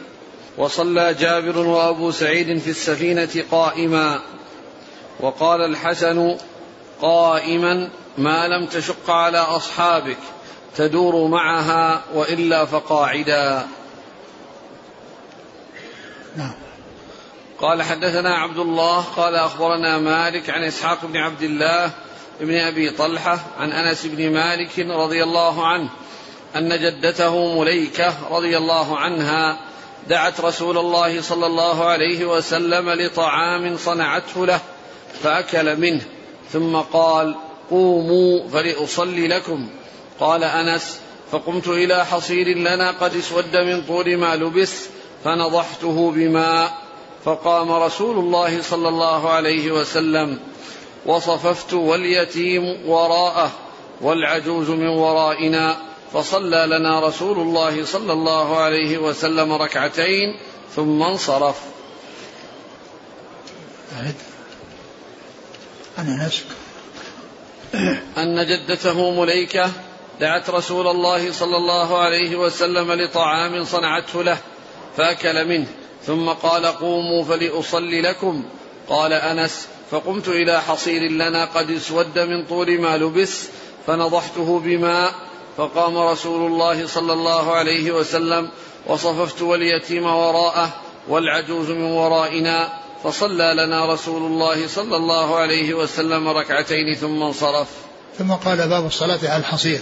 وصلى 0.59 1.15
جابر 1.15 1.59
وأبو 1.59 2.11
سعيد 2.11 2.59
في 2.59 2.71
السفينة 2.71 3.45
قائما. 3.51 4.21
وقال 5.21 5.61
الحسن 5.61 6.37
قائما 7.03 7.91
ما 8.19 8.49
لم 8.49 8.67
تشق 8.67 9.11
على 9.11 9.39
أصحابك 9.39 10.19
تدور 10.77 11.27
معها 11.27 12.03
وإلا 12.15 12.65
فقاعدا. 12.65 13.67
نعم. 16.37 16.53
قال 17.61 17.83
حدثنا 17.83 18.35
عبد 18.35 18.59
الله 18.59 19.01
قال 19.01 19.35
أخبرنا 19.35 19.99
مالك 19.99 20.51
عن 20.51 20.63
إسحاق 20.63 21.05
بن 21.05 21.17
عبد 21.17 21.43
الله 21.43 21.91
بن 22.41 22.55
أبي 22.55 22.91
طلحة 22.91 23.39
عن 23.59 23.73
أنس 23.73 24.07
بن 24.07 24.33
مالك 24.33 24.79
رضي 24.79 25.23
الله 25.23 25.67
عنه 25.67 25.89
أن 26.57 26.69
جدته 26.69 27.61
مليكة 27.61 28.15
رضي 28.31 28.57
الله 28.57 28.99
عنها 28.99 29.59
دعت 30.09 30.41
رسول 30.41 30.79
الله 30.79 31.23
صلى 31.23 31.47
الله 31.47 31.85
عليه 31.85 32.25
وسلم 32.25 32.91
لطعام 32.91 33.77
صنعته 33.77 34.47
له 34.47 34.61
فأكل 35.23 35.77
منه 35.77 36.01
ثم 36.53 36.77
قال 36.77 37.35
قوموا 37.71 38.49
فلأصلي 38.49 39.29
لكم 39.29 39.69
قال 40.21 40.45
أنس 40.45 41.01
فقمت 41.31 41.69
إلى 41.69 42.07
حصير 42.07 42.59
لنا 42.59 42.91
قد 42.91 43.17
اسود 43.17 43.57
من 43.57 43.83
طول 43.83 44.17
ما 44.17 44.37
لبس 44.37 44.87
فنضحته 45.25 46.11
بماء 46.11 46.73
فقام 47.25 47.73
رسول 47.73 48.19
الله 48.19 48.63
صلى 48.63 48.89
الله 48.89 49.31
عليه 49.31 49.73
وسلم 49.73 50.39
وصففت 51.07 51.75
واليتيم 51.75 52.91
وراءه 52.91 53.51
والعجوز 54.01 54.71
من 54.71 54.89
ورائنا 54.89 55.77
فصلى 56.13 56.67
لنا 56.67 57.01
رسول 57.01 57.39
الله 57.39 57.85
صلى 57.85 58.13
الله 58.13 58.57
عليه 58.61 58.99
وسلم 58.99 59.53
ركعتين 59.53 60.41
ثم 60.77 61.03
انصرف. 61.03 61.57
أعد. 63.99 64.15
عن 65.99 66.21
أنس 66.21 66.45
أن 68.19 68.47
جدته 68.47 69.11
مليكة 69.21 69.71
دعت 70.21 70.51
رسول 70.51 70.87
الله 70.87 71.33
صلى 71.33 71.57
الله 71.57 71.99
عليه 71.99 72.37
وسلم 72.37 72.93
لطعام 72.93 73.65
صنعته 73.65 74.23
له 74.23 74.39
فأكل 74.97 75.49
منه. 75.49 75.67
ثم 76.07 76.29
قال 76.29 76.67
قوموا 76.67 77.25
فلأصلي 77.25 78.01
لكم. 78.01 78.45
قال 78.89 79.13
أنس 79.13 79.69
فقمت 79.91 80.29
إلى 80.29 80.63
حصير 80.63 81.11
لنا 81.11 81.45
قد 81.45 81.71
اسود 81.71 82.19
من 82.19 82.47
طول 82.47 82.81
ما 82.81 82.97
لبس 82.97 83.49
فنضحته 83.87 84.61
بماء 84.65 85.30
فقام 85.57 85.99
رسول 85.99 86.53
الله 86.53 86.87
صلى 86.87 87.13
الله 87.13 87.53
عليه 87.53 87.93
وسلم 87.93 88.51
وصففت 88.87 89.43
واليتيم 89.43 90.07
وراءه 90.07 90.71
والعجوز 91.09 91.71
من 91.71 91.83
ورائنا 91.83 92.73
فصلى 93.05 93.55
لنا 93.55 93.93
رسول 93.93 94.23
الله 94.23 94.69
صلى 94.69 94.97
الله 94.97 95.37
عليه 95.37 95.75
وسلم 95.75 96.29
ركعتين 96.29 96.95
ثم 97.01 97.23
انصرف. 97.23 97.69
ثم 98.19 98.33
قال 98.33 98.69
باب 98.69 98.87
الصلاة 98.87 99.19
على 99.23 99.37
الحصير. 99.37 99.81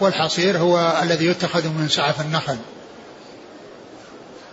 والحصير 0.00 0.58
هو 0.58 1.00
الذي 1.02 1.26
يتخذ 1.26 1.68
من 1.68 1.88
سعف 1.88 2.20
النخل. 2.20 2.56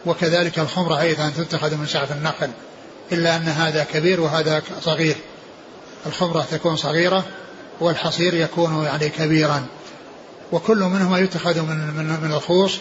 وكذلك 0.06 0.60
الخمرة 0.60 1.02
أيضا 1.02 1.32
تتخذ 1.38 1.76
من 1.76 1.86
سعف 1.86 2.12
النخل. 2.12 2.50
إلا 3.12 3.36
أن 3.36 3.48
هذا 3.48 3.84
كبير 3.84 4.22
وهذا 4.22 4.62
صغير. 4.82 5.16
الخمرة 6.06 6.46
تكون 6.52 6.76
صغيرة 6.76 7.26
والحصير 7.80 8.34
يكون 8.34 8.84
يعني 8.84 9.10
كبيرا. 9.10 9.66
وكل 10.52 10.78
منهما 10.78 11.20
يتخذ 11.20 11.62
من 11.62 11.78
من 11.78 12.20
من 12.24 12.32
الخوص 12.34 12.80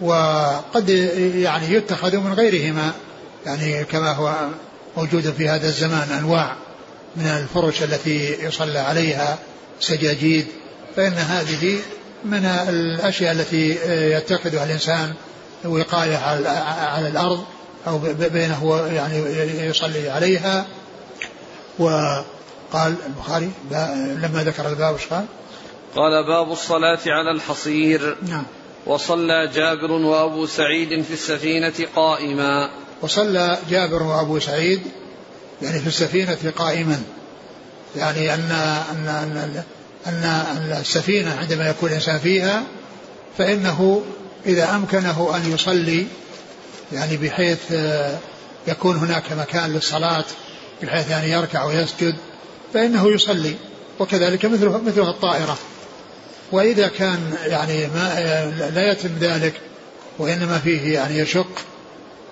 وقد 0.00 0.88
يعني 1.34 1.74
يتخذ 1.74 2.16
من 2.16 2.32
غيرهما 2.32 2.92
يعني 3.46 3.84
كما 3.84 4.12
هو 4.12 4.36
موجود 4.96 5.34
في 5.38 5.48
هذا 5.48 5.66
الزمان 5.66 6.08
أنواع 6.18 6.56
من 7.16 7.26
الفرش 7.26 7.82
التي 7.82 8.44
يصلى 8.44 8.78
عليها 8.78 9.38
سجاجيد 9.80 10.46
فإن 10.96 11.12
هذه 11.12 11.78
من 12.24 12.44
الأشياء 12.44 13.32
التي 13.32 13.78
يتخذها 14.16 14.64
الإنسان 14.64 15.14
وقاية 15.64 16.16
على 16.16 17.08
الأرض 17.08 17.44
أو 17.86 17.98
بينه 18.32 18.88
يعني 18.92 19.16
يصلي 19.66 20.10
عليها 20.10 20.66
وقال 21.78 22.94
البخاري 23.06 23.50
لما 24.22 24.44
ذكر 24.44 24.68
الباب 24.68 24.94
إيش 24.94 25.06
قال؟ 25.06 25.24
قال 25.96 26.26
باب 26.26 26.52
الصلاة 26.52 26.98
على 27.06 27.30
الحصير. 27.30 28.16
نعم. 28.28 28.44
وصلى 28.86 29.50
جابر 29.54 29.92
وأبو 29.92 30.46
سعيد 30.46 31.02
في 31.02 31.12
السفينة 31.12 31.72
قائما. 31.96 32.70
وصلى 33.02 33.58
جابر 33.70 34.02
وأبو 34.02 34.38
سعيد 34.38 34.82
يعني 35.62 35.80
في 35.80 35.86
السفينة 35.86 36.52
قائما. 36.56 37.02
يعني 37.96 38.34
أن 38.34 38.50
أن 38.90 39.08
أن, 39.08 39.64
أن 40.06 40.78
السفينة 40.80 41.36
عندما 41.40 41.68
يكون 41.68 41.88
الإنسان 41.88 42.18
فيها 42.18 42.62
فإنه 43.38 44.02
إذا 44.46 44.74
أمكنه 44.74 45.36
أن 45.36 45.52
يصلي 45.52 46.06
يعني 46.92 47.16
بحيث 47.16 47.72
يكون 48.66 48.96
هناك 48.96 49.32
مكان 49.32 49.72
للصلاة 49.72 50.24
بحيث 50.82 51.10
يعني 51.10 51.30
يركع 51.30 51.64
ويسجد 51.64 52.16
فإنه 52.74 53.12
يصلي. 53.12 53.54
وكذلك 53.98 54.44
مثل 54.44 54.68
مثلها 54.68 55.10
الطائرة. 55.10 55.58
وإذا 56.52 56.88
كان 56.88 57.34
يعني 57.46 57.86
ما 57.86 58.70
لا 58.74 58.92
يتم 58.92 59.10
ذلك 59.20 59.54
وإنما 60.18 60.58
فيه 60.58 60.94
يعني 60.94 61.18
يشق 61.18 61.50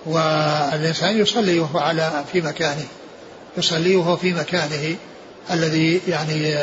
والإنسان 0.05 1.17
يصلي 1.17 1.59
وهو 1.59 1.79
على 1.79 2.23
في 2.31 2.41
مكانه 2.41 2.87
يصلي 3.57 3.95
وهو 3.95 4.17
في 4.17 4.33
مكانه 4.33 4.95
الذي 5.51 6.01
يعني 6.07 6.55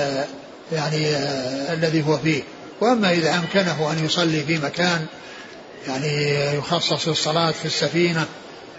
يعني 0.72 1.16
الذي 1.72 2.04
هو 2.06 2.18
فيه. 2.18 2.42
وأما 2.80 3.12
إذا 3.12 3.34
أمكنه 3.34 3.92
أن 3.92 4.04
يصلي 4.04 4.44
في 4.44 4.58
مكان 4.58 5.06
يعني 5.88 6.34
يخصص 6.56 7.08
للصلاة 7.08 7.50
في 7.50 7.64
السفينة 7.64 8.26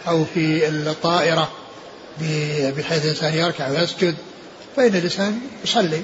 أو 0.08 0.26
في 0.34 0.68
الطائرة 0.68 1.52
بحيث 2.78 3.06
الإنسان 3.06 3.34
يركع 3.34 3.70
ويسجد 3.70 4.16
فإن 4.76 4.96
الإنسان 4.96 5.40
يصلي 5.64 6.02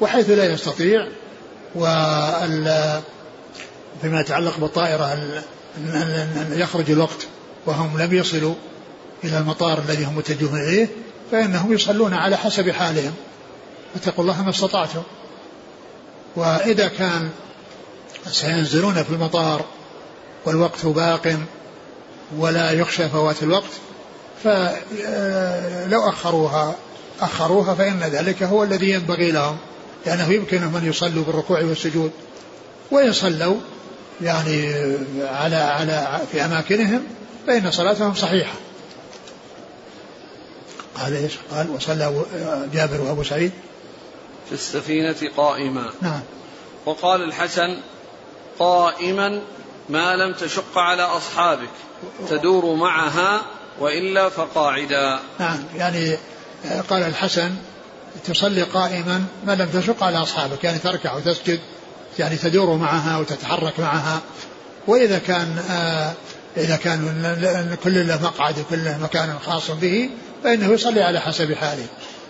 وحيث 0.00 0.30
لا 0.30 0.52
يستطيع 0.52 1.08
وال 1.76 3.00
فيما 4.02 4.20
يتعلق 4.20 4.58
بالطائرة 4.58 5.12
أن 5.76 6.48
يخرج 6.52 6.90
الوقت 6.90 7.26
وهم 7.66 7.98
لم 7.98 8.14
يصلوا 8.14 8.54
إلى 9.24 9.38
المطار 9.38 9.78
الذي 9.78 10.04
هم 10.04 10.16
متجهون 10.16 10.60
إليه 10.60 10.88
فإنهم 11.32 11.72
يصلون 11.72 12.14
على 12.14 12.36
حسب 12.36 12.70
حالهم. 12.70 13.14
فاتقوا 13.94 14.24
الله 14.24 14.42
ما 14.42 14.50
استطعتم. 14.50 15.02
وإذا 16.36 16.88
كان 16.88 17.30
سينزلون 18.26 19.02
في 19.02 19.10
المطار 19.10 19.64
والوقت 20.44 20.86
باق 20.86 21.36
ولا 22.36 22.70
يخشى 22.70 23.08
فوات 23.08 23.42
الوقت 23.42 23.70
فلو 24.44 26.08
أخروها 26.08 26.74
أخروها 27.20 27.74
فإن 27.74 28.00
ذلك 28.00 28.42
هو 28.42 28.64
الذي 28.64 28.90
ينبغي 28.90 29.30
لهم. 29.30 29.56
لأنه 30.06 30.32
يمكنهم 30.32 30.76
أن 30.76 30.88
يصلوا 30.88 31.24
بالركوع 31.24 31.62
والسجود. 31.62 32.10
وإن 32.90 33.12
صلوا 33.12 33.56
يعني 34.22 34.74
على 35.20 35.56
على 35.56 36.20
في 36.32 36.44
أماكنهم 36.44 37.02
فإن 37.46 37.70
صلاتهم 37.70 38.14
صحيحة. 38.14 38.54
قال 40.94 41.16
إيش؟ 41.16 41.32
قال 41.50 41.70
وصلى 41.70 42.24
جابر 42.72 43.00
وأبو 43.00 43.22
سعيد. 43.22 43.52
في 44.48 44.52
السفينة 44.52 45.16
قائما. 45.36 45.90
نعم. 46.02 46.20
وقال 46.86 47.22
الحسن 47.22 47.76
قائما 48.58 49.42
ما 49.88 50.16
لم 50.16 50.32
تشق 50.32 50.78
على 50.78 51.02
أصحابك 51.02 51.70
تدور 52.28 52.74
معها 52.74 53.42
وإلا 53.80 54.28
فقاعدا. 54.28 55.18
نعم 55.38 55.58
يعني 55.76 56.16
قال 56.90 57.02
الحسن 57.02 57.54
تصلي 58.24 58.62
قائما 58.62 59.24
ما 59.46 59.52
لم 59.52 59.68
تشق 59.68 60.02
على 60.02 60.22
أصحابك 60.22 60.64
يعني 60.64 60.78
تركع 60.78 61.14
وتسجد 61.14 61.60
يعني 62.18 62.36
تدور 62.36 62.76
معها 62.76 63.18
وتتحرك 63.18 63.80
معها. 63.80 64.20
وإذا 64.86 65.18
كان 65.18 65.58
آه 65.70 66.12
إذا 66.56 66.76
كان 66.76 67.76
كل 67.84 68.08
له 68.08 68.22
مقعد 68.22 68.58
وكل 68.58 68.84
له 68.84 68.98
مكان 69.02 69.34
خاص 69.46 69.70
به 69.70 70.10
فإنه 70.44 70.72
يصلي 70.72 71.02
على 71.02 71.20
حسب 71.20 71.52
حاله 71.54 71.86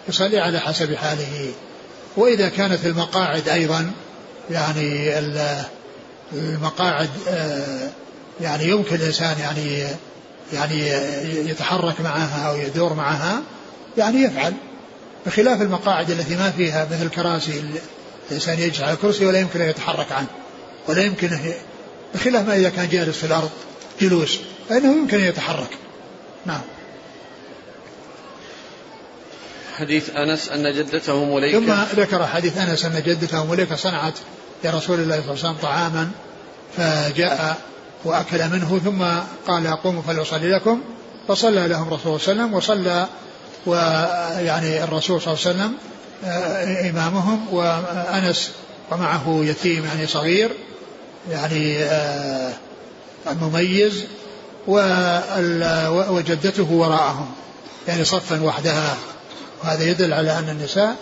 يصلي 0.09 0.39
على 0.39 0.61
حسب 0.61 0.95
حاله. 0.95 1.53
وإذا 2.16 2.49
كانت 2.49 2.87
المقاعد 2.87 3.49
أيضا 3.49 3.91
يعني 4.51 5.18
المقاعد 6.32 7.11
آه 7.28 7.91
يعني 8.41 8.68
يمكن 8.68 8.97
الإنسان 8.97 9.39
يعني 9.41 9.87
يعني 10.53 10.89
يتحرك 11.51 12.01
معها 12.01 12.49
أو 12.49 12.57
يدور 12.57 12.95
معها 12.95 13.43
يعني 13.99 14.22
يفعل. 14.22 14.55
بخلاف 15.27 15.62
المقاعد 15.62 16.11
التي 16.11 16.37
ما 16.37 16.51
فيها 16.51 16.89
مثل 16.91 17.09
كراسي 17.09 17.62
الإنسان 18.31 18.59
يجلس 18.59 18.81
على 18.81 18.97
كرسي 18.97 19.27
ولا 19.27 19.41
يمكن 19.41 19.61
أن 19.61 19.70
يتحرك 19.70 20.12
عنه 20.12 20.27
ولا 20.89 21.03
يمكن 21.03 21.39
بخلاف 22.14 22.47
ما 22.47 22.57
إذا 22.57 22.68
كان 22.68 22.89
جالس 22.89 23.18
في 23.18 23.24
الأرض 23.24 23.51
جلوس 24.01 24.39
فإنه 24.68 24.93
يمكن 24.97 25.18
أن 25.18 25.24
يتحرك. 25.24 25.70
نعم. 26.47 26.61
حديث 29.79 30.11
أنس 30.11 30.49
أن 30.49 30.72
جدته 30.72 31.35
مليكة 31.35 31.61
ثم 31.61 32.01
ذكر 32.01 32.27
حديث 32.27 32.59
أنس 32.59 32.85
أن 32.85 33.03
جدته 33.07 33.47
مليكة 33.47 33.77
صنعت 33.77 34.14
لرسول 34.64 35.01
الله 35.01 35.20
صلى 35.20 35.31
الله 35.31 35.45
عليه 35.45 35.51
وسلم 35.51 35.57
طعاما 35.62 36.11
فجاء 36.77 37.57
وأكل 38.05 38.49
منه 38.49 38.81
ثم 38.85 39.05
قال 39.47 39.66
قوموا 39.66 40.03
فلأصلي 40.03 40.49
لكم. 40.49 40.81
فصلى 41.29 41.68
لهم 41.68 41.89
رسول 41.89 42.07
الله 42.07 42.18
صلى 42.18 42.33
الله 42.33 42.43
عليه 42.43 42.53
وسلم 42.53 42.55
وصلى 42.55 43.09
ويعني 43.67 44.85
الرسول 44.85 45.23
صلى 45.23 45.35
الله 45.35 45.47
عليه 45.47 45.57
وسلم 45.57 45.73
آه، 46.25 46.91
إمامهم 46.91 47.55
وأنس 47.55 48.51
ومعه 48.91 49.41
يتيم 49.43 49.85
يعني 49.85 50.07
صغير 50.07 50.51
يعني 51.31 51.79
آه، 51.79 52.53
مميز 53.27 54.05
وجدته 56.09 56.73
وراءهم 56.73 57.31
يعني 57.89 58.05
صفا 58.05 58.43
وحدها. 58.43 58.97
وهذا 59.62 59.85
يدل 59.85 60.12
على 60.12 60.39
أن 60.39 60.49
النساء 60.49 60.97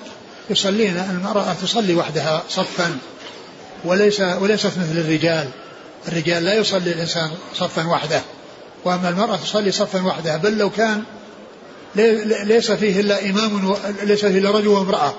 يصلين 0.51 0.97
المرأة 0.97 1.55
تصلي 1.63 1.95
وحدها 1.95 2.43
صفا 2.51 2.99
وليس 3.85 4.21
وليست 4.21 4.67
مثل 4.67 4.99
الرجال. 4.99 5.49
الرجال 6.09 6.45
لا 6.45 6.55
يصلي 6.55 6.93
الإنسان 6.93 7.31
صفا 7.55 7.87
وحده 7.87 8.21
وأما 8.85 9.09
المرأة 9.09 9.37
تصلي 9.37 9.73
صفا 9.73 10.07
وحدها 10.07 10.37
بل 10.37 10.59
لو 10.59 10.71
كان 10.71 11.03
ليس 11.97 12.73
فيه 12.73 13.01
إلا 13.01 13.31
إمام 13.31 13.71
و... 13.71 13.77
ليس 14.03 14.21
فيه 14.21 14.39
إلا 14.39 14.51
رجل 14.51 14.69
وامرأة. 14.69 15.15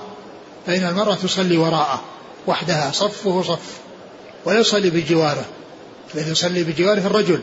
فإن 0.67 0.83
المرأة 0.87 1.15
تصلي 1.15 1.57
وراءه 1.57 2.01
وحدها 2.47 2.91
صفه 2.91 3.41
صف 3.41 3.77
ولا 4.45 4.59
يصلي 4.59 4.89
بجواره. 4.89 5.45
الذي 6.15 6.31
يصلي 6.31 6.63
بجواره 6.63 6.99
الرجل. 7.07 7.41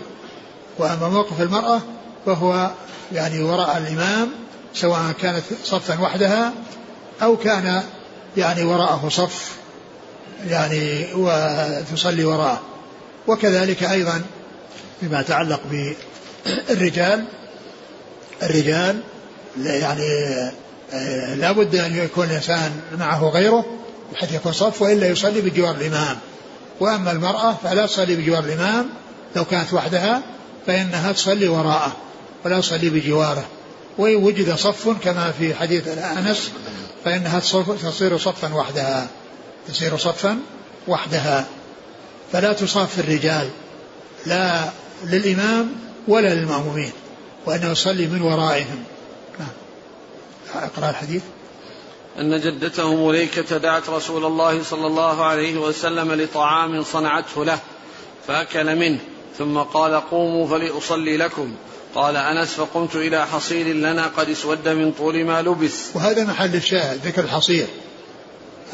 وأما 0.78 1.08
موقف 1.08 1.40
المرأة 1.40 1.80
فهو 2.26 2.70
يعني 3.12 3.42
وراء 3.42 3.78
الإمام 3.78 4.28
سواء 4.74 5.12
كانت 5.20 5.42
صفا 5.64 6.00
وحدها 6.00 6.52
أو 7.22 7.36
كان 7.36 7.82
يعني 8.36 8.64
وراءه 8.64 9.08
صف 9.08 9.56
يعني 10.48 11.06
وتصلي 11.14 12.24
وراءه. 12.24 12.60
وكذلك 13.26 13.82
أيضا 13.82 14.22
فيما 15.00 15.20
يتعلق 15.20 15.60
بالرجال 15.70 17.24
الرجال 18.42 19.00
يعني 19.60 20.32
آه، 20.92 21.34
لا 21.34 21.52
بد 21.52 21.76
أن 21.76 21.96
يكون 21.96 22.24
الإنسان 22.26 22.80
معه 22.98 23.28
غيره 23.28 23.64
بحيث 24.12 24.32
يكون 24.32 24.52
صف 24.52 24.82
وإلا 24.82 25.08
يصلي 25.08 25.40
بجوار 25.40 25.74
الإمام. 25.74 26.18
وأما 26.80 27.12
المرأة 27.12 27.56
فلا 27.64 27.86
تصلي 27.86 28.16
بجوار 28.16 28.44
الإمام. 28.44 28.88
لو 29.36 29.44
كانت 29.44 29.72
وحدها 29.72 30.22
فإنها 30.66 31.12
تصلي 31.12 31.48
وراءه 31.48 31.96
ولا 32.44 32.60
تصلي 32.60 32.90
بجواره. 32.90 33.44
وإن 33.98 34.14
وجد 34.14 34.54
صف 34.54 34.88
كما 35.04 35.32
في 35.38 35.54
حديث 35.54 35.88
أنس 35.88 36.50
فإنها 37.04 37.40
تصير 37.82 38.18
صفا 38.18 38.54
وحدها. 38.54 39.06
تصير 39.68 39.96
صفا 39.96 40.38
وحدها. 40.88 41.44
فلا 42.32 42.52
تصاف 42.52 42.98
الرجال 42.98 43.48
لا 44.26 44.64
للإمام 45.04 45.72
ولا 46.08 46.34
للمأمومين 46.34 46.92
وأنه 47.46 47.70
يصلي 47.70 48.06
من 48.06 48.22
ورائهم. 48.22 48.84
اقرأ 50.54 50.90
الحديث؟ 50.90 51.22
أن 52.18 52.40
جدته 52.40 53.06
مليكة 53.06 53.56
دعت 53.56 53.88
رسول 53.88 54.24
الله 54.24 54.62
صلى 54.62 54.86
الله 54.86 55.24
عليه 55.24 55.58
وسلم 55.58 56.12
لطعام 56.12 56.82
صنعته 56.82 57.44
له 57.44 57.58
فأكل 58.26 58.76
منه 58.76 58.98
ثم 59.38 59.58
قال 59.58 59.94
قوموا 59.94 60.46
فلأصلي 60.48 61.16
لكم. 61.16 61.54
قال 61.94 62.16
أنس 62.16 62.48
فقمت 62.48 62.96
إلى 62.96 63.26
حصير 63.26 63.66
لنا 63.66 64.06
قد 64.06 64.28
اسود 64.28 64.68
من 64.68 64.92
طول 64.92 65.24
ما 65.24 65.42
لبس. 65.42 65.90
وهذا 65.94 66.24
محل 66.24 66.54
الشاهد 66.54 67.06
ذكر 67.06 67.24
الحصير. 67.24 67.66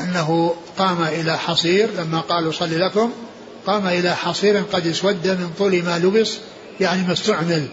أنه 0.00 0.54
قام 0.78 1.02
إلى 1.02 1.38
حصير 1.38 1.90
لما 1.98 2.20
قالوا 2.20 2.52
صلي 2.52 2.76
لكم 2.76 3.12
قام 3.66 3.86
إلى 3.86 4.16
حصير 4.16 4.62
قد 4.72 4.86
اسود 4.86 5.28
من 5.28 5.50
طول 5.58 5.82
ما 5.82 5.98
لبس 5.98 6.38
يعني 6.80 7.06
ما 7.06 7.12
استعمل. 7.12 7.66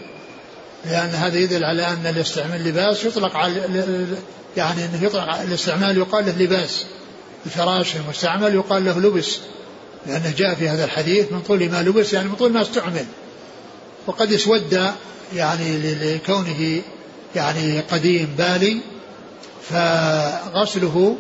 لأن 0.85 1.09
هذا 1.09 1.37
يدل 1.37 1.63
على 1.63 1.87
أن 1.87 2.07
الاستعمال 2.07 2.63
لباس 2.67 3.05
يطلق 3.05 3.35
على 3.35 3.61
يعني 4.57 4.85
أنه 4.85 5.03
يطلق 5.03 5.41
الاستعمال 5.41 5.97
يقال 5.97 6.25
له 6.25 6.37
لباس 6.39 6.85
الفراش 7.45 7.95
المستعمل 7.95 8.55
يقال 8.55 8.85
له 8.85 8.99
لبس 8.99 9.37
لأنه 10.07 10.33
جاء 10.37 10.55
في 10.55 10.69
هذا 10.69 10.85
الحديث 10.85 11.31
من 11.31 11.41
طول 11.41 11.69
ما 11.69 11.83
لبس 11.83 12.13
يعني 12.13 12.29
من 12.29 12.35
طول 12.35 12.51
ما 12.51 12.61
استعمل. 12.61 13.05
وقد 14.07 14.33
اسود 14.33 14.91
يعني 15.35 15.77
لكونه 15.77 16.81
يعني 17.35 17.79
قديم 17.79 18.35
بالي 18.37 18.81
فغسله 19.69 21.17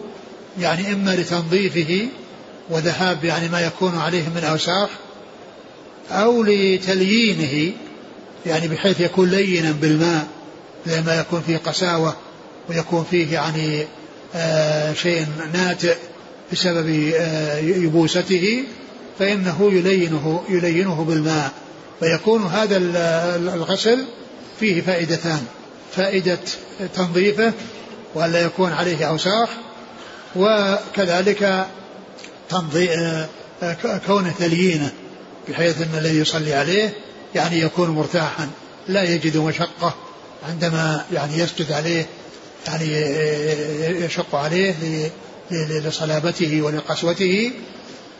يعني 0.59 0.93
إما 0.93 1.15
لتنظيفه 1.15 2.07
وذهاب 2.69 3.23
يعني 3.23 3.49
ما 3.49 3.61
يكون 3.61 3.97
عليه 3.97 4.29
من 4.35 4.43
أوساخ 4.43 4.89
أو 6.11 6.43
لتليينه 6.43 7.73
يعني 8.45 8.67
بحيث 8.67 8.99
يكون 8.99 9.29
لينا 9.29 9.71
بالماء 9.71 10.27
لما 10.85 11.19
يكون 11.19 11.41
فيه 11.41 11.57
قساوة 11.57 12.15
ويكون 12.69 13.05
فيه 13.11 13.33
يعني 13.33 13.87
آه 14.35 14.93
شيء 14.93 15.25
ناتئ 15.53 15.95
بسبب 16.51 17.13
آه 17.15 17.57
يبوسته 17.57 18.63
فإنه 19.19 19.71
يلينه 19.73 20.43
يلينه 20.49 21.03
بالماء. 21.03 21.51
فيكون 21.99 22.43
هذا 22.43 22.77
الغسل 23.37 24.05
فيه 24.59 24.81
فائدتان. 24.81 25.45
فائدة 25.95 26.39
تنظيفه 26.95 27.53
وألا 28.15 28.41
يكون 28.41 28.71
عليه 28.71 29.05
أوساخ 29.05 29.49
وكذلك 30.35 31.67
تنظي 32.49 32.89
آه، 32.89 33.27
كونه 34.07 34.33
تليينه 34.39 34.91
بحيث 35.49 35.81
أن 35.81 35.97
الذي 35.97 36.19
يصلي 36.19 36.53
عليه 36.53 36.93
يعني 37.35 37.59
يكون 37.59 37.89
مرتاحا 37.89 38.49
لا 38.87 39.03
يجد 39.03 39.37
مشقة 39.37 39.93
عندما 40.49 41.05
يعني 41.13 41.37
يسجد 41.39 41.71
عليه 41.71 42.05
يعني 42.67 42.85
يشق 44.05 44.35
عليه 44.35 44.75
لصلابته 45.51 46.61
ولقسوته 46.61 47.51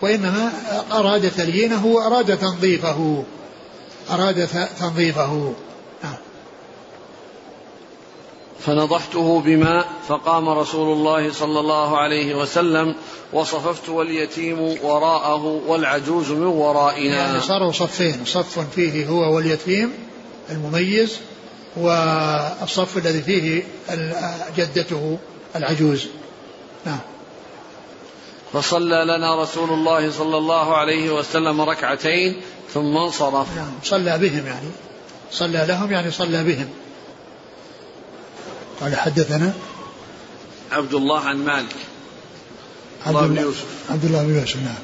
وإنما 0.02 0.52
أراد 0.92 1.32
تليينه 1.32 1.86
وأراد 1.86 2.38
تنظيفه 2.38 3.24
أراد 4.10 4.48
تنظيفه. 4.80 5.54
فنضحته 8.60 9.42
بماء 9.42 9.88
فقام 10.08 10.50
رسول 10.50 10.98
الله 10.98 11.32
صلى 11.32 11.60
الله 11.60 11.98
عليه 11.98 12.36
وسلم 12.36 12.96
وصففت 13.34 13.90
واليتيم 13.90 14.60
وراءه 14.84 15.62
والعجوز 15.68 16.32
من 16.32 16.46
ورائنا. 16.46 17.16
يعني 17.16 17.42
صاروا 17.42 17.72
صفين 17.72 18.26
صف 18.26 18.60
فيه 18.60 19.08
هو 19.08 19.36
واليتيم 19.36 19.94
المميز 20.50 21.18
والصف 21.78 22.98
الذي 22.98 23.22
فيه 23.22 23.64
جدته 24.58 25.18
العجوز. 25.56 26.08
نعم. 26.86 27.00
فصلى 28.54 29.06
لنا 29.06 29.44
رسول 29.44 29.70
الله 29.70 30.12
صلى 30.12 30.38
الله 30.38 30.78
عليه 30.78 31.14
وسلم 31.14 31.62
ركعتين 31.62 32.42
ثم 32.74 32.98
انصرف. 32.98 33.56
نعم 33.56 33.72
صلى 33.84 34.18
بهم 34.18 34.48
يعني. 34.48 34.70
صلى 35.32 35.66
لهم 35.68 35.92
يعني 35.92 36.12
صلى 36.12 36.44
بهم. 36.44 36.70
قال 38.82 38.96
حدثنا 38.96 39.54
عبد 40.72 40.94
الله 40.94 41.20
عن 41.20 41.38
مالك. 41.38 41.76
عبد 43.06 43.16
الله 43.16 43.28
بن 43.28 43.38
يوسف. 43.38 43.66
عبد 43.90 44.06
الله 44.06 44.24
بن 44.24 44.40
يوسف 44.40 44.56
نعم. 44.56 44.76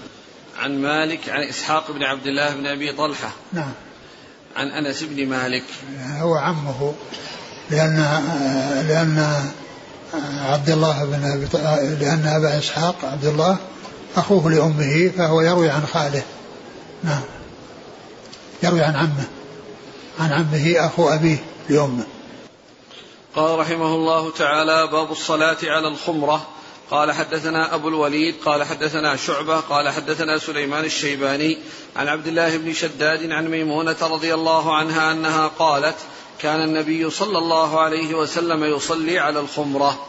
عن 0.60 0.82
مالك 0.82 1.30
عن 1.30 1.44
إسحاق 1.44 1.92
بن 1.92 2.04
عبد 2.04 2.28
الله 2.28 2.56
بن 2.56 2.68
أبي 2.68 2.94
طلحة. 2.94 3.32
نعم. 3.54 3.72
عن 4.56 4.68
أنس 4.68 5.04
بن 5.04 5.28
مالك. 5.28 5.64
هو 6.20 6.36
عمه 6.36 6.94
لأن 7.70 7.96
لأن 8.88 9.44
عبد 10.40 10.70
الله 10.70 11.06
بن 11.06 11.24
أبي 11.24 11.48
لأن 12.06 12.28
أبا 12.28 12.58
إسحاق 12.58 12.96
عبد 13.04 13.26
الله 13.26 13.58
أخوه 14.16 14.52
لأمه 14.52 15.12
فهو 15.18 15.42
يروي 15.42 15.70
عن 15.70 15.86
خاله. 15.86 16.24
نعم. 17.04 17.22
يروي 18.64 18.82
عن 18.82 18.96
عمه 18.96 19.26
عن 20.20 20.32
عمه 20.34 20.86
أخو 20.86 21.10
أبيه 21.10 21.38
لأمه. 21.70 22.04
قال 23.36 23.60
رحمه 23.60 23.96
الله 23.96 24.32
تعالى 24.32 24.88
باب 24.88 25.12
الصلاة 25.12 25.58
على 25.64 25.88
الخمرة. 25.88 26.48
قال 26.92 27.12
حدثنا 27.12 27.76
أبو 27.76 27.88
الوليد 27.88 28.36
قال 28.46 28.64
حدثنا 28.64 29.16
شعبة 29.16 29.60
قال 29.60 29.90
حدثنا 29.90 30.38
سليمان 30.38 30.86
الشيباني 30.86 31.58
عن 31.96 32.08
عبد 32.08 32.28
الله 32.28 32.58
بن 32.58 32.74
شداد 32.74 33.32
عن 33.32 33.48
ميمونة 33.48 33.96
رضي 34.02 34.34
الله 34.34 34.76
عنها 34.76 35.12
أنها 35.12 35.48
قالت 35.48 35.96
كان 36.42 36.64
النبي 36.64 37.10
صلى 37.10 37.38
الله 37.38 37.80
عليه 37.80 38.16
وسلم 38.16 38.64
يصلي 38.64 39.20
على 39.20 39.40
الخمرة. 39.40 40.06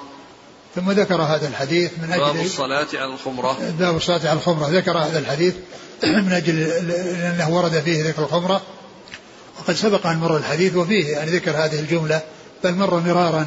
ثم 0.75 0.91
ذكر 0.91 1.23
هذا 1.23 1.49
الحديث 1.49 1.91
من 1.99 2.13
أجل 2.13 2.21
باب 2.21 2.41
الصلاة 2.45 2.87
على 2.95 3.15
الخمرة. 3.15 3.57
باب 3.79 3.97
الصلاة 3.97 4.21
على 4.29 4.33
الخمرة. 4.39 4.69
ذكر 4.69 4.99
هذا 4.99 5.19
الحديث 5.19 5.55
من 6.27 6.33
أجل 6.33 6.63
أنه 7.23 7.57
ورد 7.57 7.81
فيه 7.81 8.09
ذكر 8.09 8.23
الخمرة. 8.23 8.61
وقد 9.61 9.75
سبق 9.75 10.07
أن 10.07 10.19
مر 10.19 10.37
الحديث 10.37 10.77
وفيه 10.77 11.07
يعني 11.09 11.31
ذكر 11.31 11.51
هذه 11.51 11.81
الجملة. 11.81 12.23
بل 12.65 12.75
مر 12.75 13.01
مرارا. 13.01 13.47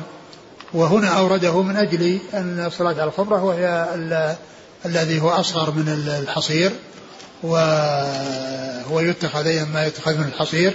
وهنا 0.74 1.08
أورده 1.08 1.62
من 1.62 1.78
أجل 1.78 2.20
أن 2.34 2.66
الصلاة 2.66 2.94
على 2.94 3.04
الخمرة 3.04 3.44
وهي 3.44 3.88
الذي 4.86 5.22
هو 5.22 5.30
أصغر 5.30 5.72
من 5.72 5.90
الحصير. 6.24 6.72
وهو 7.44 9.00
يتخذ 9.00 9.66
ما 9.74 9.86
يتخذ 9.86 10.18
من 10.18 10.26
الحصير. 10.26 10.74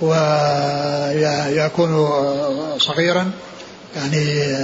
ويكون 0.00 1.90
صغيرا. 2.78 3.30
يعني 3.96 4.56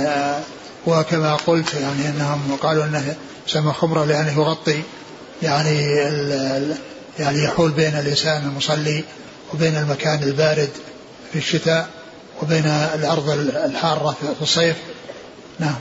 وكما 0.86 1.34
قلت 1.34 1.74
يعني 1.74 2.08
أنهم 2.08 2.56
قالوا 2.62 2.84
أنه 2.84 3.16
سمى 3.46 3.72
خمرة 3.72 4.04
لأنه 4.04 4.32
يغطي 4.32 4.82
يعني 5.42 5.80
يعني 7.18 7.44
يحول 7.44 7.70
بين 7.70 7.94
الانسان 7.94 8.42
المصلي 8.42 9.04
وبين 9.54 9.76
المكان 9.76 10.22
البارد 10.22 10.70
في 11.32 11.38
الشتاء. 11.38 11.88
وبين 12.42 12.66
الأرض 12.66 13.30
الحارة 13.64 14.16
في 14.38 14.42
الصيف 14.42 14.76
نعم. 15.58 15.74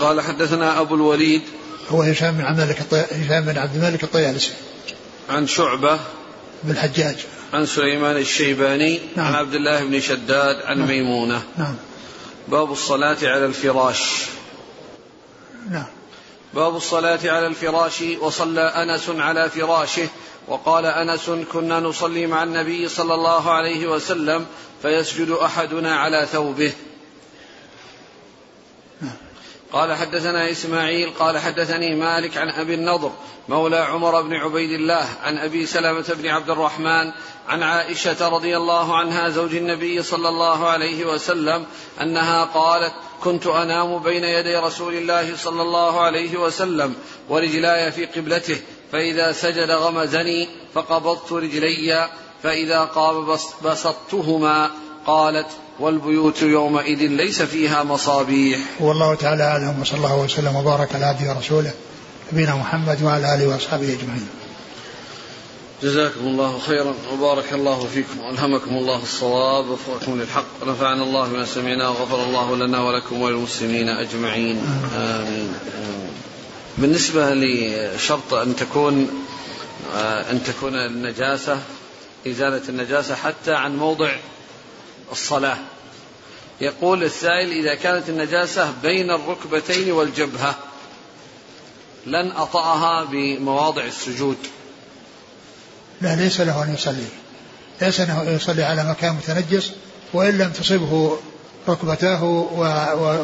قال 0.00 0.20
حدثنا 0.20 0.80
أبو 0.80 0.94
الوليد 0.94 1.42
هو 1.90 2.02
هشام 2.02 2.36
بن 2.36 2.44
عبد 2.44 2.60
الملك 2.60 2.94
هشام 2.94 3.44
بن 3.44 3.58
عبد 3.58 3.76
الملك 3.76 4.04
الطيالسي. 4.04 4.50
عن 5.28 5.46
شعبة 5.46 5.98
بن 6.62 6.70
الحجاج. 6.70 7.16
عن 7.52 7.66
سليمان 7.66 8.16
الشيباني 8.16 9.00
نعم. 9.16 9.26
عن 9.26 9.34
عبد 9.34 9.54
الله 9.54 9.84
بن 9.84 10.00
شداد 10.00 10.56
عن 10.64 10.78
نعم. 10.78 10.88
ميمونة. 10.88 11.42
نعم. 11.58 11.74
باب 12.48 12.72
الصلاة 12.72 13.18
على 13.22 13.46
الفراش. 13.46 14.26
نعم. 15.70 15.86
باب 16.54 16.76
الصلاة 16.76 17.20
على 17.24 17.46
الفراش 17.46 18.02
وصلى 18.20 18.60
أنس 18.60 19.08
على 19.08 19.50
فراشه 19.50 20.08
وقال 20.50 20.86
أنس 20.86 21.30
كنا 21.52 21.80
نصلي 21.80 22.26
مع 22.26 22.42
النبي 22.42 22.88
صلى 22.88 23.14
الله 23.14 23.50
عليه 23.50 23.86
وسلم 23.86 24.46
فيسجد 24.82 25.30
أحدنا 25.30 25.96
على 25.96 26.26
ثوبه. 26.26 26.72
قال 29.72 29.94
حدثنا 29.94 30.50
إسماعيل 30.50 31.10
قال 31.10 31.38
حدثني 31.38 31.94
مالك 31.94 32.36
عن 32.36 32.48
أبي 32.48 32.74
النضر 32.74 33.12
مولى 33.48 33.76
عمر 33.76 34.22
بن 34.22 34.34
عبيد 34.34 34.70
الله 34.70 35.08
عن 35.22 35.38
أبي 35.38 35.66
سلمة 35.66 36.04
بن 36.08 36.28
عبد 36.28 36.50
الرحمن 36.50 37.12
عن 37.48 37.62
عائشة 37.62 38.28
رضي 38.28 38.56
الله 38.56 38.96
عنها 38.96 39.28
زوج 39.28 39.54
النبي 39.54 40.02
صلى 40.02 40.28
الله 40.28 40.68
عليه 40.68 41.04
وسلم 41.04 41.66
أنها 42.00 42.44
قالت 42.44 42.92
كنت 43.20 43.46
أنام 43.46 43.98
بين 43.98 44.24
يدي 44.24 44.56
رسول 44.56 44.94
الله 44.94 45.36
صلى 45.36 45.62
الله 45.62 46.00
عليه 46.00 46.36
وسلم 46.36 46.94
ورجلاي 47.28 47.92
في 47.92 48.06
قبلته 48.06 48.60
فإذا 48.92 49.32
سجد 49.32 49.70
غمزني 49.70 50.48
فقبضت 50.74 51.32
رجلي 51.32 52.08
فإذا 52.42 52.80
قام 52.80 53.36
بسطتهما 53.64 54.70
قالت 55.06 55.46
والبيوت 55.80 56.42
يومئذ 56.42 56.98
ليس 56.98 57.42
فيها 57.42 57.82
مصابيح. 57.82 58.58
والله 58.80 59.14
تعالى 59.14 59.42
أعلم 59.42 59.80
وصلى 59.80 59.96
الله 59.96 60.16
وسلم 60.16 60.56
وبارك 60.56 60.94
على 60.94 61.04
عبده 61.04 61.34
ورسوله 61.34 61.72
نبينا 62.32 62.56
محمد 62.56 63.02
وعلى 63.02 63.34
آله 63.34 63.48
وأصحابه 63.48 63.84
أجمعين. 63.92 64.28
جزاكم 65.82 66.20
الله 66.20 66.58
خيرا 66.58 66.94
وبارك 67.12 67.52
الله 67.52 67.86
فيكم 67.94 68.20
وألهمكم 68.20 68.76
الله 68.76 69.02
الصواب 69.02 69.68
ووفقكم 69.68 70.20
للحق 70.20 70.44
ونفعنا 70.62 71.02
الله 71.02 71.28
بما 71.28 71.44
سمعنا 71.44 71.88
وغفر 71.88 72.24
الله 72.24 72.56
لنا 72.56 72.82
ولكم 72.82 73.20
وللمسلمين 73.22 73.88
أجمعين. 73.88 74.60
آمين. 74.96 75.54
بالنسبة 76.80 77.34
لشرط 77.34 78.34
أن 78.34 78.56
تكون 78.56 79.24
أن 80.30 80.42
تكون 80.44 80.74
النجاسة 80.74 81.58
إزالة 82.26 82.62
النجاسة 82.68 83.14
حتى 83.14 83.54
عن 83.54 83.76
موضع 83.76 84.10
الصلاة. 85.12 85.56
يقول 86.60 87.04
السائل 87.04 87.50
إذا 87.52 87.74
كانت 87.74 88.08
النجاسة 88.08 88.74
بين 88.82 89.10
الركبتين 89.10 89.92
والجبهة 89.92 90.54
لن 92.06 92.30
أطأها 92.30 93.04
بمواضع 93.04 93.84
السجود. 93.84 94.36
لا 96.00 96.16
ليس 96.16 96.40
له 96.40 96.64
أن 96.64 96.74
يصلي. 96.74 97.06
ليس 97.82 98.00
له 98.00 98.22
أن 98.22 98.36
يصلي 98.36 98.62
على 98.62 98.90
مكان 98.90 99.14
متنجس 99.14 99.70
وإن 100.12 100.38
لم 100.38 100.50
تصبه 100.50 101.18
ركبتاه 101.68 102.24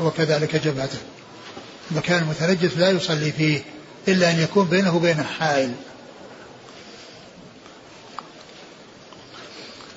وكذلك 0.05 0.57
جبهته. 0.57 0.99
مكان 1.91 2.25
متنجس 2.25 2.77
لا 2.77 2.91
يصلي 2.91 3.33
فيه 3.33 3.63
إلا 4.09 4.31
أن 4.31 4.41
يكون 4.41 4.67
بينه 4.67 4.97
وبين 4.97 5.25
حائل. 5.25 5.73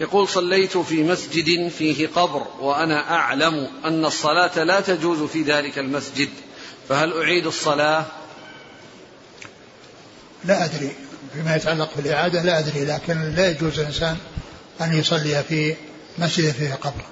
يقول 0.01 0.27
صليت 0.27 0.77
في 0.77 1.03
مسجد 1.03 1.67
فيه 1.67 2.07
قبر 2.07 2.47
وأنا 2.59 3.11
أعلم 3.15 3.67
أن 3.85 4.05
الصلاة 4.05 4.63
لا 4.63 4.79
تجوز 4.81 5.21
في 5.21 5.41
ذلك 5.41 5.79
المسجد 5.79 6.29
فهل 6.89 7.13
أعيد 7.13 7.45
الصلاة؟ 7.45 8.05
لا 10.45 10.65
أدري. 10.65 10.91
فيما 11.33 11.55
يتعلق 11.55 11.89
بالإعادة 11.97 12.41
لا 12.43 12.59
أدري 12.59 12.85
لكن 12.85 13.33
لا 13.35 13.49
يجوز 13.49 13.79
الإنسان 13.79 14.17
أن 14.81 14.93
يصلي 14.93 15.43
في 15.43 15.75
مسجد 16.17 16.51
فيه 16.51 16.73
قبر. 16.73 17.03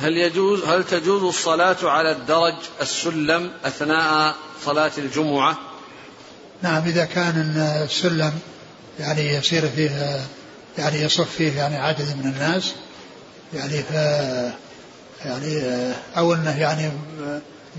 هل 0.00 0.16
يجوز 0.16 0.64
هل 0.64 0.84
تجوز 0.84 1.22
الصلاة 1.22 1.76
على 1.82 2.12
الدرج 2.12 2.54
السلم 2.80 3.50
أثناء 3.64 4.34
صلاة 4.64 4.92
الجمعة؟ 4.98 5.58
نعم 6.62 6.82
إذا 6.84 7.04
كان 7.04 7.54
السلم 7.84 8.32
يعني 9.00 9.34
يصير 9.34 9.68
فيه 9.68 10.20
يعني 10.78 11.00
يصف 11.00 11.30
فيه 11.30 11.56
يعني 11.56 11.76
عدد 11.76 12.16
من 12.16 12.32
الناس 12.32 12.72
يعني 13.54 13.82
ف 13.82 13.92
يعني 15.24 15.62
أو 16.16 16.34
أنه 16.34 16.60
يعني 16.60 16.90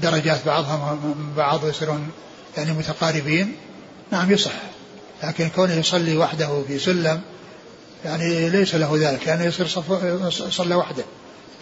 درجات 0.04 0.46
بعضها 0.46 0.94
من 1.04 1.34
بعض 1.38 1.68
يصيرون 1.68 2.12
يعني 2.58 2.72
متقاربين 2.72 3.56
نعم 4.12 4.32
يصح 4.32 4.52
لكن 5.24 5.50
كونه 5.50 5.74
يصلي 5.74 6.18
وحده 6.18 6.64
في 6.68 6.80
سلم 6.80 7.22
يعني 8.06 8.50
ليس 8.50 8.76
له 8.76 8.98
ذلك 8.98 9.28
يعني 9.28 9.46
يصير 9.46 9.68
صلى 10.50 10.76
وحده 10.76 11.04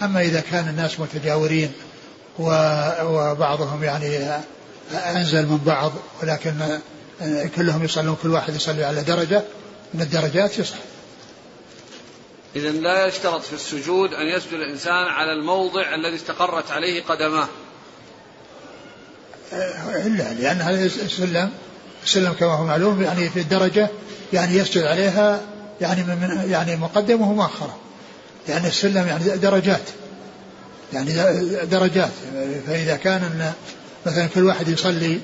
أما 0.01 0.21
إذا 0.21 0.39
كان 0.39 0.67
الناس 0.69 0.99
متجاورين 0.99 1.71
وبعضهم 2.39 3.83
يعني 3.83 4.39
أنزل 4.91 5.45
من 5.45 5.57
بعض 5.65 5.91
ولكن 6.23 6.79
كلهم 7.55 7.83
يصلون 7.83 8.17
كل 8.23 8.29
واحد 8.29 8.55
يصلي 8.55 8.83
على 8.83 9.01
درجة 9.03 9.43
من 9.93 10.01
الدرجات 10.01 10.59
يصح 10.59 10.77
إذا 12.55 12.69
لا 12.69 13.07
يشترط 13.07 13.41
في 13.41 13.53
السجود 13.53 14.13
أن 14.13 14.27
يسجد 14.27 14.53
الإنسان 14.53 15.07
على 15.07 15.33
الموضع 15.33 15.95
الذي 15.95 16.15
استقرت 16.15 16.71
عليه 16.71 17.03
قدماه. 17.03 17.47
إلا 20.05 20.33
لأن 20.33 20.61
هذا 20.61 20.85
السلم 20.85 21.51
السلم 22.03 22.33
كما 22.33 22.53
هو 22.53 22.63
معلوم 22.63 23.03
يعني 23.03 23.29
في 23.29 23.39
الدرجة 23.39 23.89
يعني 24.33 24.55
يسجد 24.55 24.83
عليها 24.83 25.41
يعني 25.81 26.03
من 26.03 26.45
يعني 26.49 26.75
مقدمة 26.75 27.31
ومؤخرة 27.31 27.77
يعني 28.47 28.67
السلم 28.67 29.07
يعني 29.07 29.37
درجات. 29.37 29.81
يعني 30.93 31.13
درجات. 31.65 32.11
فإذا 32.67 32.95
كان 32.95 33.53
مثلا 34.05 34.27
كل 34.27 34.43
واحد 34.43 34.67
يصلي 34.67 35.19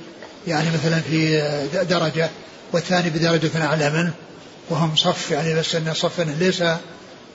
يعني 0.48 0.70
مثلا 0.72 1.00
في 1.00 1.42
درجة 1.90 2.30
والثاني 2.74 3.10
بدرجة 3.10 3.66
أعلى 3.66 3.90
منه 3.90 4.14
وهم 4.70 4.96
صف 4.96 5.32
يعني 5.32 5.56
بس 5.56 5.76
أن 5.76 5.94
صف 5.94 6.20
ليس 6.20 6.64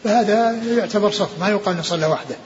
فهذا 0.04 0.62
يعتبر 0.78 1.10
صف 1.10 1.28
ما 1.40 1.48
يقال 1.48 1.76
أن 1.76 1.82
صلى 1.82 2.06
وحده. 2.06 2.36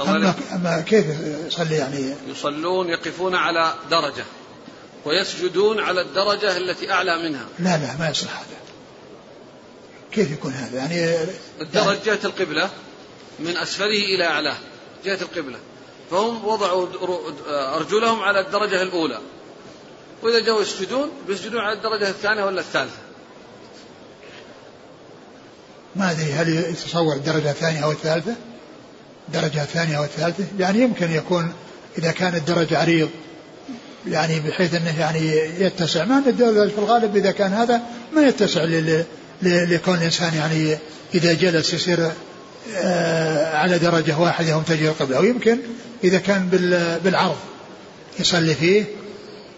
أما, 0.00 0.34
أما 0.54 0.80
كيف 0.80 1.06
يصلي 1.46 1.74
يعني؟ 1.74 2.14
يصلون 2.28 2.88
يقفون 2.88 3.34
على 3.34 3.74
درجة 3.90 4.24
ويسجدون 5.04 5.80
على 5.80 6.00
الدرجة 6.00 6.56
التي 6.56 6.92
أعلى 6.92 7.28
منها. 7.28 7.44
لا 7.58 7.78
لا 7.78 7.96
ما 7.98 8.08
يصح 8.08 8.30
هذا. 8.30 8.65
كيف 10.12 10.32
يكون 10.32 10.52
هذا؟ 10.52 10.78
يعني 10.78 11.16
الدرجة 11.60 11.98
جهة 12.04 12.18
القبلة 12.24 12.70
من 13.38 13.56
أسفله 13.56 14.14
إلى 14.14 14.24
أعلاه. 14.24 14.56
جهة 15.04 15.18
القبلة. 15.22 15.58
فهم 16.10 16.44
وضعوا 16.44 16.86
أرجلهم 17.76 18.22
على 18.22 18.40
الدرجة 18.40 18.82
الأولى. 18.82 19.18
وإذا 20.22 20.40
جاءوا 20.40 20.62
يسجدون 20.62 21.10
بيسجدون 21.28 21.60
على 21.60 21.78
الدرجة 21.78 22.08
الثانية 22.08 22.44
ولا 22.44 22.60
الثالثة. 22.60 22.98
ما 25.96 26.10
أدري 26.10 26.32
هل 26.32 26.48
يتصور 26.48 27.14
الدرجة 27.14 27.50
الثانية 27.50 27.84
أو 27.84 27.90
الثالثة 27.90 28.34
الدرجة 29.28 29.62
الثانية 29.62 29.98
أو 29.98 30.04
الثالثة 30.04 30.44
يعني 30.58 30.80
يمكن 30.80 31.10
يكون 31.10 31.52
إذا 31.98 32.10
كان 32.12 32.34
الدرجة 32.34 32.78
عريض 32.78 33.08
يعني 34.08 34.40
بحيث 34.40 34.74
أنه 34.74 35.00
يعني 35.00 35.36
يتسع. 35.64 36.04
ما 36.04 36.22
في 36.22 36.78
الغالب 36.78 37.16
إذا 37.16 37.30
كان 37.30 37.52
هذا 37.52 37.82
ما 38.12 38.22
يتسع 38.22 38.64
لكون 39.42 39.94
الإنسان 39.94 40.34
يعني 40.34 40.78
إذا 41.14 41.32
جلس 41.32 41.74
يصير 41.74 42.10
آه، 42.76 43.56
على 43.56 43.78
درجة 43.78 44.18
واحدة 44.18 44.56
ومتجه 44.56 44.88
القبله 44.88 45.20
ويمكن 45.20 45.58
إذا 46.04 46.18
كان 46.18 46.48
بالعرض 47.04 47.36
يصلي 48.18 48.54
فيه 48.54 48.84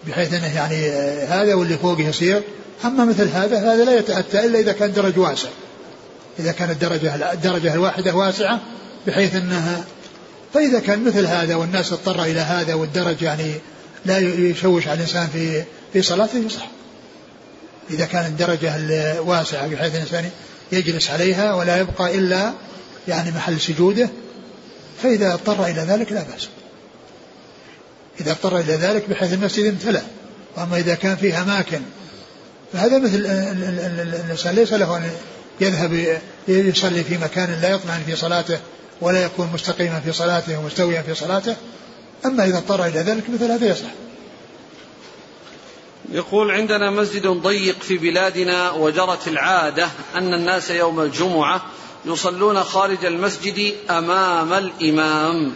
بحيث 0.07 0.33
إنه 0.33 0.55
يعني 0.55 0.89
آه، 0.89 1.25
هذا 1.25 1.53
واللي 1.53 1.77
فوقه 1.77 2.09
يصير. 2.09 2.41
أما 2.85 3.05
مثل 3.05 3.27
هذا 3.27 3.73
هذا 3.73 3.85
لا 3.85 3.97
يتأتى 3.97 4.45
إلا 4.45 4.59
إذا 4.59 4.71
كان 4.71 4.93
درج 4.93 5.19
واسع 5.19 5.49
إذا 6.39 6.51
كانت 6.51 6.71
الدرجه 6.71 7.33
الدرجه 7.33 7.73
الواحدة 7.73 8.15
واسعة 8.15 8.59
بحيث 9.07 9.35
إنها 9.35 9.83
فإذا 10.53 10.79
كان 10.79 11.03
مثل 11.03 11.25
هذا 11.25 11.55
والناس 11.55 11.93
اضطر 11.93 12.23
إلى 12.23 12.39
هذا 12.39 12.73
والدرج 12.73 13.21
يعني 13.21 13.53
لا 14.05 14.19
يشوش 14.19 14.87
على 14.87 14.95
الإنسان 14.95 15.27
في 15.33 15.63
في 15.93 16.01
صلاته 16.01 16.37
يصح 16.37 16.67
إذا 17.89 18.05
كانت 18.05 18.27
الدرجة 18.27 18.75
الواسعة 18.75 19.67
بحيث 19.67 19.95
الإنسان 19.95 20.29
يجلس 20.71 21.09
عليها 21.09 21.53
ولا 21.53 21.77
يبقى 21.77 22.15
إلا 22.15 22.53
يعني 23.07 23.31
محل 23.31 23.59
سجوده 23.61 24.09
فإذا 25.03 25.33
اضطر 25.33 25.65
إلى 25.65 25.81
ذلك 25.81 26.11
لا 26.11 26.23
بأس. 26.23 26.49
إذا 28.21 28.31
اضطر 28.31 28.59
إلى 28.59 28.73
ذلك 28.73 29.09
بحيث 29.09 29.33
المسجد 29.33 29.65
امتلأ. 29.65 30.01
وأما 30.57 30.77
إذا 30.77 30.95
كان 30.95 31.15
فيه 31.15 31.41
أماكن 31.41 31.81
فهذا 32.73 32.97
مثل 32.97 33.15
الإنسان 33.99 34.55
ليس 34.55 34.73
له 34.73 34.97
أن 34.97 35.09
يذهب 35.61 36.19
يصلي 36.47 37.03
في 37.03 37.17
مكان 37.17 37.59
لا 37.61 37.69
يطمئن 37.69 38.03
في 38.05 38.15
صلاته 38.15 38.59
ولا 39.01 39.23
يكون 39.23 39.49
مستقيما 39.53 39.99
في 39.99 40.11
صلاته 40.11 40.59
ومستويا 40.59 41.01
في 41.01 41.15
صلاته. 41.15 41.55
أما 42.25 42.45
إذا 42.45 42.57
اضطر 42.57 42.85
إلى 42.85 42.99
ذلك 42.99 43.23
مثل 43.29 43.51
هذا 43.51 43.67
يصح. 43.67 43.89
يقول 46.11 46.51
عندنا 46.51 46.91
مسجد 46.91 47.27
ضيق 47.27 47.81
في 47.81 47.97
بلادنا 47.97 48.71
وجرت 48.71 49.27
العادة 49.27 49.89
أن 50.15 50.33
الناس 50.33 50.69
يوم 50.69 51.01
الجمعة 51.01 51.65
يصلون 52.05 52.63
خارج 52.63 53.05
المسجد 53.05 53.73
أمام 53.89 54.53
الإمام 54.53 55.53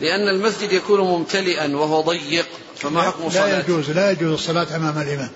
لأن 0.00 0.28
المسجد 0.28 0.72
يكون 0.72 1.00
ممتلئا 1.00 1.76
وهو 1.76 2.00
ضيق 2.00 2.46
فما 2.76 3.02
حكم 3.02 3.26
الصلاة؟ 3.26 3.46
لا 3.46 3.60
يجوز 3.60 3.90
لا 3.90 4.10
يجوز 4.10 4.32
الصلاة 4.32 4.76
أمام 4.76 4.98
الإمام 4.98 5.30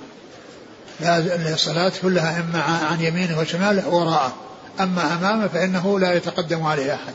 لا 1.01 1.53
الصلاة 1.55 1.93
كلها 2.03 2.41
إما 2.41 2.63
عن 2.63 3.01
يمينه 3.01 3.41
وشماله 3.41 3.89
وراءه 3.89 4.35
أما 4.81 5.15
أمامه 5.15 5.49
فإنه 5.49 5.99
لا 6.01 6.15
يتقدم 6.15 6.63
عليه 6.63 6.95
أحد 6.95 7.15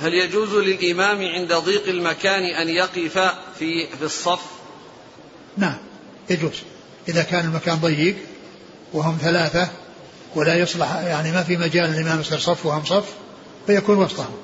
هل 0.00 0.14
يجوز 0.14 0.54
للإمام 0.54 1.28
عند 1.28 1.52
ضيق 1.52 1.88
المكان 1.88 2.42
أن 2.42 2.68
يقف 2.68 3.18
في 3.58 3.86
في 3.86 4.02
الصف؟ 4.02 4.57
نعم. 5.58 5.76
يجوز. 6.30 6.62
إذا 7.08 7.22
كان 7.22 7.44
المكان 7.44 7.76
ضيق 7.76 8.16
وهم 8.92 9.18
ثلاثة 9.20 9.68
ولا 10.34 10.54
يصلح 10.54 10.94
يعني 10.94 11.32
ما 11.32 11.42
في 11.42 11.56
مجال 11.56 11.84
الإمام 11.84 12.20
يصير 12.20 12.38
صف 12.38 12.66
وهم 12.66 12.84
صف 12.84 13.04
فيكون 13.66 13.98
وسطهم. 13.98 14.36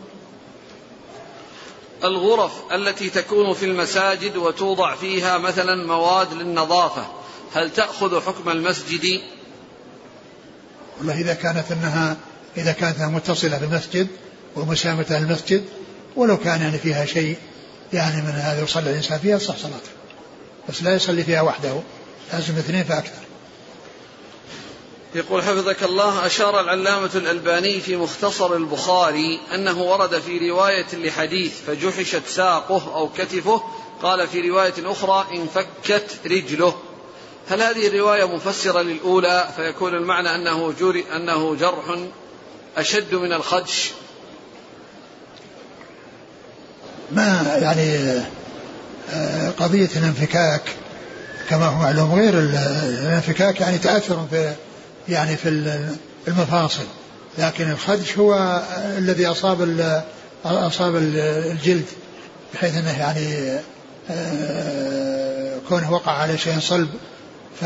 الغرف 2.05 2.53
التي 2.73 3.11
تكون 3.11 3.55
في 3.55 3.65
المساجد 3.65 4.37
وتوضع 4.37 4.95
فيها 4.95 5.39
مثلا 5.39 5.87
مواد 5.87 6.33
للنظافة 6.33 7.07
هل 7.55 7.71
تأخذ 7.71 8.21
حكم 8.21 8.51
المسجد؟ 8.51 9.21
والله 10.99 11.21
إذا 11.21 11.35
كانت 11.35 11.73
أنها 11.73 12.17
إذا 12.57 12.73
كانت 12.73 13.01
متصلة 13.01 13.59
بالمسجد 13.59 14.09
ومسامة 14.57 15.07
المسجد 15.11 15.65
ولو 16.17 16.37
كان 16.37 16.61
يعني 16.61 16.79
فيها 16.79 17.07
شيء 17.07 17.37
يعني 17.93 18.23
من 18.23 18.31
هذا 18.31 18.63
يصلي 18.63 18.91
الإنسان 18.91 19.19
فيها 19.19 19.39
صح 19.39 19.57
صلاته. 19.57 20.04
بس 20.69 20.83
لا 20.83 20.95
يصلي 20.95 21.25
فيها 21.25 21.43
وحده 21.43 21.81
لازم 22.33 22.57
اثنين 22.57 22.85
فأكثر. 22.85 23.25
يقول 25.15 25.43
حفظك 25.43 25.83
الله 25.83 26.27
أشار 26.27 26.61
العلامة 26.61 27.11
الألباني 27.15 27.81
في 27.81 27.97
مختصر 27.97 28.57
البخاري 28.57 29.41
أنه 29.55 29.83
ورد 29.83 30.19
في 30.19 30.51
رواية 30.51 30.87
لحديث 30.93 31.61
فجحشت 31.67 32.23
ساقه 32.27 32.97
أو 32.97 33.09
كتفه 33.09 33.63
قال 34.03 34.29
في 34.29 34.49
رواية 34.49 34.75
أخرى 34.79 35.27
انفكت 35.37 36.11
رجله. 36.27 36.75
هل 37.49 37.63
هذه 37.63 37.87
الرواية 37.87 38.25
مفسرة 38.25 38.83
للأولى؟ 38.83 39.49
فيكون 39.57 39.95
المعنى 39.95 40.35
أنه, 40.35 40.75
جري 40.81 41.05
أنه 41.17 41.55
جرح 41.55 41.99
أشد 42.77 43.15
من 43.15 43.33
الخدش. 43.33 43.91
ما 47.11 47.59
يعني 47.63 48.21
قضية 49.59 49.89
الانفكاك 49.97 50.63
كما 51.51 51.67
هو 51.67 51.79
معلوم 51.79 52.15
غير 52.15 52.39
الانفكاك 52.39 53.61
يعني 53.61 53.79
تأثر 53.79 54.27
في 54.31 54.53
يعني 55.09 55.37
في 55.37 55.79
المفاصل. 56.29 56.85
لكن 57.39 57.71
الخدش 57.71 58.19
هو 58.19 58.63
الذي 58.99 59.27
أصاب 59.27 59.61
أصاب 60.45 60.97
الجلد 60.97 61.85
بحيث 62.55 62.77
أنه 62.77 62.99
يعني 62.99 63.59
آه، 64.11 65.59
كونه 65.69 65.93
وقع 65.93 66.13
على 66.13 66.39
شيء 66.39 66.61
صلب 66.61 66.89
ف 67.61 67.63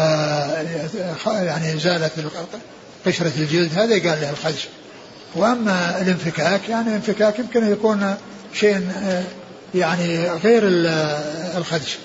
يعني 1.26 1.78
زالت 1.78 2.12
قشرة 3.06 3.32
الجلد 3.36 3.78
هذا 3.78 3.92
قال 3.92 4.20
له 4.20 4.30
الخدش. 4.30 4.68
وأما 5.34 6.00
الانفكاك 6.00 6.68
يعني 6.68 6.88
الانفكاك 6.88 7.38
يمكن 7.38 7.64
أن 7.64 7.72
يكون 7.72 8.14
شيء 8.54 8.76
آه، 8.76 9.22
يعني 9.74 10.30
غير 10.30 10.62
الخدش. 11.58 11.96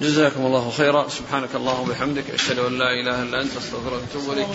جزاكم 0.00 0.46
الله 0.46 0.70
خيرا. 0.70 1.08
سبحانك 1.08 1.48
اللهم 1.54 1.88
وبحمدك 1.88 2.30
أشهد 2.30 2.58
أن 2.58 2.78
لا 2.78 3.00
إله 3.00 3.22
إلا 3.22 3.42
أنت 3.42 3.56
أستغفرك 3.56 3.92
وأتوب 3.92 4.32
إليك. 4.32 4.48